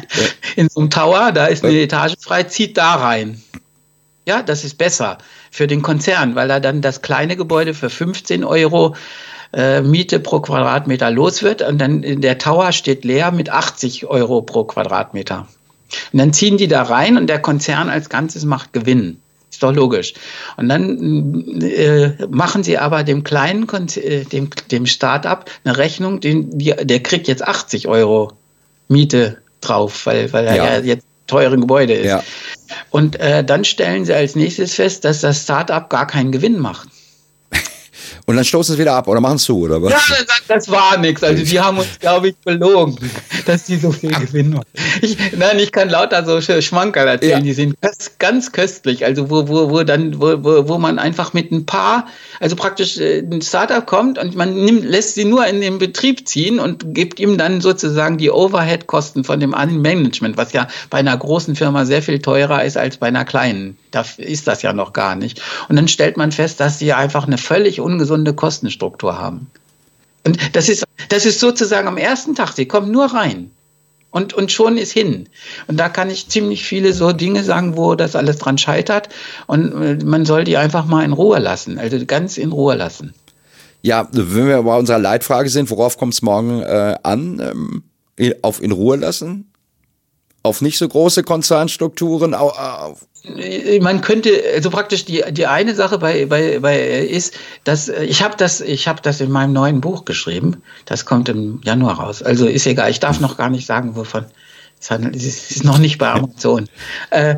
in 0.56 0.68
so 0.68 0.80
einem 0.80 0.90
Tower, 0.90 1.32
da 1.32 1.46
ist 1.46 1.64
eine 1.64 1.80
Etage 1.80 2.14
frei, 2.20 2.42
zieht 2.44 2.76
da 2.76 2.94
rein. 2.94 3.42
Ja, 4.26 4.42
das 4.42 4.64
ist 4.64 4.78
besser 4.78 5.18
für 5.50 5.66
den 5.66 5.82
Konzern, 5.82 6.34
weil 6.34 6.48
er 6.50 6.60
dann 6.60 6.80
das 6.80 7.02
kleine 7.02 7.36
Gebäude 7.36 7.74
für 7.74 7.90
15 7.90 8.44
Euro 8.44 8.94
äh, 9.52 9.80
Miete 9.80 10.20
pro 10.20 10.40
Quadratmeter 10.40 11.10
los 11.10 11.42
wird 11.42 11.62
und 11.62 11.78
dann 11.78 12.02
der 12.20 12.38
Tower 12.38 12.72
steht 12.72 13.04
leer 13.04 13.32
mit 13.32 13.50
80 13.50 14.06
Euro 14.06 14.42
pro 14.42 14.64
Quadratmeter. 14.64 15.48
Und 16.12 16.18
dann 16.18 16.32
ziehen 16.32 16.56
die 16.56 16.68
da 16.68 16.82
rein 16.82 17.16
und 17.16 17.26
der 17.26 17.40
Konzern 17.40 17.88
als 17.88 18.08
Ganzes 18.08 18.44
macht 18.44 18.72
Gewinn. 18.72 19.20
Ist 19.50 19.62
doch 19.62 19.74
logisch. 19.74 20.14
Und 20.56 20.68
dann 20.68 21.60
äh, 21.60 22.26
machen 22.30 22.64
sie 22.64 22.78
aber 22.78 23.04
dem 23.04 23.22
kleinen, 23.22 23.68
äh, 23.96 24.24
dem, 24.24 24.48
dem 24.70 24.86
Start-up 24.86 25.50
eine 25.64 25.76
Rechnung, 25.76 26.20
den, 26.20 26.58
die, 26.58 26.74
der 26.74 27.00
kriegt 27.00 27.28
jetzt 27.28 27.46
80 27.46 27.86
Euro 27.86 28.32
Miete 28.88 29.38
drauf, 29.60 30.06
weil, 30.06 30.32
weil 30.32 30.46
er 30.46 30.56
ja, 30.56 30.64
ja 30.64 30.80
jetzt 30.80 31.06
teure 31.26 31.58
Gebäude 31.58 31.94
ist. 31.94 32.06
Ja. 32.06 32.22
Und 32.90 33.20
äh, 33.20 33.44
dann 33.44 33.64
stellen 33.64 34.04
sie 34.04 34.14
als 34.14 34.36
nächstes 34.36 34.74
fest, 34.74 35.04
dass 35.04 35.20
das 35.20 35.42
Start-up 35.42 35.90
gar 35.90 36.06
keinen 36.06 36.32
Gewinn 36.32 36.58
macht. 36.58 36.88
Und 38.26 38.36
dann 38.36 38.44
stoßen 38.44 38.74
sie 38.74 38.80
wieder 38.80 38.94
ab 38.94 39.08
oder 39.08 39.20
machen 39.20 39.36
es 39.36 39.44
zu, 39.44 39.58
oder 39.58 39.82
was? 39.82 39.90
Ja, 39.90 40.16
das 40.48 40.70
war 40.70 40.96
nichts. 40.96 41.22
Also 41.22 41.42
die 41.44 41.60
haben 41.60 41.78
uns, 41.78 41.98
glaube 41.98 42.28
ich, 42.28 42.36
belogen, 42.36 42.96
dass 43.46 43.64
die 43.64 43.76
so 43.76 43.90
viel 43.90 44.10
Gewinn 44.10 44.50
machen. 44.50 44.66
Ich, 45.00 45.16
nein, 45.36 45.58
ich 45.58 45.72
kann 45.72 45.88
lauter 45.90 46.24
so 46.24 46.40
Schmankerl 46.40 47.08
erzählen, 47.08 47.38
ja. 47.38 47.40
die 47.40 47.52
sind 47.52 47.76
ganz 48.18 48.52
köstlich. 48.52 49.04
Also 49.04 49.30
wo, 49.30 49.48
wo, 49.48 49.70
wo 49.70 49.82
dann, 49.82 50.20
wo, 50.20 50.44
wo, 50.44 50.68
wo 50.68 50.78
man 50.78 50.98
einfach 50.98 51.32
mit 51.32 51.50
ein 51.50 51.66
paar, 51.66 52.06
also 52.40 52.54
praktisch 52.54 52.98
äh, 52.98 53.18
ein 53.18 53.42
Startup 53.42 53.84
kommt 53.84 54.18
und 54.18 54.36
man 54.36 54.54
nimmt, 54.54 54.84
lässt 54.84 55.14
sie 55.14 55.24
nur 55.24 55.46
in 55.46 55.60
den 55.60 55.78
Betrieb 55.78 56.28
ziehen 56.28 56.60
und 56.60 56.94
gibt 56.94 57.18
ihm 57.18 57.38
dann 57.38 57.60
sozusagen 57.60 58.18
die 58.18 58.30
Overhead-Kosten 58.30 59.24
von 59.24 59.40
dem 59.40 59.50
Management, 59.50 60.36
was 60.36 60.52
ja 60.52 60.68
bei 60.90 60.98
einer 60.98 61.16
großen 61.16 61.56
Firma 61.56 61.84
sehr 61.84 62.02
viel 62.02 62.20
teurer 62.20 62.64
ist 62.64 62.76
als 62.76 62.98
bei 62.98 63.08
einer 63.08 63.24
kleinen. 63.24 63.76
Da 63.94 64.04
ist 64.16 64.48
das 64.48 64.62
ja 64.62 64.72
noch 64.72 64.92
gar 64.92 65.14
nicht. 65.14 65.40
Und 65.68 65.76
dann 65.76 65.88
stellt 65.88 66.16
man 66.16 66.32
fest, 66.32 66.60
dass 66.60 66.78
sie 66.78 66.92
einfach 66.92 67.26
eine 67.26 67.38
völlig 67.38 67.80
ungesunde 67.80 68.34
Kostenstruktur 68.34 69.18
haben. 69.18 69.50
Und 70.24 70.38
das 70.54 70.68
ist, 70.68 70.84
das 71.08 71.26
ist 71.26 71.40
sozusagen 71.40 71.88
am 71.88 71.96
ersten 71.96 72.34
Tag, 72.34 72.52
sie 72.52 72.66
kommen 72.66 72.90
nur 72.90 73.06
rein. 73.06 73.50
Und, 74.10 74.34
und 74.34 74.52
schon 74.52 74.76
ist 74.76 74.92
hin. 74.92 75.28
Und 75.68 75.78
da 75.78 75.88
kann 75.88 76.10
ich 76.10 76.28
ziemlich 76.28 76.64
viele 76.64 76.92
so 76.92 77.12
Dinge 77.12 77.44
sagen, 77.44 77.78
wo 77.78 77.94
das 77.94 78.14
alles 78.14 78.36
dran 78.36 78.58
scheitert. 78.58 79.08
Und 79.46 79.72
äh, 79.72 80.04
man 80.04 80.26
soll 80.26 80.44
die 80.44 80.58
einfach 80.58 80.84
mal 80.84 81.02
in 81.02 81.14
Ruhe 81.14 81.38
lassen. 81.38 81.78
Also 81.78 82.04
ganz 82.04 82.36
in 82.36 82.52
Ruhe 82.52 82.74
lassen. 82.74 83.14
Ja, 83.80 84.08
wenn 84.12 84.48
wir 84.48 84.62
bei 84.62 84.76
unserer 84.76 84.98
Leitfrage 84.98 85.48
sind, 85.48 85.70
worauf 85.70 85.96
kommt 85.96 86.12
es 86.12 86.20
morgen 86.20 86.60
äh, 86.60 86.96
an? 87.02 87.40
Ähm, 87.40 87.82
auf 88.42 88.62
in 88.62 88.72
Ruhe 88.72 88.96
lassen? 88.96 89.51
Auf 90.42 90.60
nicht 90.60 90.78
so 90.78 90.88
große 90.88 91.22
Konzernstrukturen? 91.22 92.34
Auf 92.34 93.06
man 93.80 94.00
könnte, 94.00 94.42
also 94.54 94.70
praktisch 94.70 95.04
die, 95.04 95.22
die 95.30 95.46
eine 95.46 95.74
Sache 95.74 95.98
bei, 95.98 96.26
bei, 96.26 96.58
bei 96.58 96.98
ist, 96.98 97.34
dass 97.62 97.88
ich 97.88 98.22
habe 98.22 98.36
das, 98.36 98.60
ich 98.60 98.88
habe 98.88 99.00
das 99.00 99.20
in 99.20 99.30
meinem 99.30 99.52
neuen 99.52 99.80
Buch 99.80 100.04
geschrieben. 100.04 100.62
Das 100.86 101.04
kommt 101.04 101.28
im 101.28 101.60
Januar 101.62 102.00
raus. 102.00 102.22
Also 102.22 102.46
ist 102.46 102.66
egal, 102.66 102.90
ich 102.90 102.98
darf 102.98 103.20
noch 103.20 103.36
gar 103.36 103.48
nicht 103.48 103.66
sagen, 103.66 103.94
wovon 103.94 104.26
es 104.80 104.90
handelt. 104.90 105.14
Es 105.14 105.52
ist 105.52 105.64
noch 105.64 105.78
nicht 105.78 105.98
bei 105.98 106.08
Amazon. 106.12 106.68
Äh, 107.10 107.30
äh, 107.30 107.36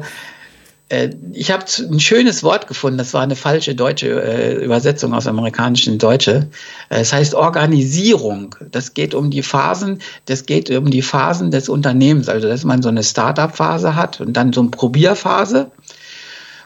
ich 1.32 1.50
habe 1.50 1.64
ein 1.90 2.00
schönes 2.00 2.42
Wort 2.42 2.66
gefunden, 2.66 2.98
das 2.98 3.14
war 3.14 3.22
eine 3.22 3.36
falsche 3.36 3.74
deutsche 3.74 4.22
äh, 4.22 4.64
Übersetzung 4.64 5.14
aus 5.14 5.26
amerikanischen 5.26 5.98
Deutsche. 5.98 6.48
Äh, 6.88 7.00
es 7.00 7.12
heißt 7.12 7.34
Organisierung. 7.34 8.54
Das 8.70 8.94
geht 8.94 9.14
um 9.14 9.30
die 9.30 9.42
Phasen, 9.42 10.00
das 10.26 10.46
geht 10.46 10.70
um 10.70 10.90
die 10.90 11.02
Phasen 11.02 11.50
des 11.50 11.68
Unternehmens, 11.68 12.28
also 12.28 12.48
dass 12.48 12.64
man 12.64 12.82
so 12.82 12.88
eine 12.88 13.02
Startup-Phase 13.02 13.94
hat 13.94 14.20
und 14.20 14.34
dann 14.34 14.52
so 14.52 14.60
eine 14.60 14.70
Probierphase. 14.70 15.70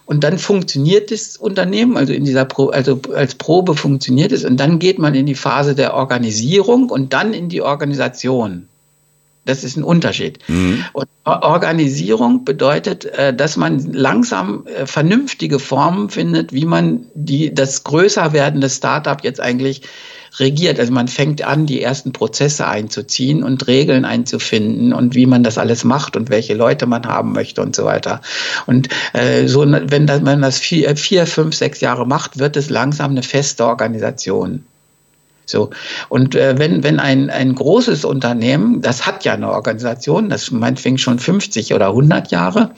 Und 0.06 0.24
dann 0.24 0.38
funktioniert 0.38 1.10
das 1.10 1.36
Unternehmen, 1.36 1.98
also 1.98 2.14
in 2.14 2.24
dieser 2.24 2.46
Pro, 2.46 2.68
also 2.68 2.98
als 3.14 3.34
Probe 3.34 3.76
funktioniert 3.76 4.32
es, 4.32 4.42
und 4.42 4.56
dann 4.58 4.78
geht 4.78 4.98
man 4.98 5.14
in 5.14 5.26
die 5.26 5.34
Phase 5.34 5.74
der 5.74 5.92
Organisierung 5.92 6.88
und 6.88 7.12
dann 7.12 7.34
in 7.34 7.50
die 7.50 7.60
Organisation. 7.60 8.68
Das 9.48 9.64
ist 9.64 9.78
ein 9.78 9.82
Unterschied. 9.82 10.40
Mhm. 10.46 10.84
Und 10.92 11.08
Organisierung 11.24 12.44
bedeutet, 12.44 13.06
äh, 13.06 13.32
dass 13.32 13.56
man 13.56 13.78
langsam 13.94 14.66
äh, 14.66 14.84
vernünftige 14.84 15.58
Formen 15.58 16.10
findet, 16.10 16.52
wie 16.52 16.66
man 16.66 17.06
die, 17.14 17.54
das 17.54 17.82
größer 17.82 18.34
werdende 18.34 18.68
Startup 18.68 19.24
jetzt 19.24 19.40
eigentlich 19.40 19.80
regiert. 20.38 20.78
Also 20.78 20.92
man 20.92 21.08
fängt 21.08 21.40
an, 21.40 21.64
die 21.64 21.80
ersten 21.80 22.12
Prozesse 22.12 22.68
einzuziehen 22.68 23.42
und 23.42 23.66
Regeln 23.66 24.04
einzufinden 24.04 24.92
und 24.92 25.14
wie 25.14 25.24
man 25.24 25.42
das 25.42 25.56
alles 25.56 25.82
macht 25.82 26.18
und 26.18 26.28
welche 26.28 26.52
Leute 26.52 26.84
man 26.84 27.06
haben 27.06 27.32
möchte 27.32 27.62
und 27.62 27.74
so 27.74 27.86
weiter. 27.86 28.20
Und 28.66 28.90
äh, 29.14 29.46
so, 29.46 29.62
wenn 29.62 30.04
man 30.04 30.42
das 30.42 30.58
vier, 30.58 30.94
vier, 30.94 31.26
fünf, 31.26 31.54
sechs 31.54 31.80
Jahre 31.80 32.06
macht, 32.06 32.38
wird 32.38 32.58
es 32.58 32.68
langsam 32.68 33.12
eine 33.12 33.22
feste 33.22 33.64
Organisation. 33.64 34.66
So. 35.50 35.70
Und 36.08 36.34
äh, 36.34 36.58
wenn, 36.58 36.82
wenn 36.82 37.00
ein, 37.00 37.30
ein 37.30 37.54
großes 37.54 38.04
Unternehmen, 38.04 38.82
das 38.82 39.06
hat 39.06 39.24
ja 39.24 39.32
eine 39.32 39.50
Organisation, 39.50 40.28
das 40.28 40.50
meinetwegen 40.50 40.98
schon 40.98 41.18
50 41.18 41.72
oder 41.74 41.88
100 41.88 42.30
Jahre, 42.30 42.72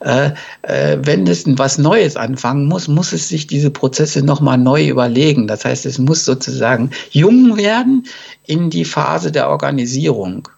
äh, 0.00 0.30
äh, 0.62 0.98
wenn 1.02 1.26
es 1.26 1.44
was 1.46 1.76
Neues 1.76 2.16
anfangen 2.16 2.66
muss, 2.66 2.88
muss 2.88 3.12
es 3.12 3.28
sich 3.28 3.46
diese 3.46 3.70
Prozesse 3.70 4.22
nochmal 4.24 4.56
neu 4.56 4.88
überlegen. 4.88 5.46
Das 5.46 5.64
heißt, 5.64 5.84
es 5.84 5.98
muss 5.98 6.24
sozusagen 6.24 6.90
jung 7.10 7.58
werden 7.58 8.06
in 8.46 8.70
die 8.70 8.86
Phase 8.86 9.30
der 9.30 9.50
Organisierung. 9.50 10.48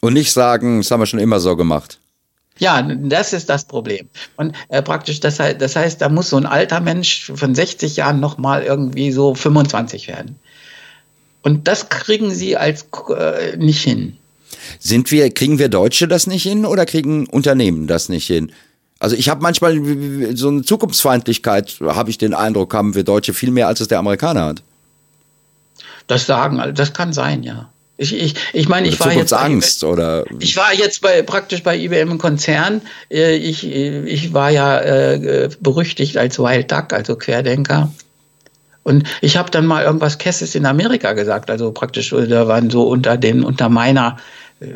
Und 0.00 0.12
nicht 0.12 0.32
sagen, 0.32 0.78
das 0.78 0.90
haben 0.90 1.00
wir 1.00 1.06
schon 1.06 1.18
immer 1.18 1.40
so 1.40 1.56
gemacht. 1.56 1.98
Ja, 2.58 2.82
das 2.82 3.32
ist 3.32 3.48
das 3.48 3.64
Problem. 3.64 4.08
Und 4.36 4.54
äh, 4.68 4.82
praktisch, 4.82 5.20
das, 5.20 5.36
das 5.36 5.76
heißt, 5.76 6.00
da 6.00 6.08
muss 6.08 6.30
so 6.30 6.36
ein 6.36 6.46
alter 6.46 6.80
Mensch 6.80 7.30
von 7.34 7.54
60 7.54 7.96
Jahren 7.96 8.20
nochmal 8.20 8.62
irgendwie 8.62 9.12
so 9.12 9.34
25 9.34 10.08
werden. 10.08 10.36
Und 11.42 11.68
das 11.68 11.88
kriegen 11.88 12.34
sie 12.34 12.56
als 12.56 12.86
äh, 13.16 13.56
nicht 13.56 13.82
hin. 13.82 14.16
Sind 14.78 15.10
wir, 15.10 15.30
kriegen 15.30 15.58
wir 15.58 15.68
Deutsche 15.68 16.08
das 16.08 16.26
nicht 16.26 16.42
hin 16.42 16.66
oder 16.66 16.84
kriegen 16.84 17.26
Unternehmen 17.26 17.86
das 17.86 18.08
nicht 18.08 18.26
hin? 18.26 18.52
Also 18.98 19.14
ich 19.14 19.28
habe 19.28 19.42
manchmal 19.42 19.80
so 20.34 20.48
eine 20.48 20.62
Zukunftsfeindlichkeit, 20.62 21.78
habe 21.80 22.10
ich 22.10 22.18
den 22.18 22.34
Eindruck, 22.34 22.74
haben 22.74 22.94
wir 22.94 23.04
Deutsche 23.04 23.32
viel 23.32 23.52
mehr, 23.52 23.68
als 23.68 23.80
es 23.80 23.88
der 23.88 24.00
Amerikaner 24.00 24.46
hat. 24.46 24.62
Das 26.08 26.26
sagen, 26.26 26.74
das 26.74 26.92
kann 26.92 27.12
sein, 27.12 27.42
ja. 27.44 27.70
Ich, 28.00 28.14
ich, 28.14 28.34
ich 28.52 28.68
meine, 28.68 28.86
ich 28.86 29.00
war 29.00 29.12
jetzt 29.12 29.32
Angst 29.32 29.82
oder 29.82 30.24
ich 30.38 30.56
war 30.56 30.72
jetzt 30.72 31.00
bei 31.00 31.20
praktisch 31.22 31.64
bei 31.64 31.76
IBM 31.76 32.12
im 32.12 32.18
Konzern. 32.18 32.80
Äh, 33.10 33.34
ich, 33.34 33.66
ich 33.66 34.32
war 34.32 34.50
ja 34.50 34.78
äh, 34.78 35.50
berüchtigt 35.60 36.16
als 36.16 36.38
Wild 36.38 36.70
Duck, 36.70 36.92
also 36.92 37.16
Querdenker. 37.16 37.92
Und 38.84 39.02
ich 39.20 39.36
habe 39.36 39.50
dann 39.50 39.66
mal 39.66 39.84
irgendwas 39.84 40.18
Kesses 40.18 40.54
in 40.54 40.64
Amerika 40.64 41.12
gesagt, 41.12 41.50
also 41.50 41.72
praktisch 41.72 42.10
da 42.10 42.46
waren 42.46 42.70
so 42.70 42.88
unter 42.88 43.16
den 43.16 43.42
unter 43.42 43.68
meiner 43.68 44.16
äh, 44.60 44.74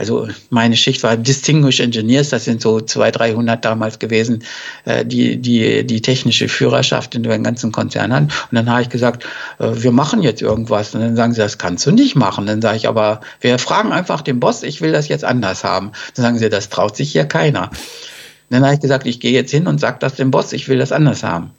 also 0.00 0.28
meine 0.48 0.78
Schicht 0.78 1.02
war 1.02 1.14
Distinguished 1.18 1.80
Engineers, 1.80 2.30
das 2.30 2.46
sind 2.46 2.62
so 2.62 2.80
200, 2.80 3.20
300 3.20 3.62
damals 3.62 3.98
gewesen, 3.98 4.42
äh, 4.86 5.04
die, 5.04 5.36
die 5.36 5.86
die 5.86 6.00
technische 6.00 6.48
Führerschaft 6.48 7.14
in 7.14 7.22
den 7.22 7.44
ganzen 7.44 7.70
Konzern 7.70 8.10
hatten. 8.10 8.28
Und 8.28 8.54
dann 8.54 8.70
habe 8.70 8.80
ich 8.80 8.88
gesagt, 8.88 9.24
äh, 9.58 9.72
wir 9.74 9.92
machen 9.92 10.22
jetzt 10.22 10.40
irgendwas. 10.40 10.94
Und 10.94 11.02
dann 11.02 11.16
sagen 11.16 11.34
sie, 11.34 11.40
das 11.40 11.58
kannst 11.58 11.84
du 11.84 11.90
nicht 11.90 12.16
machen. 12.16 12.46
Dann 12.46 12.62
sage 12.62 12.78
ich, 12.78 12.88
aber 12.88 13.20
wir 13.42 13.58
fragen 13.58 13.92
einfach 13.92 14.22
den 14.22 14.40
Boss, 14.40 14.62
ich 14.62 14.80
will 14.80 14.90
das 14.90 15.08
jetzt 15.08 15.24
anders 15.24 15.64
haben. 15.64 15.92
Dann 16.14 16.22
sagen 16.24 16.38
sie, 16.38 16.48
das 16.48 16.70
traut 16.70 16.96
sich 16.96 17.12
hier 17.12 17.26
keiner. 17.26 17.70
Dann 18.48 18.64
habe 18.64 18.72
ich 18.72 18.80
gesagt, 18.80 19.06
ich 19.06 19.20
gehe 19.20 19.32
jetzt 19.32 19.50
hin 19.50 19.66
und 19.66 19.80
sage 19.80 19.98
das 20.00 20.14
dem 20.14 20.30
Boss, 20.30 20.54
ich 20.54 20.66
will 20.66 20.78
das 20.78 20.92
anders 20.92 21.22
haben. 21.22 21.50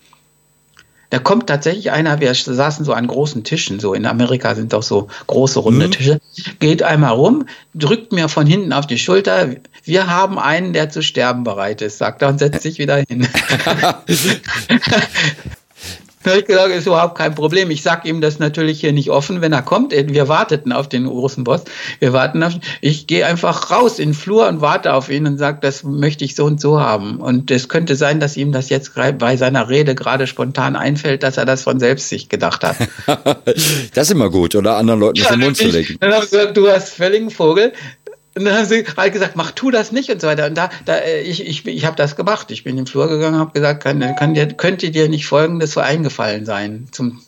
Da 1.12 1.20
kommt 1.20 1.48
tatsächlich 1.48 1.92
einer, 1.92 2.22
wir 2.22 2.34
saßen 2.34 2.86
so 2.86 2.94
an 2.94 3.06
großen 3.06 3.44
Tischen, 3.44 3.82
so 3.82 3.94
in 3.94 4.06
Amerika 4.06 4.56
sind 4.56 4.72
doch 4.72 4.82
so 4.82 5.10
große 5.28 5.60
runde 5.60 5.88
mhm. 5.88 5.92
Tische, 5.92 6.22
geht 6.60 6.84
einmal 6.84 7.12
rum, 7.12 7.46
drückt 7.76 8.14
mir 8.14 8.30
von 8.30 8.48
hinten 8.48 8.72
auf 8.72 8.88
die 8.88 8.98
Schulter, 8.98 9.50
wir 9.84 10.08
haben 10.08 10.40
einen, 10.40 10.72
der 10.72 10.90
zu 10.90 11.04
sterben 11.04 11.44
bereit 11.44 11.82
ist, 11.82 11.98
sagt 11.98 12.22
er 12.22 12.30
und 12.30 12.40
setzt 12.40 12.62
sich 12.62 12.80
wieder 12.80 13.04
hin. 13.08 13.28
Da 16.24 16.32
habe 16.32 16.42
ich 16.42 16.46
gesagt, 16.46 16.74
ist 16.74 16.88
überhaupt 16.88 17.18
kein 17.18 17.34
Problem. 17.34 17.72
Ich 17.72 17.82
sage 17.82 18.08
ihm 18.08 18.22
das 18.22 18.40
natürlich 18.40 18.80
hier 18.80 18.94
nicht 18.94 19.10
offen, 19.10 19.42
wenn 19.42 19.54
er 19.54 19.62
kommt. 19.62 19.92
Wir 19.92 20.28
warteten 20.28 20.72
auf 20.72 20.88
den 20.88 21.06
großen 21.06 21.44
Boss. 21.44 21.64
Wir 22.00 22.14
warten 22.14 22.44
auf. 22.44 22.54
Ich 22.82 23.08
gehe 23.08 23.26
einfach 23.26 23.72
raus 23.72 24.00
in 24.00 24.10
den 24.10 24.14
Flur 24.14 24.48
und 24.48 24.62
warte 24.62 24.94
auf 24.94 25.10
ihn 25.10 25.26
und 25.26 25.38
sage, 25.38 25.60
das 25.62 25.84
möchte 25.84 26.24
ich 26.24 26.36
so 26.36 26.46
und 26.46 26.62
so 26.62 26.80
haben. 26.80 27.18
Und 27.18 27.50
es 27.50 27.70
könnte 27.70 27.96
sein, 27.96 28.20
dass 28.20 28.38
ihm 28.38 28.52
das 28.52 28.70
jetzt 28.70 28.94
bei 29.18 29.38
seiner 29.38 29.70
Rede 29.70 29.96
gerade 29.96 30.28
spontan 30.28 30.76
einfällt, 30.76 31.24
dass 31.24 31.38
er 31.38 31.46
das 31.46 31.64
von 31.64 31.80
selbst 31.80 32.10
sich 32.10 32.30
gedacht 32.30 32.64
hat. 32.64 32.78
das 33.94 34.08
ist 34.08 34.12
immer 34.12 34.30
gut, 34.30 34.56
oder 34.56 34.78
anderen 34.78 35.00
Leuten 35.00 35.20
ja, 35.20 35.30
den 35.30 35.40
Mund 35.40 35.58
zu 35.58 35.68
legen. 35.68 35.98
Dann 36.00 36.14
habe 36.14 36.26
ich 36.26 36.32
gesagt, 36.32 36.56
du 36.56 36.70
hast 36.70 36.90
völligen 36.90 37.32
Vogel. 37.32 37.74
Und 38.34 38.46
dann 38.46 38.56
haben 38.56 38.66
sie 38.66 38.86
halt 38.96 39.14
gesagt, 39.14 39.36
mach 39.36 39.52
tu 39.52 39.72
das 39.72 39.92
nicht 39.92 40.10
und 40.10 40.22
so 40.22 40.28
weiter. 40.28 40.46
Und 40.46 40.56
da, 40.56 40.70
da 40.86 40.96
äh, 40.96 41.22
ich, 41.22 41.46
ich, 41.46 41.66
ich 41.66 41.86
habe 41.86 41.98
das 41.98 42.16
gemacht. 42.16 42.50
Ich 42.52 42.64
bin 42.64 42.72
in 42.72 42.86
den 42.86 42.88
Flur 42.88 43.10
gegangen, 43.10 43.38
habe 43.38 43.52
gesagt, 43.52 43.84
kann, 43.84 44.00
kann 44.16 44.34
dir, 44.34 44.48
könnte 44.48 44.90
dir 44.90 45.10
nicht 45.10 45.26
Folgendes 45.26 45.74
so 45.74 45.82
eingefallen 45.82 46.46
sein. 46.46 46.88
Zum, 46.92 47.22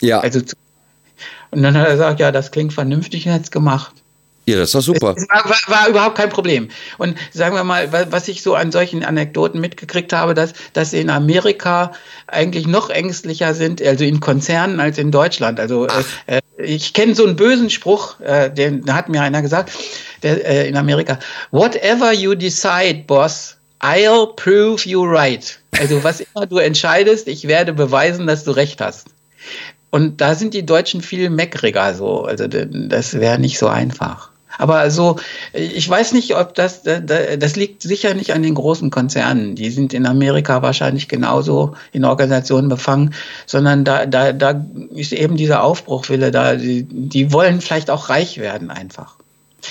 ja. 0.00 0.20
Also, 0.20 0.40
und 1.50 1.62
dann 1.62 1.76
hat 1.76 1.86
er 1.86 1.92
gesagt, 1.92 2.20
ja, 2.20 2.30
das 2.30 2.50
klingt 2.50 2.74
vernünftig 2.74 3.26
und 3.26 3.32
hat's 3.32 3.50
gemacht. 3.50 3.94
Ja, 4.50 4.58
das 4.58 4.70
ist 4.70 4.74
doch 4.74 4.80
super. 4.80 5.14
Es 5.16 5.28
war, 5.28 5.44
war, 5.44 5.58
war, 5.66 5.88
überhaupt 5.88 6.16
kein 6.16 6.28
Problem. 6.28 6.70
Und 6.98 7.16
sagen 7.32 7.54
wir 7.54 7.62
mal, 7.62 7.92
was 8.10 8.26
ich 8.26 8.42
so 8.42 8.54
an 8.54 8.72
solchen 8.72 9.04
Anekdoten 9.04 9.60
mitgekriegt 9.60 10.12
habe, 10.12 10.34
dass, 10.34 10.54
dass 10.72 10.90
sie 10.90 11.00
in 11.00 11.08
Amerika 11.08 11.92
eigentlich 12.26 12.66
noch 12.66 12.90
ängstlicher 12.90 13.54
sind, 13.54 13.80
also 13.80 14.04
in 14.04 14.18
Konzernen 14.18 14.80
als 14.80 14.98
in 14.98 15.12
Deutschland. 15.12 15.60
Also 15.60 15.86
äh, 16.26 16.40
ich 16.58 16.94
kenne 16.94 17.14
so 17.14 17.24
einen 17.24 17.36
bösen 17.36 17.70
Spruch, 17.70 18.18
äh, 18.20 18.50
den 18.50 18.92
hat 18.92 19.08
mir 19.08 19.22
einer 19.22 19.40
gesagt, 19.40 19.72
der, 20.24 20.44
äh, 20.44 20.68
in 20.68 20.76
Amerika. 20.76 21.20
Whatever 21.52 22.12
you 22.12 22.34
decide, 22.34 23.04
boss, 23.06 23.56
I'll 23.80 24.34
prove 24.34 24.84
you 24.84 25.04
right. 25.04 25.60
Also 25.78 26.02
was 26.02 26.20
immer 26.20 26.46
du 26.46 26.58
entscheidest, 26.58 27.28
ich 27.28 27.46
werde 27.46 27.72
beweisen, 27.72 28.26
dass 28.26 28.42
du 28.42 28.50
recht 28.50 28.80
hast. 28.80 29.06
Und 29.90 30.20
da 30.20 30.34
sind 30.34 30.54
die 30.54 30.64
Deutschen 30.64 31.02
viel 31.02 31.30
meckriger 31.30 31.94
so. 31.94 32.22
Also 32.22 32.46
das 32.46 33.14
wäre 33.14 33.38
nicht 33.38 33.58
so 33.58 33.66
einfach. 33.68 34.29
Aber 34.60 34.76
also, 34.76 35.16
ich 35.54 35.88
weiß 35.88 36.12
nicht, 36.12 36.36
ob 36.36 36.54
das, 36.54 36.82
das 36.82 37.56
liegt 37.56 37.82
sicher 37.82 38.12
nicht 38.12 38.34
an 38.34 38.42
den 38.42 38.54
großen 38.54 38.90
Konzernen. 38.90 39.54
Die 39.54 39.70
sind 39.70 39.94
in 39.94 40.04
Amerika 40.04 40.60
wahrscheinlich 40.60 41.08
genauso 41.08 41.74
in 41.92 42.04
Organisationen 42.04 42.68
befangen, 42.68 43.14
sondern 43.46 43.84
da, 43.84 44.04
da, 44.04 44.34
da 44.34 44.62
ist 44.94 45.14
eben 45.14 45.38
dieser 45.38 45.62
Aufbruchwille 45.62 46.30
da. 46.30 46.56
Die, 46.56 46.82
die 46.82 47.32
wollen 47.32 47.62
vielleicht 47.62 47.88
auch 47.88 48.10
reich 48.10 48.36
werden 48.36 48.70
einfach. 48.70 49.16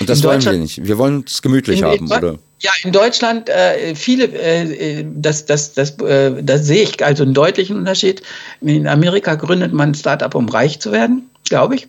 Und 0.00 0.08
das 0.08 0.24
wollen 0.24 0.44
wir 0.44 0.52
nicht. 0.54 0.84
Wir 0.84 0.98
wollen 0.98 1.24
es 1.24 1.40
gemütlich 1.40 1.84
haben, 1.84 2.10
oder? 2.10 2.38
Ja, 2.58 2.72
in 2.82 2.90
Deutschland 2.90 3.48
äh, 3.48 3.94
viele, 3.94 4.24
äh, 4.24 5.06
das, 5.14 5.46
das, 5.46 5.72
das, 5.72 5.98
äh, 6.00 6.42
das 6.42 6.66
sehe 6.66 6.82
ich 6.82 7.04
also 7.04 7.22
einen 7.22 7.32
deutlichen 7.32 7.76
Unterschied. 7.76 8.22
In 8.60 8.88
Amerika 8.88 9.36
gründet 9.36 9.72
man 9.72 9.90
ein 9.90 9.94
Startup, 9.94 10.34
um 10.34 10.48
reich 10.48 10.80
zu 10.80 10.90
werden, 10.90 11.30
glaube 11.48 11.76
ich. 11.76 11.88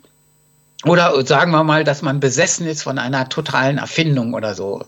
Oder 0.86 1.24
sagen 1.28 1.52
wir 1.52 1.64
mal, 1.64 1.84
dass 1.84 2.02
man 2.02 2.20
besessen 2.20 2.66
ist 2.66 2.82
von 2.82 2.98
einer 2.98 3.30
totalen 3.30 3.78
Erfindung 3.78 4.34
oder 4.34 4.56
so. 4.56 4.84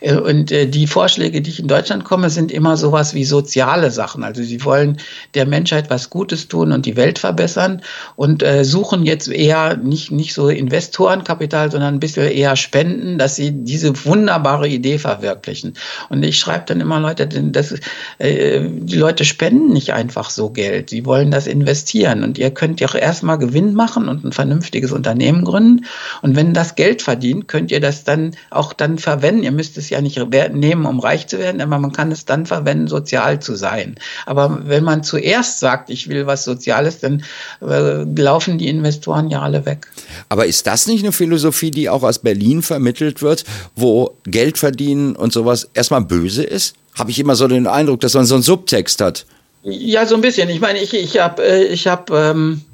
Äh, 0.00 0.16
und 0.16 0.52
äh, 0.52 0.66
die 0.66 0.86
Vorschläge, 0.86 1.40
die 1.40 1.48
ich 1.48 1.60
in 1.60 1.68
Deutschland 1.68 2.04
komme, 2.04 2.28
sind 2.28 2.52
immer 2.52 2.76
sowas 2.76 3.14
wie 3.14 3.24
soziale 3.24 3.90
Sachen. 3.90 4.22
Also 4.22 4.42
sie 4.42 4.62
wollen 4.64 4.98
der 5.34 5.46
Menschheit 5.46 5.88
was 5.88 6.10
Gutes 6.10 6.48
tun 6.48 6.72
und 6.72 6.84
die 6.84 6.96
Welt 6.96 7.18
verbessern 7.18 7.80
und 8.16 8.42
äh, 8.42 8.64
suchen 8.64 9.06
jetzt 9.06 9.28
eher 9.28 9.78
nicht, 9.78 10.10
nicht 10.10 10.34
so 10.34 10.48
Investorenkapital, 10.48 11.70
sondern 11.70 11.94
ein 11.94 12.00
bisschen 12.00 12.30
eher 12.30 12.54
Spenden, 12.56 13.16
dass 13.16 13.36
sie 13.36 13.50
diese 13.52 14.04
wunderbare 14.04 14.68
Idee 14.68 14.98
verwirklichen. 14.98 15.72
Und 16.10 16.22
ich 16.22 16.38
schreibe 16.38 16.66
dann 16.66 16.82
immer 16.82 17.00
Leute, 17.00 17.26
dass, 17.26 17.74
die 18.18 18.96
Leute 18.96 19.24
spenden 19.24 19.72
nicht 19.72 19.92
einfach 19.92 20.30
so 20.30 20.50
Geld. 20.50 20.90
Sie 20.90 21.06
wollen 21.06 21.30
das 21.30 21.46
investieren. 21.46 22.24
Und 22.24 22.38
ihr 22.38 22.50
könnt 22.50 22.80
ja 22.80 22.88
auch 22.88 22.94
erstmal 22.94 23.38
Gewinn 23.38 23.74
machen 23.74 24.08
und 24.08 24.24
ein 24.24 24.32
vernünftiges 24.32 24.92
Unternehmen 24.92 25.29
Unternehmen 25.30 25.44
gründen. 25.44 25.86
Und 26.22 26.36
wenn 26.36 26.54
das 26.54 26.74
Geld 26.74 27.02
verdient, 27.02 27.48
könnt 27.48 27.70
ihr 27.70 27.80
das 27.80 28.04
dann 28.04 28.36
auch 28.50 28.72
dann 28.72 28.98
verwenden. 28.98 29.42
Ihr 29.42 29.52
müsst 29.52 29.76
es 29.78 29.90
ja 29.90 30.00
nicht 30.00 30.18
nehmen, 30.52 30.86
um 30.86 31.00
reich 31.00 31.26
zu 31.26 31.38
werden, 31.38 31.60
aber 31.60 31.78
man 31.78 31.92
kann 31.92 32.12
es 32.12 32.24
dann 32.24 32.46
verwenden, 32.46 32.88
sozial 32.88 33.40
zu 33.40 33.54
sein. 33.54 33.96
Aber 34.26 34.60
wenn 34.64 34.84
man 34.84 35.02
zuerst 35.02 35.60
sagt, 35.60 35.90
ich 35.90 36.08
will 36.08 36.26
was 36.26 36.44
Soziales, 36.44 37.00
dann 37.00 37.22
äh, 37.62 38.02
laufen 38.02 38.58
die 38.58 38.68
Investoren 38.68 39.30
ja 39.30 39.42
alle 39.42 39.66
weg. 39.66 39.86
Aber 40.28 40.46
ist 40.46 40.66
das 40.66 40.86
nicht 40.86 41.02
eine 41.02 41.12
Philosophie, 41.12 41.70
die 41.70 41.88
auch 41.88 42.02
aus 42.02 42.18
Berlin 42.18 42.62
vermittelt 42.62 43.22
wird, 43.22 43.44
wo 43.76 44.16
Geld 44.24 44.58
verdienen 44.58 45.16
und 45.16 45.32
sowas 45.32 45.68
erstmal 45.74 46.02
böse 46.02 46.42
ist? 46.42 46.74
Habe 46.98 47.10
ich 47.10 47.18
immer 47.18 47.36
so 47.36 47.46
den 47.46 47.66
Eindruck, 47.66 48.00
dass 48.00 48.14
man 48.14 48.26
so 48.26 48.34
einen 48.34 48.42
Subtext 48.42 49.00
hat. 49.00 49.26
Ja, 49.62 50.06
so 50.06 50.14
ein 50.14 50.22
bisschen. 50.22 50.48
Ich 50.48 50.60
meine, 50.60 50.80
ich, 50.80 50.94
ich 50.94 51.18
habe 51.18 51.42
äh, 51.42 51.64
ich 51.66 51.86
hab, 51.86 52.10
ähm, 52.10 52.62
äh, 52.62 52.69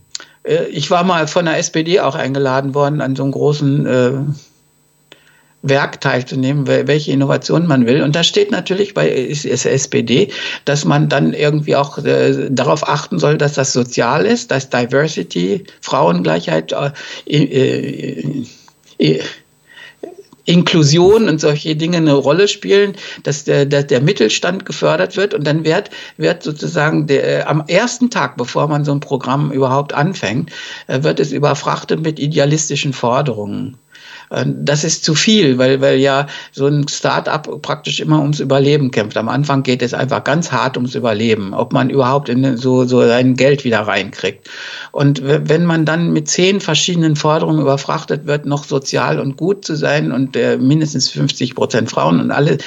ich 0.70 0.90
war 0.90 1.04
mal 1.04 1.26
von 1.26 1.44
der 1.44 1.58
SPD 1.58 2.00
auch 2.00 2.14
eingeladen 2.14 2.74
worden, 2.74 3.00
an 3.00 3.16
so 3.16 3.24
einem 3.24 3.32
großen 3.32 3.86
äh, 3.86 4.12
Werk 5.62 6.00
teilzunehmen, 6.00 6.66
welche 6.66 7.12
Innovationen 7.12 7.66
man 7.66 7.86
will. 7.86 8.02
Und 8.02 8.14
da 8.14 8.22
steht 8.22 8.50
natürlich 8.50 8.94
bei 8.94 9.10
SPD, 9.10 10.28
dass 10.64 10.84
man 10.84 11.08
dann 11.08 11.32
irgendwie 11.32 11.76
auch 11.76 11.98
äh, 11.98 12.48
darauf 12.50 12.88
achten 12.88 13.18
soll, 13.18 13.36
dass 13.38 13.54
das 13.54 13.72
sozial 13.72 14.24
ist, 14.24 14.50
dass 14.50 14.70
Diversity, 14.70 15.64
Frauengleichheit 15.80 16.72
äh, 16.72 16.92
äh, 17.26 18.46
äh 18.98 19.20
Inklusion 20.46 21.28
und 21.28 21.40
solche 21.40 21.76
Dinge 21.76 21.98
eine 21.98 22.14
Rolle 22.14 22.48
spielen, 22.48 22.94
dass 23.22 23.44
der, 23.44 23.66
der, 23.66 23.82
der 23.82 24.00
Mittelstand 24.00 24.64
gefördert 24.64 25.16
wird 25.16 25.34
und 25.34 25.46
dann 25.46 25.64
wird, 25.64 25.90
wird 26.16 26.42
sozusagen 26.42 27.06
der, 27.06 27.40
äh, 27.40 27.42
am 27.42 27.64
ersten 27.66 28.10
Tag, 28.10 28.36
bevor 28.36 28.68
man 28.68 28.84
so 28.84 28.92
ein 28.92 29.00
Programm 29.00 29.52
überhaupt 29.52 29.92
anfängt, 29.92 30.50
äh, 30.86 31.02
wird 31.02 31.20
es 31.20 31.32
überfrachtet 31.32 32.00
mit 32.00 32.18
idealistischen 32.18 32.92
Forderungen. 32.92 33.76
Das 34.28 34.82
ist 34.82 35.04
zu 35.04 35.14
viel, 35.14 35.58
weil, 35.58 35.80
weil 35.80 35.98
ja 35.98 36.26
so 36.52 36.66
ein 36.66 36.88
Start-up 36.88 37.62
praktisch 37.62 38.00
immer 38.00 38.20
ums 38.20 38.40
Überleben 38.40 38.90
kämpft. 38.90 39.16
Am 39.16 39.28
Anfang 39.28 39.62
geht 39.62 39.82
es 39.82 39.94
einfach 39.94 40.24
ganz 40.24 40.50
hart 40.50 40.76
ums 40.76 40.94
Überleben, 40.94 41.54
ob 41.54 41.72
man 41.72 41.90
überhaupt 41.90 42.28
in 42.28 42.56
so, 42.56 42.84
so 42.84 43.06
sein 43.06 43.34
Geld 43.36 43.64
wieder 43.64 43.80
reinkriegt. 43.80 44.48
Und 44.90 45.22
wenn 45.24 45.64
man 45.64 45.84
dann 45.84 46.12
mit 46.12 46.28
zehn 46.28 46.60
verschiedenen 46.60 47.16
Forderungen 47.16 47.60
überfrachtet 47.60 48.26
wird, 48.26 48.46
noch 48.46 48.64
sozial 48.64 49.20
und 49.20 49.36
gut 49.36 49.64
zu 49.64 49.76
sein 49.76 50.10
und 50.10 50.36
äh, 50.36 50.56
mindestens 50.56 51.08
50 51.10 51.54
Prozent 51.54 51.90
Frauen 51.90 52.20
und 52.20 52.30
alles, 52.30 52.58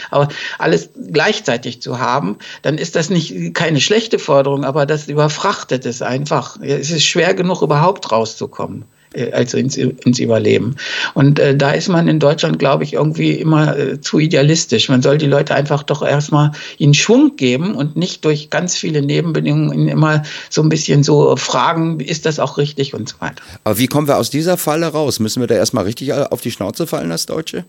alles 0.57 0.89
gleichzeitig 1.11 1.81
zu 1.81 1.99
haben, 1.99 2.37
dann 2.61 2.77
ist 2.77 2.95
das 2.95 3.09
nicht 3.09 3.53
keine 3.53 3.81
schlechte 3.81 4.19
Forderung, 4.19 4.63
aber 4.63 4.85
das 4.85 5.07
überfrachtet 5.07 5.85
es 5.85 6.01
einfach. 6.01 6.57
Es 6.61 6.91
ist 6.91 7.03
schwer 7.03 7.33
genug, 7.33 7.61
überhaupt 7.61 8.11
rauszukommen. 8.11 8.85
Äh, 9.13 9.31
also 9.31 9.57
ins, 9.57 9.75
ins 9.75 10.19
Überleben. 10.19 10.75
Und 11.13 11.39
äh, 11.39 11.55
da 11.55 11.71
ist 11.71 11.89
man 11.89 12.07
in 12.07 12.19
Deutschland, 12.19 12.59
glaube 12.59 12.83
ich, 12.83 12.93
irgendwie 12.93 13.31
immer 13.31 13.77
äh, 13.77 14.01
zu 14.01 14.19
idealistisch. 14.19 14.89
Man 14.89 15.01
soll 15.01 15.17
die 15.17 15.25
Leute 15.25 15.55
einfach 15.55 15.83
doch 15.83 16.01
erstmal 16.01 16.51
ihnen 16.77 16.93
Schwung 16.93 17.35
geben 17.35 17.75
und 17.75 17.95
nicht 17.95 18.23
durch 18.25 18.49
ganz 18.49 18.75
viele 18.75 19.01
Nebenbedingungen 19.01 19.87
immer 19.87 20.23
so 20.49 20.61
ein 20.61 20.69
bisschen 20.69 21.03
so 21.03 21.35
fragen, 21.37 21.99
ist 21.99 22.25
das 22.25 22.39
auch 22.39 22.57
richtig 22.57 22.93
und 22.93 23.09
so 23.09 23.15
weiter. 23.19 23.41
Aber 23.63 23.77
wie 23.77 23.87
kommen 23.87 24.07
wir 24.07 24.17
aus 24.17 24.29
dieser 24.29 24.57
Falle 24.57 24.87
raus? 24.87 25.19
Müssen 25.19 25.41
wir 25.41 25.47
da 25.47 25.55
erstmal 25.55 25.85
richtig 25.85 26.13
auf 26.13 26.41
die 26.41 26.51
Schnauze 26.51 26.85
fallen 26.85 27.11
als 27.11 27.25
Deutsche? 27.25 27.65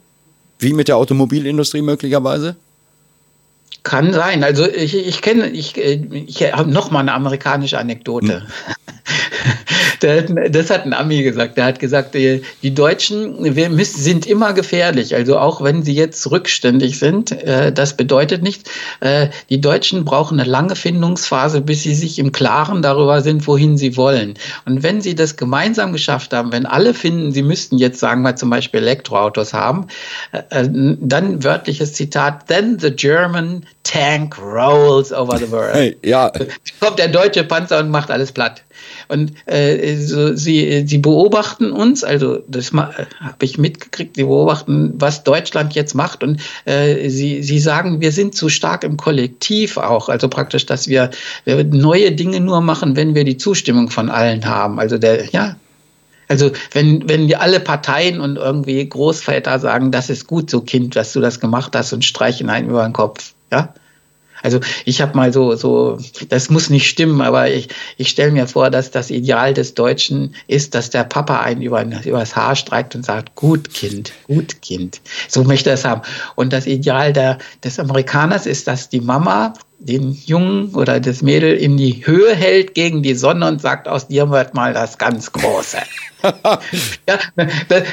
Wie 0.59 0.75
mit 0.75 0.89
der 0.89 0.99
Automobilindustrie 0.99 1.81
möglicherweise? 1.81 2.57
Kann 3.83 4.13
sein. 4.13 4.45
Also 4.45 4.69
ich, 4.69 4.95
ich 4.95 5.23
kenne, 5.23 5.49
ich, 5.49 5.79
äh, 5.79 5.95
ich 6.27 6.43
habe 6.53 6.71
noch 6.71 6.91
mal 6.91 7.01
eine 7.01 7.15
amerikanische 7.15 7.79
Anekdote. 7.79 8.43
Hm. 8.43 8.47
das 10.51 10.71
hat 10.71 10.85
ein 10.85 10.93
Ami 10.93 11.23
gesagt. 11.23 11.57
Der 11.57 11.65
hat 11.65 11.79
gesagt, 11.79 12.15
die, 12.15 12.43
die 12.63 12.75
Deutschen 12.75 13.37
sind 13.85 14.27
immer 14.27 14.53
gefährlich. 14.53 15.15
Also 15.15 15.39
auch 15.39 15.63
wenn 15.63 15.83
sie 15.83 15.95
jetzt 15.95 16.31
rückständig 16.31 16.99
sind, 16.99 17.33
äh, 17.33 17.73
das 17.73 17.97
bedeutet 17.97 18.43
nichts. 18.43 18.71
Äh, 19.01 19.29
die 19.49 19.61
Deutschen 19.61 20.05
brauchen 20.05 20.41
eine 20.41 20.49
lange 20.49 20.77
Findungsphase, 20.77 21.61
bis 21.61 21.83
sie 21.83 21.95
sich 21.95 22.19
im 22.19 22.33
Klaren 22.33 22.83
darüber 22.83 23.23
sind, 23.23 23.47
wohin 23.47 23.77
sie 23.77 23.97
wollen. 23.97 24.35
Und 24.65 24.83
wenn 24.83 25.01
sie 25.01 25.15
das 25.15 25.37
gemeinsam 25.37 25.93
geschafft 25.93 26.33
haben, 26.33 26.53
wenn 26.53 26.67
alle 26.67 26.95
finden, 26.95 27.33
sie 27.33 27.43
müssten 27.43 27.79
jetzt, 27.79 28.01
sagen 28.01 28.23
wir 28.23 28.37
zum 28.37 28.51
Beispiel 28.51 28.81
Elektroautos 28.81 29.53
haben, 29.53 29.87
äh, 30.33 30.67
dann 30.71 31.45
wörtliches 31.45 31.93
Zitat, 31.93 32.47
then 32.49 32.79
the 32.79 32.91
German 32.91 33.67
tank 33.83 34.39
rolls 34.39 35.13
over 35.13 35.39
the 35.39 35.51
world. 35.51 35.75
Hey, 35.75 35.97
ja. 36.05 36.31
Kommt 36.81 36.99
der 36.99 37.09
deutsche 37.09 37.45
Panzer 37.45 37.81
und 37.81 37.91
macht 37.91 38.11
alles 38.11 38.33
platt. 38.33 38.63
Und 39.09 39.33
äh, 39.47 39.97
so, 39.97 40.35
sie, 40.35 40.85
sie 40.87 40.99
beobachten 40.99 41.73
uns, 41.73 42.05
also 42.05 42.43
das 42.49 42.73
habe 42.73 43.07
ich 43.43 43.59
mitgekriegt, 43.59 44.17
sie 44.17 44.25
beobachten, 44.25 44.95
was 44.97 45.25
Deutschland 45.25 45.75
jetzt 45.75 45.95
macht. 45.95 46.23
Und 46.23 46.41
äh, 46.65 47.09
sie, 47.09 47.43
sie 47.43 47.59
sagen, 47.59 48.01
wir 48.01 48.13
sind 48.13 48.35
zu 48.35 48.49
stark 48.49 48.85
im 48.85 48.97
Kollektiv 48.97 49.77
auch, 49.77 50.09
also 50.09 50.29
praktisch, 50.29 50.67
dass 50.67 50.89
wir, 50.89 51.11
wir 51.45 51.65
neue 51.65 52.13
Dinge 52.13 52.41
nur 52.41 52.61
machen, 52.61 52.97
wenn 52.97 53.15
wir 53.15 53.25
die 53.25 53.37
Zustimmung 53.37 53.91
von 53.91 54.11
allen 54.11 54.47
haben. 54.47 54.79
Also 54.79 54.99
der, 54.99 55.27
ja, 55.31 55.57
also 56.31 56.53
wenn, 56.71 57.09
wenn 57.09 57.27
die 57.27 57.35
alle 57.35 57.59
Parteien 57.59 58.21
und 58.21 58.37
irgendwie 58.37 58.89
Großväter 58.89 59.59
sagen, 59.59 59.91
das 59.91 60.11
ist 60.11 60.29
gut 60.29 60.49
so 60.49 60.61
Kind, 60.61 60.95
dass 60.95 61.13
du 61.13 61.21
das 61.21 61.41
gemacht 61.41 61.75
hast 61.75 61.93
und 61.93 62.05
streichen 62.05 62.49
einen 62.49 62.71
über 62.71 62.85
den 62.85 62.93
Kopf, 62.93 63.35
ja, 63.51 63.75
also 64.43 64.61
ich 64.85 65.01
habe 65.01 65.17
mal 65.17 65.33
so, 65.33 65.55
so, 65.55 65.99
das 66.29 66.51
muss 66.51 66.71
nicht 66.71 66.89
stimmen, 66.89 67.21
aber 67.21 67.51
ich, 67.51 67.69
ich 67.97 68.09
stelle 68.09 68.33
mir 68.33 68.47
vor, 68.47 68.71
dass 68.71 68.91
das 68.91 69.11
Ideal 69.11 69.55
des 69.55 69.75
Deutschen 69.75 70.35
ist, 70.47 70.75
dass 70.75 70.91
der 70.91 71.05
Papa 71.05 71.41
einen 71.41 71.63
über, 71.63 71.85
übers 72.05 72.37
Haar 72.37 72.57
streikt 72.57 72.95
und 72.95 73.05
sagt, 73.05 73.35
gut 73.35 73.73
Kind, 73.73 74.13
gut 74.27 74.63
Kind. 74.63 75.01
So 75.29 75.45
möchte 75.45 75.71
er 75.71 75.75
es 75.75 75.85
haben. 75.85 76.03
Und 76.37 76.53
das 76.53 76.67
Ideal 76.67 77.13
der, 77.13 77.39
des 77.65 77.79
Amerikaners 77.79 78.47
ist, 78.47 78.67
dass 78.67 78.89
die 78.89 79.01
Mama 79.01 79.55
den 79.81 80.13
Jungen 80.13 80.75
oder 80.75 81.01
das 81.01 81.23
Mädel 81.23 81.57
in 81.57 81.77
die 81.77 82.07
Höhe 82.07 82.35
hält 82.35 82.75
gegen 82.75 83.03
die 83.03 83.15
Sonne 83.15 83.49
und 83.49 83.61
sagt, 83.61 83.89
aus 83.89 84.09
dir 84.09 84.31
wird 84.31 84.55
mal 84.55 84.73
das 84.73 84.99
ganz 84.99 85.33
Große. 85.33 85.79
ja, 87.09 87.19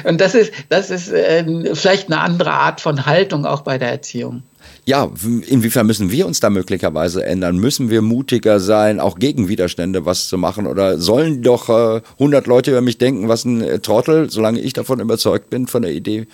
und 0.03 0.19
das 0.19 0.35
ist, 0.35 0.53
das 0.69 0.91
ist 0.91 1.09
äh, 1.09 1.73
vielleicht 1.73 2.11
eine 2.11 2.19
andere 2.19 2.51
Art 2.51 2.81
von 2.81 3.05
Haltung 3.05 3.45
auch 3.45 3.61
bei 3.61 3.77
der 3.77 3.89
Erziehung 3.89 4.43
ja, 4.87 5.11
inwiefern 5.47 5.85
müssen 5.85 6.11
wir 6.11 6.25
uns 6.25 6.39
da 6.39 6.49
möglicherweise 6.49 7.25
ändern? 7.25 7.57
Müssen 7.57 7.89
wir 7.89 8.01
mutiger 8.01 8.61
sein, 8.61 9.01
auch 9.01 9.19
gegen 9.19 9.49
Widerstände 9.49 10.05
was 10.05 10.29
zu 10.29 10.37
machen? 10.37 10.65
Oder 10.65 10.97
sollen 10.97 11.41
doch 11.41 11.67
äh, 11.67 12.01
100 12.13 12.47
Leute 12.47 12.71
über 12.71 12.79
mich 12.79 12.97
denken, 12.97 13.27
was 13.27 13.43
ein 13.43 13.61
äh, 13.61 13.79
Trottel, 13.79 14.29
solange 14.29 14.61
ich 14.61 14.71
davon 14.71 15.01
überzeugt 15.01 15.49
bin, 15.49 15.67
von 15.67 15.81
der 15.81 15.91
Idee, 15.91 16.27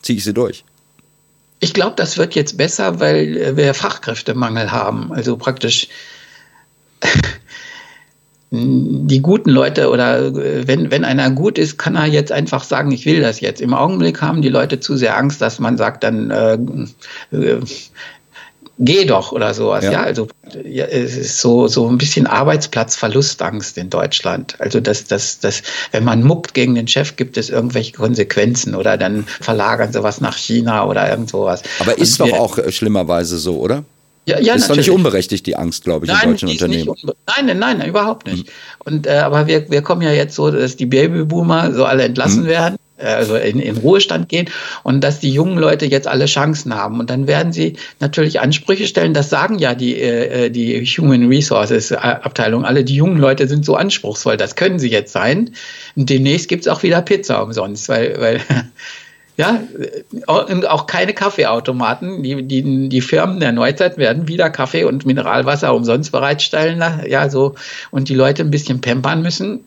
ziehe 0.00 0.16
ich 0.16 0.24
sie 0.24 0.32
durch? 0.32 0.64
Ich 1.60 1.74
glaube, 1.74 1.94
das 1.96 2.16
wird 2.18 2.34
jetzt 2.34 2.56
besser, 2.56 3.00
weil 3.00 3.56
wir 3.56 3.74
Fachkräftemangel 3.74 4.72
haben. 4.72 5.12
Also 5.12 5.36
praktisch 5.36 5.88
die 8.50 9.22
guten 9.22 9.50
Leute 9.50 9.90
oder 9.90 10.26
äh, 10.26 10.66
wenn, 10.66 10.90
wenn 10.90 11.04
einer 11.04 11.30
gut 11.30 11.56
ist, 11.58 11.78
kann 11.78 11.94
er 11.94 12.06
jetzt 12.06 12.32
einfach 12.32 12.64
sagen, 12.64 12.90
ich 12.90 13.06
will 13.06 13.20
das 13.20 13.40
jetzt. 13.40 13.60
Im 13.60 13.74
Augenblick 13.74 14.20
haben 14.20 14.42
die 14.42 14.48
Leute 14.48 14.80
zu 14.80 14.96
sehr 14.96 15.16
Angst, 15.16 15.40
dass 15.40 15.60
man 15.60 15.76
sagt, 15.76 16.02
dann 16.02 16.30
äh, 16.30 16.58
äh, 17.36 17.60
geh 18.80 19.04
doch 19.04 19.30
oder 19.30 19.54
sowas. 19.54 19.84
Ja, 19.84 19.92
ja 19.92 20.02
also 20.02 20.26
ja, 20.64 20.86
es 20.86 21.16
ist 21.16 21.38
so, 21.38 21.68
so 21.68 21.86
ein 21.88 21.98
bisschen 21.98 22.26
Arbeitsplatzverlustangst 22.26 23.78
in 23.78 23.90
Deutschland. 23.90 24.56
Also 24.58 24.80
dass, 24.80 25.04
dass, 25.04 25.38
dass, 25.38 25.62
wenn 25.92 26.02
man 26.02 26.24
muckt 26.24 26.54
gegen 26.54 26.74
den 26.74 26.88
Chef, 26.88 27.14
gibt 27.16 27.36
es 27.36 27.50
irgendwelche 27.50 27.92
Konsequenzen 27.92 28.74
oder 28.74 28.96
dann 28.96 29.24
verlagern 29.24 29.92
sie 29.92 30.02
was 30.02 30.20
nach 30.20 30.36
China 30.36 30.86
oder 30.86 31.08
irgend 31.08 31.30
sowas. 31.30 31.62
Aber 31.78 31.96
ist 31.96 32.20
Und 32.20 32.30
doch 32.30 32.38
auch 32.38 32.58
äh, 32.58 32.72
schlimmerweise 32.72 33.38
so, 33.38 33.58
oder? 33.58 33.84
Ja, 34.26 34.38
ja, 34.38 34.54
ist 34.54 34.62
natürlich. 34.62 34.68
doch 34.68 34.76
nicht 34.76 34.90
unberechtigt, 34.90 35.46
die 35.46 35.56
Angst, 35.56 35.84
glaube 35.84 36.06
ich, 36.06 36.12
nein, 36.12 36.22
in 36.22 36.30
deutschen 36.30 36.48
Unternehmen. 36.50 36.94
Nein, 37.26 37.46
nein, 37.46 37.58
nein, 37.58 37.88
überhaupt 37.88 38.26
nicht. 38.26 38.46
Mhm. 38.46 38.52
Und, 38.84 39.06
äh, 39.06 39.18
aber 39.18 39.46
wir, 39.46 39.70
wir 39.70 39.82
kommen 39.82 40.02
ja 40.02 40.12
jetzt 40.12 40.34
so, 40.34 40.50
dass 40.50 40.76
die 40.76 40.86
Babyboomer 40.86 41.72
so 41.72 41.84
alle 41.84 42.04
entlassen 42.04 42.44
mhm. 42.44 42.48
werden, 42.48 42.76
also 43.00 43.36
in, 43.36 43.58
in 43.60 43.76
Ruhestand 43.76 44.28
gehen 44.28 44.48
und 44.82 45.02
dass 45.02 45.20
die 45.20 45.30
jungen 45.30 45.58
Leute 45.58 45.86
jetzt 45.86 46.06
alle 46.06 46.26
Chancen 46.26 46.74
haben. 46.74 47.00
Und 47.00 47.10
dann 47.10 47.26
werden 47.26 47.52
sie 47.52 47.76
natürlich 47.98 48.40
Ansprüche 48.40 48.86
stellen. 48.86 49.14
Das 49.14 49.30
sagen 49.30 49.58
ja 49.58 49.74
die, 49.74 49.96
äh, 50.00 50.46
äh 50.46 50.50
die 50.50 50.84
Human 50.84 51.28
Resources 51.28 51.92
Abteilung. 51.92 52.64
Alle 52.64 52.84
die 52.84 52.94
jungen 52.94 53.18
Leute 53.18 53.48
sind 53.48 53.64
so 53.64 53.76
anspruchsvoll. 53.76 54.36
Das 54.36 54.56
können 54.56 54.78
sie 54.78 54.90
jetzt 54.90 55.12
sein. 55.12 55.50
Und 55.96 56.10
demnächst 56.10 56.48
gibt 56.48 56.66
es 56.66 56.68
auch 56.68 56.82
wieder 56.82 57.02
Pizza 57.02 57.42
umsonst, 57.42 57.88
weil, 57.88 58.20
weil 58.20 58.40
ja, 59.36 59.62
und 60.26 60.68
auch 60.68 60.86
keine 60.86 61.14
Kaffeeautomaten. 61.14 62.22
Die, 62.22 62.42
die, 62.42 62.88
die 62.88 63.00
Firmen 63.00 63.40
der 63.40 63.52
Neuzeit 63.52 63.96
werden 63.96 64.28
wieder 64.28 64.50
Kaffee 64.50 64.84
und 64.84 65.06
Mineralwasser 65.06 65.74
umsonst 65.74 66.12
bereitstellen. 66.12 66.82
Ja, 67.08 67.30
so, 67.30 67.54
und 67.90 68.08
die 68.08 68.14
Leute 68.14 68.42
ein 68.42 68.50
bisschen 68.50 68.80
pampern 68.80 69.22
müssen, 69.22 69.64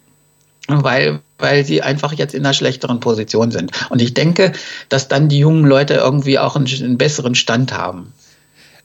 weil, 0.68 1.22
weil 1.38 1.66
sie 1.66 1.82
einfach 1.82 2.14
jetzt 2.14 2.34
in 2.34 2.46
einer 2.46 2.54
schlechteren 2.54 3.00
Position 3.00 3.52
sind. 3.52 3.72
Und 3.90 4.02
ich 4.02 4.14
denke, 4.14 4.54
dass 4.90 5.08
dann 5.08 5.30
die 5.30 5.40
jungen 5.40 5.66
Leute 5.66 5.96
irgendwie 5.96 6.40
auch 6.40 6.56
einen, 6.56 6.68
einen 6.68 6.98
besseren 6.98 7.36
Stand 7.36 7.74
haben. 7.74 8.14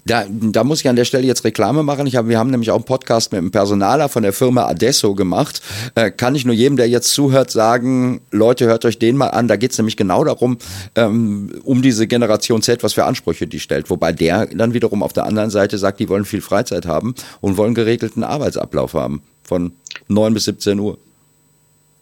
Da, 0.09 0.25
da 0.27 0.65
muss 0.65 0.81
ich 0.81 0.89
an 0.89 0.97
der 0.97 1.05
Stelle 1.05 1.27
jetzt 1.27 1.45
Reklame 1.45 1.83
machen. 1.83 2.07
Ich 2.07 2.17
hab, 2.17 2.29
wir 2.29 2.39
haben 2.39 2.51
nämlich 2.51 2.71
auch 2.71 2.77
einen 2.77 2.85
Podcast 2.85 3.31
mit 3.31 3.41
einem 3.41 3.51
Personaler 3.51 4.09
von 4.09 4.23
der 4.23 4.33
Firma 4.33 4.67
Adesso 4.67 5.15
gemacht. 5.15 5.61
Äh, 5.95 6.11
kann 6.11 6.35
ich 6.35 6.47
nur 6.47 6.55
jedem, 6.55 6.79
der 6.79 6.89
jetzt 6.89 7.13
zuhört, 7.13 7.51
sagen, 7.51 8.23
Leute, 8.31 8.65
hört 8.65 8.87
euch 8.87 8.99
den 8.99 9.17
mal 9.19 9.29
an. 9.29 9.49
Da 9.49 9.57
geht's 9.57 9.77
nämlich 9.77 9.99
genau 9.99 10.25
darum, 10.25 10.57
ähm, 10.95 11.61
um 11.63 11.83
diese 11.83 12.07
Generation 12.07 12.63
Z, 12.63 12.83
was 12.83 12.95
für 12.95 13.05
Ansprüche 13.05 13.47
die 13.47 13.61
stellt. 13.61 13.91
Wobei 13.91 14.13
der 14.13 14.47
dann 14.47 14.73
wiederum 14.73 15.03
auf 15.03 15.13
der 15.13 15.27
anderen 15.27 15.51
Seite 15.51 15.77
sagt, 15.77 16.01
die 16.01 16.09
wollen 16.09 16.25
viel 16.25 16.41
Freizeit 16.41 16.87
haben 16.87 17.15
und 17.43 17.59
wollen 17.59 17.75
geregelten 17.75 18.25
Arbeitsablauf 18.25 18.95
haben 18.95 19.23
von 19.43 19.73
9 20.09 20.33
bis 20.33 20.45
17 20.45 20.81
Uhr. 20.81 20.97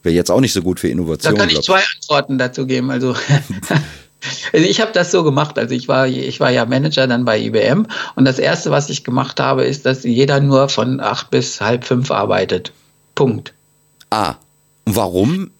Wäre 0.07 0.14
jetzt 0.14 0.30
auch 0.30 0.40
nicht 0.40 0.52
so 0.52 0.62
gut 0.62 0.78
für 0.78 0.86
Innovation. 0.86 1.34
Da 1.34 1.40
kann 1.40 1.50
ich 1.50 1.62
zwei 1.62 1.82
Antworten 1.96 2.38
dazu 2.38 2.64
geben. 2.64 2.92
Also 2.92 3.16
Also 4.52 4.64
ich 4.64 4.80
habe 4.80 4.92
das 4.92 5.11
so 5.11 5.24
gemacht. 5.24 5.59
Also 5.59 5.74
ich 5.74 5.88
war, 5.88 6.07
ich 6.07 6.38
war 6.38 6.50
ja 6.50 6.64
Manager 6.64 7.09
dann 7.09 7.24
bei 7.24 7.40
IBM 7.40 7.88
und 8.14 8.24
das 8.24 8.38
erste, 8.38 8.70
was 8.70 8.88
ich 8.88 9.02
gemacht 9.02 9.40
habe, 9.40 9.64
ist, 9.64 9.84
dass 9.84 10.04
jeder 10.04 10.38
nur 10.38 10.68
von 10.68 11.00
acht 11.00 11.30
bis 11.30 11.61
halb 11.61 11.84
fünf 11.84 12.12
arbeitet. 12.12 12.70
Punkt. 13.16 13.52
Ah. 14.11 14.34
Warum? 14.84 15.50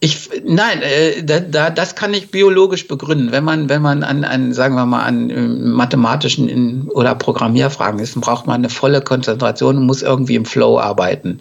Ich, 0.00 0.28
nein, 0.44 0.82
äh, 0.82 1.22
da, 1.22 1.40
da, 1.40 1.70
das 1.70 1.94
kann 1.94 2.12
ich 2.12 2.30
biologisch 2.30 2.88
begründen. 2.88 3.32
Wenn 3.32 3.42
man, 3.42 3.70
wenn 3.70 3.80
man 3.80 4.02
an, 4.02 4.24
an 4.24 4.52
sagen 4.52 4.74
wir 4.74 4.84
mal, 4.84 5.02
an 5.02 5.30
äh, 5.30 5.40
mathematischen 5.40 6.46
in, 6.46 6.88
oder 6.90 7.14
Programmierfragen 7.14 8.00
ist, 8.00 8.20
braucht 8.20 8.46
man 8.46 8.56
eine 8.56 8.68
volle 8.68 9.00
Konzentration 9.00 9.78
und 9.78 9.86
muss 9.86 10.02
irgendwie 10.02 10.34
im 10.34 10.44
Flow 10.44 10.78
arbeiten. 10.78 11.38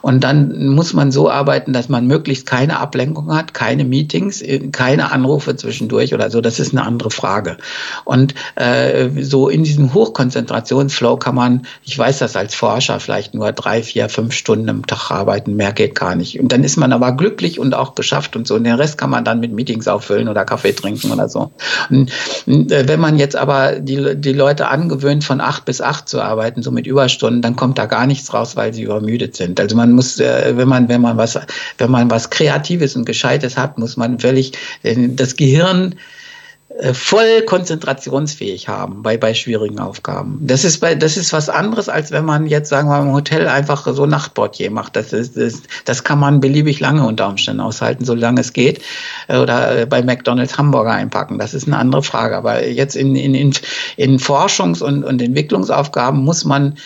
Und 0.00 0.24
dann 0.24 0.68
muss 0.68 0.94
man 0.94 1.12
so 1.12 1.28
arbeiten, 1.28 1.74
dass 1.74 1.90
man 1.90 2.06
möglichst 2.06 2.46
keine 2.46 2.78
Ablenkung 2.80 3.34
hat, 3.34 3.52
keine 3.52 3.84
Meetings, 3.84 4.40
äh, 4.40 4.68
keine 4.68 5.12
Anrufe 5.12 5.54
zwischendurch 5.56 6.14
oder 6.14 6.30
so. 6.30 6.40
Das 6.40 6.60
ist 6.60 6.72
eine 6.72 6.86
andere 6.86 7.10
Frage. 7.10 7.58
Und 8.04 8.34
äh, 8.54 9.10
so 9.20 9.50
in 9.50 9.64
diesem 9.64 9.92
Hochkonzentrationsflow 9.92 11.18
kann 11.18 11.34
man, 11.34 11.66
ich 11.84 11.98
weiß 11.98 12.20
das 12.20 12.36
als 12.36 12.54
Forscher, 12.54 13.00
vielleicht 13.00 13.34
nur 13.34 13.52
drei, 13.52 13.82
vier, 13.82 14.08
fünf 14.08 14.32
Stunden 14.32 14.70
am 14.70 14.86
Tag 14.86 15.10
arbeiten. 15.10 15.56
Mehr 15.56 15.72
geht 15.72 15.94
gar 15.94 16.14
nicht. 16.14 16.40
Und 16.40 16.52
dann 16.52 16.64
ist 16.64 16.78
man 16.78 16.94
aber 16.94 17.12
glücklich 17.12 17.60
und 17.60 17.71
auch 17.74 17.94
geschafft 17.94 18.36
und 18.36 18.46
so. 18.46 18.54
Und 18.54 18.64
den 18.64 18.74
Rest 18.74 18.98
kann 18.98 19.10
man 19.10 19.24
dann 19.24 19.40
mit 19.40 19.52
Meetings 19.52 19.88
auffüllen 19.88 20.28
oder 20.28 20.44
Kaffee 20.44 20.72
trinken 20.72 21.10
oder 21.12 21.28
so. 21.28 21.52
Und 21.90 22.10
äh, 22.46 22.86
wenn 22.86 23.00
man 23.00 23.18
jetzt 23.18 23.36
aber 23.36 23.80
die, 23.80 24.16
die 24.16 24.32
Leute 24.32 24.68
angewöhnt, 24.68 25.24
von 25.24 25.40
acht 25.40 25.64
bis 25.64 25.80
acht 25.80 26.08
zu 26.08 26.20
arbeiten, 26.20 26.62
so 26.62 26.70
mit 26.70 26.86
Überstunden, 26.86 27.42
dann 27.42 27.56
kommt 27.56 27.78
da 27.78 27.86
gar 27.86 28.06
nichts 28.06 28.32
raus, 28.32 28.56
weil 28.56 28.72
sie 28.74 28.82
übermüdet 28.82 29.36
sind. 29.36 29.60
Also 29.60 29.76
man 29.76 29.92
muss, 29.92 30.18
äh, 30.20 30.52
wenn 30.56 30.68
man, 30.68 30.88
wenn 30.88 31.00
man 31.00 31.16
was, 31.16 31.38
wenn 31.78 31.90
man 31.90 32.10
was 32.10 32.30
Kreatives 32.30 32.96
und 32.96 33.04
Gescheites 33.04 33.56
hat, 33.56 33.78
muss 33.78 33.96
man 33.96 34.18
völlig 34.18 34.52
äh, 34.82 35.08
das 35.08 35.36
Gehirn 35.36 35.94
voll 36.92 37.42
konzentrationsfähig 37.42 38.68
haben 38.68 39.02
bei, 39.02 39.16
bei 39.16 39.34
schwierigen 39.34 39.78
Aufgaben. 39.78 40.38
Das 40.40 40.64
ist, 40.64 40.78
bei, 40.78 40.94
das 40.94 41.16
ist 41.16 41.32
was 41.32 41.48
anderes, 41.48 41.88
als 41.88 42.10
wenn 42.12 42.24
man 42.24 42.46
jetzt, 42.46 42.70
sagen 42.70 42.88
wir 42.88 42.98
mal, 42.98 43.06
im 43.08 43.12
Hotel 43.12 43.46
einfach 43.46 43.86
so 43.92 44.06
Nachtportier 44.06 44.70
macht. 44.70 44.96
Das, 44.96 45.12
ist, 45.12 45.36
das, 45.36 45.62
das 45.84 46.02
kann 46.02 46.18
man 46.18 46.40
beliebig 46.40 46.80
lange 46.80 47.06
unter 47.06 47.28
Umständen 47.28 47.60
aushalten, 47.60 48.04
solange 48.04 48.40
es 48.40 48.52
geht. 48.52 48.82
Äh, 49.28 49.38
oder 49.38 49.80
äh, 49.80 49.86
bei 49.86 50.02
McDonalds 50.02 50.56
Hamburger 50.56 50.92
einpacken. 50.92 51.38
Das 51.38 51.52
ist 51.52 51.66
eine 51.66 51.76
andere 51.76 52.02
Frage. 52.02 52.36
Aber 52.36 52.66
jetzt 52.66 52.96
in, 52.96 53.16
in, 53.16 53.34
in, 53.34 53.54
in 53.96 54.18
Forschungs- 54.18 54.82
und, 54.82 55.04
und 55.04 55.20
Entwicklungsaufgaben 55.20 56.24
muss 56.24 56.44
man 56.44 56.78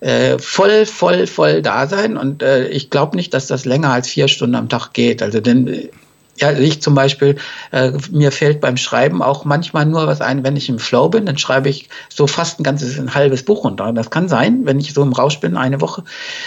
äh, 0.00 0.38
voll, 0.38 0.86
voll, 0.86 1.26
voll 1.26 1.60
da 1.60 1.86
sein. 1.86 2.16
Und 2.16 2.42
äh, 2.42 2.68
ich 2.68 2.88
glaube 2.88 3.16
nicht, 3.16 3.34
dass 3.34 3.46
das 3.46 3.66
länger 3.66 3.90
als 3.90 4.08
vier 4.08 4.28
Stunden 4.28 4.54
am 4.54 4.68
Tag 4.68 4.92
geht. 4.94 5.22
Also 5.22 5.40
denn 5.40 5.90
Ja, 6.36 6.50
ich 6.50 6.82
zum 6.82 6.94
Beispiel, 6.94 7.36
äh, 7.70 7.92
mir 8.10 8.32
fällt 8.32 8.60
beim 8.60 8.76
Schreiben 8.76 9.22
auch 9.22 9.44
manchmal 9.44 9.86
nur 9.86 10.08
was 10.08 10.20
ein, 10.20 10.42
wenn 10.42 10.56
ich 10.56 10.68
im 10.68 10.80
Flow 10.80 11.08
bin, 11.08 11.26
dann 11.26 11.38
schreibe 11.38 11.68
ich 11.68 11.88
so 12.08 12.26
fast 12.26 12.58
ein 12.58 12.64
ganzes, 12.64 12.98
ein 12.98 13.14
halbes 13.14 13.44
Buch 13.44 13.62
runter. 13.62 13.92
Das 13.92 14.10
kann 14.10 14.28
sein, 14.28 14.62
wenn 14.64 14.80
ich 14.80 14.94
so 14.94 15.02
im 15.02 15.12
Rausch 15.12 15.38
bin, 15.38 15.56
eine 15.56 15.80
Woche. 15.80 16.02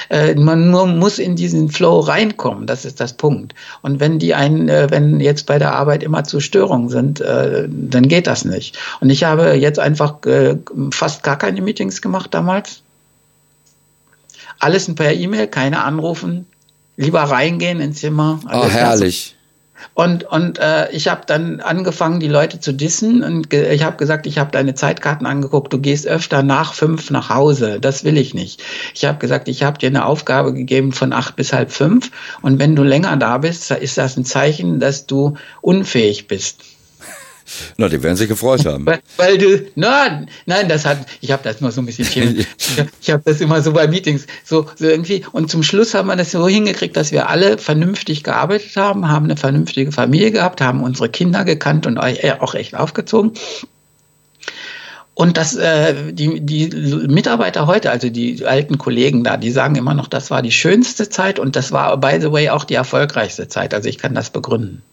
Äh, 0.09 0.35
man 0.35 0.69
nur 0.71 0.87
muss 0.87 1.19
in 1.19 1.37
diesen 1.37 1.69
Flow 1.69 2.01
reinkommen, 2.01 2.67
das 2.67 2.83
ist 2.83 2.99
das 2.99 3.13
Punkt. 3.13 3.55
Und 3.81 4.01
wenn 4.01 4.19
die 4.19 4.33
einen, 4.33 4.67
äh, 4.67 4.87
wenn 4.89 5.21
jetzt 5.21 5.45
bei 5.45 5.57
der 5.57 5.73
Arbeit 5.73 6.03
immer 6.03 6.25
zu 6.25 6.41
Störungen 6.41 6.89
sind, 6.89 7.21
äh, 7.21 7.69
dann 7.69 8.09
geht 8.09 8.27
das 8.27 8.43
nicht. 8.43 8.77
Und 8.99 9.09
ich 9.09 9.23
habe 9.23 9.53
jetzt 9.53 9.79
einfach 9.79 10.25
äh, 10.25 10.57
fast 10.91 11.23
gar 11.23 11.37
keine 11.37 11.61
Meetings 11.61 12.01
gemacht 12.01 12.33
damals. 12.33 12.81
Alles 14.59 14.93
per 14.93 15.13
E-Mail, 15.13 15.47
keine 15.47 15.83
anrufen, 15.83 16.45
lieber 16.97 17.21
reingehen 17.21 17.79
ins 17.79 18.01
Zimmer. 18.01 18.39
Oh, 18.51 18.65
herrlich. 18.65 19.36
Und, 19.93 20.23
und 20.23 20.59
äh, 20.59 20.91
ich 20.91 21.07
habe 21.07 21.21
dann 21.25 21.59
angefangen, 21.59 22.19
die 22.19 22.27
Leute 22.27 22.59
zu 22.59 22.71
dissen. 22.71 23.23
Und 23.23 23.53
ich 23.53 23.83
habe 23.83 23.97
gesagt, 23.97 24.27
ich 24.27 24.37
habe 24.37 24.51
deine 24.51 24.75
Zeitkarten 24.75 25.25
angeguckt, 25.25 25.73
du 25.73 25.79
gehst 25.79 26.07
öfter 26.07 26.43
nach 26.43 26.73
fünf 26.73 27.09
nach 27.09 27.29
Hause. 27.29 27.79
Das 27.79 28.03
will 28.03 28.17
ich 28.17 28.33
nicht. 28.33 28.63
Ich 28.93 29.05
habe 29.05 29.17
gesagt, 29.17 29.47
ich 29.47 29.63
habe 29.63 29.77
dir 29.77 29.87
eine 29.87 30.05
Aufgabe 30.05 30.53
gegeben 30.53 30.91
von 30.91 31.13
acht 31.13 31.35
bis 31.35 31.53
halb 31.53 31.71
fünf. 31.71 32.11
Und 32.41 32.59
wenn 32.59 32.75
du 32.75 32.83
länger 32.83 33.17
da 33.17 33.37
bist, 33.39 33.71
ist 33.71 33.97
das 33.97 34.17
ein 34.17 34.25
Zeichen, 34.25 34.79
dass 34.79 35.05
du 35.05 35.35
unfähig 35.61 36.27
bist. 36.27 36.63
Na, 37.77 37.87
die 37.89 38.01
werden 38.03 38.15
sich 38.15 38.27
gefreut 38.27 38.65
haben. 38.65 38.85
Weil, 38.85 38.99
weil 39.17 39.37
du, 39.37 39.65
nein, 39.75 40.29
nein, 40.45 40.67
das 40.67 40.85
hat, 40.85 41.05
ich 41.21 41.31
habe 41.31 41.43
das 41.43 41.61
immer 41.61 41.71
so 41.71 41.81
ein 41.81 41.85
bisschen 41.85 42.05
chemisch. 42.05 42.45
ich 43.01 43.09
habe 43.09 43.23
das 43.25 43.41
immer 43.41 43.61
so 43.61 43.71
bei 43.73 43.87
Meetings, 43.87 44.27
so, 44.43 44.67
so 44.75 44.85
irgendwie. 44.85 45.25
Und 45.31 45.49
zum 45.49 45.63
Schluss 45.63 45.93
haben 45.93 46.07
wir 46.07 46.15
das 46.15 46.31
so 46.31 46.47
hingekriegt, 46.47 46.97
dass 46.97 47.11
wir 47.11 47.29
alle 47.29 47.57
vernünftig 47.57 48.23
gearbeitet 48.23 48.75
haben, 48.75 49.07
haben 49.09 49.25
eine 49.25 49.37
vernünftige 49.37 49.91
Familie 49.91 50.31
gehabt, 50.31 50.61
haben 50.61 50.83
unsere 50.83 51.09
Kinder 51.09 51.45
gekannt 51.45 51.87
und 51.87 51.97
auch 51.97 52.55
echt 52.55 52.75
aufgezogen. 52.75 53.33
Und 55.17 55.37
das, 55.37 55.55
äh, 55.55 56.13
die, 56.13 56.41
die 56.41 56.67
Mitarbeiter 57.07 57.65
heute, 57.65 57.89
also 57.89 58.09
die 58.09 58.45
alten 58.45 58.77
Kollegen 58.77 59.23
da, 59.23 59.35
die 59.37 59.49
sagen 59.49 59.73
immer 59.73 59.95
noch, 59.95 60.07
das 60.07 60.29
war 60.29 60.43
die 60.43 60.51
schönste 60.51 61.09
Zeit 61.09 61.39
und 61.39 61.55
das 61.55 61.71
war, 61.71 61.97
by 61.97 62.19
the 62.21 62.31
way, 62.31 62.49
auch 62.49 62.65
die 62.65 62.75
erfolgreichste 62.75 63.47
Zeit. 63.47 63.73
Also 63.73 63.89
ich 63.89 63.97
kann 63.97 64.13
das 64.13 64.29
begründen. 64.29 64.83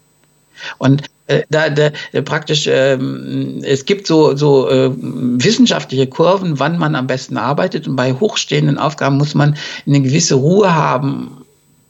Und 0.78 1.04
äh, 1.26 1.42
da, 1.50 1.70
da 1.70 1.90
praktisch 2.24 2.68
ähm, 2.70 3.60
es 3.62 3.84
gibt 3.84 4.06
so 4.06 4.36
so 4.36 4.68
äh, 4.68 4.90
wissenschaftliche 4.94 6.06
Kurven, 6.06 6.58
wann 6.58 6.78
man 6.78 6.94
am 6.94 7.06
besten 7.06 7.36
arbeitet. 7.36 7.88
Und 7.88 7.96
bei 7.96 8.12
hochstehenden 8.12 8.78
Aufgaben 8.78 9.16
muss 9.16 9.34
man 9.34 9.56
eine 9.86 10.00
gewisse 10.00 10.34
Ruhe 10.34 10.74
haben 10.74 11.43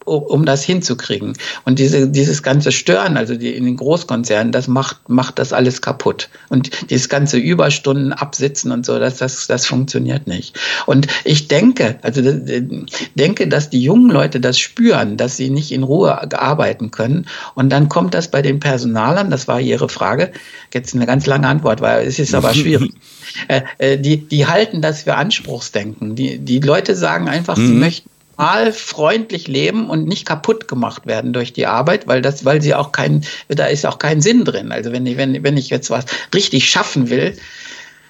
um 0.04 0.44
das 0.44 0.62
hinzukriegen. 0.64 1.34
Und 1.64 1.78
diese, 1.78 2.08
dieses 2.08 2.42
ganze 2.42 2.72
Stören, 2.72 3.16
also 3.16 3.36
die, 3.36 3.54
in 3.54 3.64
den 3.64 3.76
Großkonzernen, 3.76 4.52
das 4.52 4.68
macht, 4.68 5.08
macht 5.08 5.38
das 5.38 5.52
alles 5.52 5.82
kaputt. 5.82 6.28
Und 6.48 6.90
dieses 6.90 7.08
ganze 7.08 7.38
Überstunden 7.38 8.12
absitzen 8.12 8.70
und 8.70 8.84
so, 8.86 8.98
das, 8.98 9.18
das, 9.18 9.46
das 9.46 9.66
funktioniert 9.66 10.26
nicht. 10.26 10.58
Und 10.86 11.06
ich 11.24 11.48
denke, 11.48 11.98
also 12.02 12.22
denke, 13.14 13.48
dass 13.48 13.70
die 13.70 13.82
jungen 13.82 14.10
Leute 14.10 14.40
das 14.40 14.58
spüren, 14.58 15.16
dass 15.16 15.36
sie 15.36 15.50
nicht 15.50 15.72
in 15.72 15.82
Ruhe 15.82 16.32
arbeiten 16.38 16.90
können. 16.90 17.26
Und 17.54 17.70
dann 17.70 17.88
kommt 17.88 18.14
das 18.14 18.28
bei 18.28 18.42
den 18.42 18.60
Personalern, 18.60 19.30
das 19.30 19.48
war 19.48 19.60
Ihre 19.60 19.88
Frage, 19.88 20.32
jetzt 20.72 20.94
eine 20.94 21.06
ganz 21.06 21.26
lange 21.26 21.48
Antwort, 21.48 21.80
weil 21.80 22.06
es 22.06 22.18
ist 22.18 22.34
aber 22.34 22.52
schwierig. 22.54 22.92
äh, 23.48 23.62
äh, 23.78 23.98
die, 23.98 24.18
die 24.18 24.46
halten 24.46 24.82
das 24.82 25.02
für 25.02 25.14
Anspruchsdenken. 25.14 26.14
Die, 26.14 26.38
die 26.38 26.60
Leute 26.60 26.94
sagen 26.94 27.28
einfach, 27.28 27.56
mhm. 27.56 27.66
sie 27.66 27.74
möchten 27.74 28.13
mal 28.36 28.72
freundlich 28.72 29.48
leben 29.48 29.90
und 29.90 30.06
nicht 30.06 30.26
kaputt 30.26 30.68
gemacht 30.68 31.06
werden 31.06 31.32
durch 31.32 31.52
die 31.52 31.66
Arbeit, 31.66 32.06
weil 32.06 32.22
das, 32.22 32.44
weil 32.44 32.62
sie 32.62 32.74
auch 32.74 32.92
kein, 32.92 33.24
da 33.48 33.66
ist 33.66 33.86
auch 33.86 33.98
kein 33.98 34.20
Sinn 34.20 34.44
drin. 34.44 34.72
Also 34.72 34.92
wenn 34.92 35.06
ich, 35.06 35.16
wenn, 35.16 35.42
wenn 35.42 35.56
ich 35.56 35.70
jetzt 35.70 35.90
was 35.90 36.04
richtig 36.34 36.68
schaffen 36.68 37.10
will, 37.10 37.36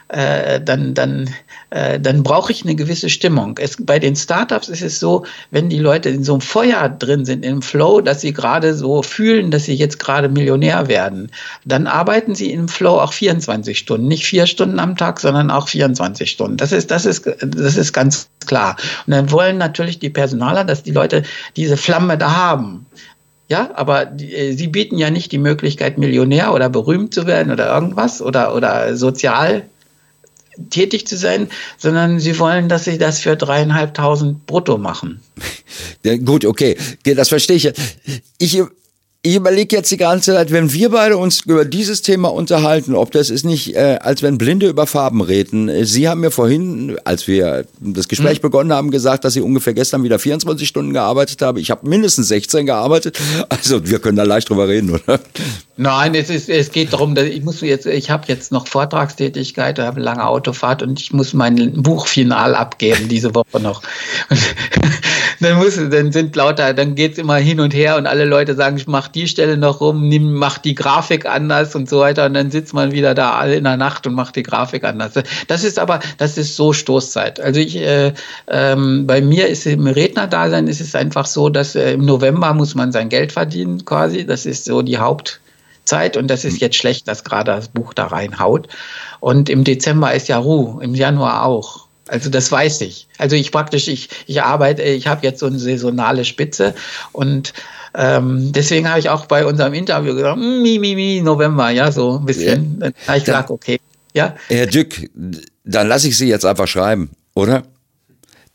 äh, 0.09 0.61
dann, 0.61 0.95
dann, 0.95 1.35
äh, 1.75 1.99
dann 1.99 2.23
brauche 2.23 2.53
ich 2.53 2.63
eine 2.63 2.77
gewisse 2.77 3.11
Stimmung. 3.11 3.59
Es, 3.61 3.77
bei 3.81 3.99
den 3.99 4.15
Startups 4.15 4.69
ist 4.69 4.83
es 4.83 5.01
so, 5.01 5.25
wenn 5.51 5.69
die 5.69 5.81
Leute 5.81 6.09
in 6.09 6.23
so 6.23 6.35
einem 6.35 6.41
Feuer 6.41 6.89
drin 6.89 7.25
sind, 7.25 7.45
im 7.45 7.63
Flow, 7.63 8.01
dass 8.01 8.21
sie 8.21 8.33
gerade 8.33 8.75
so 8.75 9.03
fühlen, 9.03 9.51
dass 9.51 9.65
sie 9.65 9.75
jetzt 9.75 9.99
gerade 9.99 10.29
Millionär 10.29 10.87
werden, 10.87 11.33
dann 11.65 11.89
arbeiten 11.89 12.37
sie 12.37 12.53
im 12.53 12.69
Flow 12.69 13.01
auch 13.01 13.13
24 13.13 13.77
Stunden. 13.77 14.07
Nicht 14.07 14.25
vier 14.25 14.47
Stunden 14.47 14.79
am 14.79 14.97
Tag, 14.97 15.19
sondern 15.19 15.51
auch 15.51 15.67
24 15.67 16.31
Stunden. 16.31 16.59
Das 16.59 16.71
ist, 16.71 16.93
das 16.93 17.07
ist, 17.07 17.29
das 17.41 17.77
ist 17.77 17.93
ganz 17.93 18.29
klar. 18.47 18.77
Und 19.09 19.11
dann 19.11 19.33
wollen 19.33 19.59
natürlich 19.59 19.99
die 19.99 20.11
Personaler, 20.11 20.63
dass 20.63 20.85
die 20.85 20.93
Leute 20.93 21.25
diese 21.57 21.77
Flamme 21.77 22.17
da 22.17 22.37
haben. 22.37 22.87
Ja, 23.49 23.71
aber 23.75 24.05
die, 24.05 24.33
äh, 24.33 24.53
sie 24.53 24.69
bieten 24.69 24.97
ja 24.97 25.11
nicht 25.11 25.33
die 25.33 25.39
Möglichkeit, 25.39 25.99
Millionär 25.99 26.55
oder 26.55 26.69
berühmt 26.69 27.13
zu 27.13 27.27
werden 27.27 27.53
oder 27.53 27.75
irgendwas 27.75 28.23
oder, 28.23 28.55
oder 28.55 28.97
sozial 28.97 29.65
tätig 30.71 31.07
zu 31.07 31.17
sein, 31.17 31.49
sondern 31.79 32.21
sie 32.21 32.39
wollen, 32.39 32.69
dass 32.69 32.85
sie 32.85 32.99
das 32.99 33.21
für 33.21 33.37
dreieinhalbtausend 33.37 34.47
brutto 34.47 34.79
machen. 34.79 35.21
Ja, 36.05 36.17
gut, 36.17 36.45
okay, 36.45 36.77
das 37.05 37.29
verstehe 37.29 37.57
ich. 37.57 37.73
Ich 38.39 38.61
ich 39.27 39.37
überlege 39.37 39.75
jetzt 39.75 39.91
die 39.91 39.97
ganze 39.97 40.35
Zeit, 40.35 40.53
wenn 40.53 40.71
wir 40.75 40.91
beide 40.91 41.17
uns 41.17 41.41
über 41.47 41.65
dieses 41.65 42.03
Thema 42.03 42.29
unterhalten, 42.29 42.95
ob 42.95 43.11
das 43.11 43.31
ist 43.31 43.45
nicht, 43.45 43.75
äh, 43.75 43.99
als 44.03 44.23
wenn 44.23 44.37
Blinde 44.37 44.69
über 44.69 44.87
Farben 44.87 45.23
reden. 45.23 45.71
Sie 45.87 46.07
haben 46.07 46.21
mir 46.21 46.31
vorhin, 46.31 46.99
als 47.05 47.27
wir 47.27 47.65
das 47.81 48.09
Gespräch 48.09 48.37
hm. 48.37 48.43
begonnen 48.43 48.73
haben, 48.75 48.91
gesagt, 48.91 49.25
dass 49.25 49.33
Sie 49.33 49.41
ungefähr 49.41 49.73
gestern 49.73 50.03
wieder 50.03 50.19
24 50.19 50.69
Stunden 50.69 50.93
gearbeitet 50.93 51.41
haben. 51.41 51.57
Ich 51.57 51.71
habe 51.71 51.89
mindestens 51.89 52.29
16 52.29 52.67
gearbeitet. 52.67 53.19
Also 53.49 53.89
wir 53.89 53.99
können 53.99 54.17
da 54.17 54.25
leicht 54.25 54.51
drüber 54.51 54.69
reden, 54.69 54.91
oder? 54.91 55.21
Nein, 55.77 56.15
es, 56.15 56.29
ist, 56.29 56.49
es 56.49 56.71
geht 56.71 56.93
darum, 56.93 57.15
dass 57.15 57.25
ich 57.25 57.43
muss 57.43 57.61
jetzt, 57.63 57.87
ich 57.87 58.11
habe 58.11 58.25
jetzt 58.27 58.53
noch 58.53 58.67
Vortragstätigkeit, 58.67 59.79
habe 59.79 59.97
eine 59.97 60.05
lange 60.05 60.27
Autofahrt 60.27 60.83
und 60.83 61.01
ich 61.01 61.13
muss 61.13 61.33
mein 61.33 61.83
Buch 61.83 62.07
final 62.07 62.55
abgeben 62.55 63.09
diese 63.09 63.35
Woche 63.35 63.61
noch. 63.61 63.83
Und 64.31 64.94
dann 65.45 65.59
muss, 65.59 65.77
dann 65.77 66.11
sind 66.13 66.35
lauter, 66.35 66.73
dann 66.73 66.95
geht's 66.95 67.19
immer 67.19 67.37
hin 67.37 67.61
und 67.61 67.75
her 67.75 67.97
und 67.97 68.07
alle 68.07 68.25
Leute 68.25 68.55
sagen, 68.55 68.77
ich 68.77 68.87
mach 68.87 69.09
die 69.09 69.29
Stelle 69.29 69.57
noch 69.57 69.81
rum, 69.81 70.09
nimm, 70.09 70.35
mach 70.35 70.59
die 70.59 70.75
Grafik 70.75 71.27
anders 71.27 71.75
und 71.75 71.89
so 71.89 72.01
weiter 72.01 72.27
und 72.27 72.35
dann 72.35 72.51
sitzt 72.51 72.75
man 72.75 72.93
wieder 72.93 73.15
da 73.15 73.35
alle 73.35 73.57
in 73.57 73.65
der 73.65 73.77
Nacht 73.77 74.07
und 74.07 74.15
macht 74.15 74.37
die 74.37 74.43
Grafik 74.43 74.85
anders. 74.85 75.13
Das 75.47 75.65
ist 75.65 75.79
aber, 75.79 76.01
das 76.19 76.39
ist 76.39 76.57
so 76.57 76.73
Stoßzeit. 76.73 77.41
Also 77.41 77.61
ich, 77.61 77.77
äh, 77.77 78.13
ähm, 78.49 79.07
bei 79.07 79.21
mir 79.21 79.49
ist 79.49 79.67
im 79.67 79.87
Rednerdasein 79.87 80.67
ist 80.67 80.81
es 80.81 80.95
einfach 80.95 81.27
so, 81.27 81.49
dass 81.49 81.75
äh, 81.75 81.93
im 81.93 82.05
November 82.05 82.55
muss 82.55 82.75
man 82.75 82.91
sein 82.91 83.09
Geld 83.09 83.33
verdienen 83.33 83.85
quasi. 83.85 84.27
Das 84.27 84.47
ist 84.47 84.65
so 84.65 84.83
die 84.83 84.99
Hauptzeit 84.99 86.17
und 86.17 86.29
das 86.29 86.45
ist 86.45 86.61
jetzt 86.61 86.77
schlecht, 86.77 87.07
dass 87.07 87.25
gerade 87.25 87.53
das 87.53 87.69
Buch 87.69 87.93
da 87.95 88.07
reinhaut. 88.07 88.69
Und 89.21 89.51
im 89.51 89.65
Dezember 89.65 90.15
ist 90.15 90.29
ja 90.29 90.39
Ruhe, 90.39 90.83
im 90.83 90.95
Januar 90.95 91.45
auch. 91.45 91.84
Also 92.09 92.31
das 92.31 92.51
weiß 92.53 92.83
ich. 92.83 93.09
Also 93.19 93.37
ich 93.37 93.51
praktisch, 93.51 93.89
ich, 93.89 94.09
ich 94.27 94.43
arbeite, 94.43 94.83
ich 94.83 95.07
habe 95.07 95.27
jetzt 95.27 95.41
so 95.41 95.47
eine 95.47 95.59
saisonale 95.59 96.25
Spitze 96.25 96.75
und 97.13 97.55
ähm, 97.95 98.53
deswegen 98.53 98.89
habe 98.89 98.99
ich 98.99 99.09
auch 99.09 99.27
bei 99.27 99.47
unserem 99.47 99.73
Interview 99.73 100.15
gesagt, 100.15 100.37
hm, 100.37 100.63
mi, 100.63 100.79
mi, 100.79 100.95
mi, 100.95 101.21
November, 101.23 101.71
ja, 101.71 101.93
so 101.93 102.19
ein 102.19 102.27
bisschen. 102.27 102.75
Ja. 102.75 102.81
Dann 102.81 102.95
habe 103.07 103.19
ich 103.19 103.25
gesagt, 103.25 103.51
okay. 103.51 103.79
Ja. 104.13 104.35
Herr 104.49 104.67
Dück, 104.67 105.11
dann 105.65 105.89
lasse 105.89 106.09
ich 106.09 106.19
Sie 106.19 106.29
jetzt 106.29 106.45
einfach 106.45 106.69
schreiben, 106.69 107.11
oder? 107.35 107.63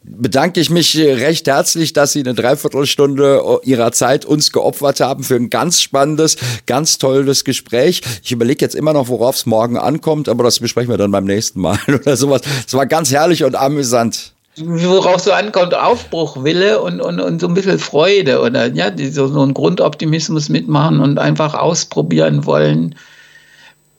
Bedanke 0.10 0.60
ich 0.60 0.70
mich 0.70 0.98
recht 0.98 1.48
herzlich, 1.48 1.94
dass 1.94 2.14
Sie 2.14 2.22
eine 2.22 2.34
Dreiviertelstunde 2.34 3.42
Ihrer 3.64 3.92
Zeit 3.92 4.26
uns 4.26 4.52
geopfert 4.52 5.00
haben 5.00 5.24
für 5.24 5.36
ein 5.36 5.50
ganz 5.50 5.82
spannendes, 5.82 6.38
ganz 6.66 6.98
tolles 6.98 7.44
Gespräch. 7.44 8.02
Ich 8.24 8.32
überlege 8.32 8.66
jetzt 8.66 8.76
immer 8.76 8.94
noch, 8.94 9.08
worauf 9.08 9.36
es 9.36 9.46
morgen 9.46 9.78
ankommt, 9.78 10.28
aber 10.28 10.44
das 10.44 10.60
besprechen 10.60 10.90
wir 10.90 10.98
dann 10.98 11.12
beim 11.12 11.26
nächsten 11.26 11.62
Mal 11.62 11.80
oder 11.88 12.18
sowas. 12.18 12.42
Es 12.66 12.74
war 12.74 12.86
ganz 12.86 13.12
herrlich 13.12 13.44
und 13.44 13.56
amüsant 13.56 14.34
worauf 14.62 15.22
so 15.22 15.32
ankommt, 15.32 15.74
Aufbruchwille 15.74 16.82
und, 16.82 17.00
und, 17.00 17.22
und 17.22 17.40
so 17.40 17.48
ein 17.48 17.54
bisschen 17.54 17.80
Freude 17.80 18.42
oder 18.42 18.68
ja, 18.68 18.92
so, 19.12 19.28
so 19.28 19.42
ein 19.42 19.54
Grundoptimismus 19.54 20.50
mitmachen 20.50 21.00
und 21.00 21.18
einfach 21.18 21.54
ausprobieren 21.54 22.46
wollen. 22.46 22.96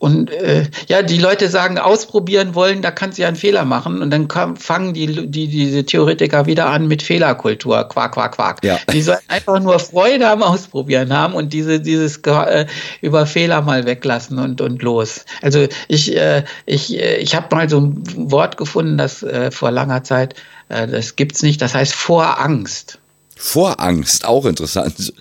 Und 0.00 0.30
äh, 0.30 0.64
ja, 0.88 1.02
die 1.02 1.18
Leute 1.18 1.50
sagen, 1.50 1.78
ausprobieren 1.78 2.54
wollen, 2.54 2.80
da 2.80 2.90
kannst 2.90 3.18
du 3.18 3.22
ja 3.22 3.28
einen 3.28 3.36
Fehler 3.36 3.66
machen. 3.66 4.00
Und 4.00 4.10
dann 4.10 4.28
kam, 4.28 4.56
fangen 4.56 4.94
die, 4.94 5.28
die, 5.28 5.46
diese 5.46 5.84
Theoretiker 5.84 6.46
wieder 6.46 6.70
an 6.70 6.88
mit 6.88 7.02
Fehlerkultur. 7.02 7.84
Quark, 7.84 8.14
quark, 8.14 8.34
quark. 8.34 8.64
Ja. 8.64 8.78
Die 8.90 9.02
sollen 9.02 9.18
einfach 9.28 9.60
nur 9.60 9.78
Freude 9.78 10.26
am 10.26 10.42
Ausprobieren 10.42 11.12
haben 11.12 11.34
und 11.34 11.52
diese, 11.52 11.80
dieses 11.80 12.16
äh, 12.24 12.64
über 13.02 13.26
Fehler 13.26 13.60
mal 13.60 13.84
weglassen 13.84 14.38
und, 14.38 14.62
und 14.62 14.80
los. 14.80 15.26
Also 15.42 15.66
ich, 15.86 16.16
äh, 16.16 16.44
ich, 16.64 16.98
äh, 16.98 17.18
ich 17.18 17.34
habe 17.34 17.54
mal 17.54 17.68
so 17.68 17.82
ein 17.82 18.02
Wort 18.32 18.56
gefunden, 18.56 18.96
das 18.96 19.22
äh, 19.22 19.50
vor 19.50 19.70
langer 19.70 20.02
Zeit, 20.02 20.34
äh, 20.70 20.86
das 20.86 21.16
gibt's 21.16 21.42
nicht, 21.42 21.60
das 21.60 21.74
heißt 21.74 21.92
Vorangst. 21.92 22.98
Vorangst, 23.36 24.24
auch 24.24 24.46
interessant. 24.46 25.12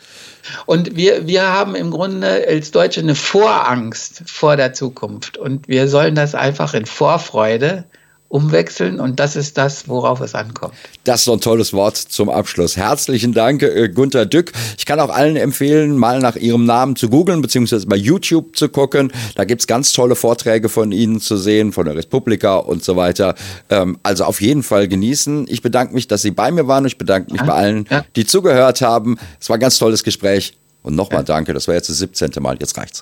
Und 0.66 0.96
wir, 0.96 1.28
wir 1.28 1.48
haben 1.52 1.76
im 1.76 1.92
Grunde 1.92 2.46
als 2.48 2.72
Deutsche 2.72 3.02
eine 3.02 3.16
Vorangst 3.16 4.24
vor 4.26 4.56
der 4.56 4.74
Zukunft. 4.74 5.38
Und 5.38 5.68
wir 5.68 5.88
sollen 5.88 6.16
das 6.16 6.36
einfach 6.36 6.74
in 6.74 6.86
Vorfreude 6.86 7.86
umwechseln 8.30 9.00
und 9.00 9.20
das 9.20 9.36
ist 9.36 9.58
das, 9.58 9.88
worauf 9.88 10.22
es 10.22 10.36
ankommt. 10.36 10.76
Das 11.04 11.22
ist 11.22 11.26
so 11.26 11.34
ein 11.34 11.42
tolles 11.42 11.74
Wort 11.74 11.98
zum 11.98 12.30
Abschluss. 12.30 12.78
Herzlichen 12.78 13.34
Dank, 13.34 13.64
äh, 13.64 13.90
Gunter 13.90 14.28
Dück. 14.28 14.52
Ich 14.78 14.86
kann 14.86 15.00
auch 15.00 15.10
allen 15.10 15.36
empfehlen, 15.36 15.98
mal 15.98 16.20
nach 16.20 16.36
Ihrem 16.36 16.66
Namen 16.66 16.96
zu 16.96 17.10
googeln, 17.10 17.42
beziehungsweise 17.42 17.88
bei 17.88 17.96
YouTube 17.96 18.56
zu 18.56 18.70
gucken. 18.70 19.12
Da 19.34 19.46
gibt's 19.46 19.66
ganz 19.66 19.92
tolle 19.94 20.16
Vorträge 20.16 20.70
von 20.70 20.92
Ihnen 20.92 21.20
zu 21.20 21.38
sehen, 21.38 21.74
von 21.74 21.86
der 21.86 21.96
Republika 21.96 22.58
und 22.58 22.84
so 22.84 22.96
weiter. 22.96 23.34
Ähm, 23.70 23.98
also 24.04 24.26
auf 24.26 24.42
jeden 24.42 24.62
Fall 24.62 24.88
genießen. 24.88 25.48
Ich 25.50 25.64
bedanke 25.64 25.96
mich, 25.96 26.08
dass 26.08 26.22
Sie 26.22 26.32
bei 26.32 26.52
mir 26.52 26.68
waren. 26.68 26.86
Ich 26.86 27.00
bedanke 27.00 27.32
mich 27.32 27.42
ja, 27.42 27.48
bei 27.48 27.54
allen, 27.54 27.88
ja. 27.90 28.06
die 28.16 28.28
zugehört 28.28 28.82
haben. 28.82 29.18
Es 29.42 29.50
war 29.50 29.58
ein 29.58 29.62
ganz 29.62 29.80
tolles 29.80 30.04
Gespräch. 30.04 30.56
Und 30.84 30.96
nochmal 30.96 31.22
ja. 31.22 31.24
danke. 31.24 31.54
Das 31.54 31.68
war 31.68 31.76
jetzt 31.76 31.90
das 31.90 31.98
17. 31.98 32.32
Mal. 32.40 32.58
Jetzt 32.60 32.78
reicht's. 32.78 33.02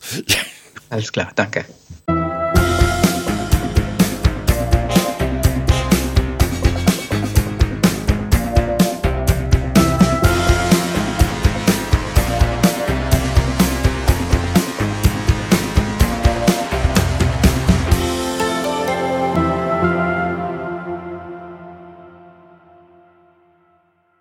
Alles 0.90 1.12
klar. 1.12 1.32
Danke. 1.36 1.66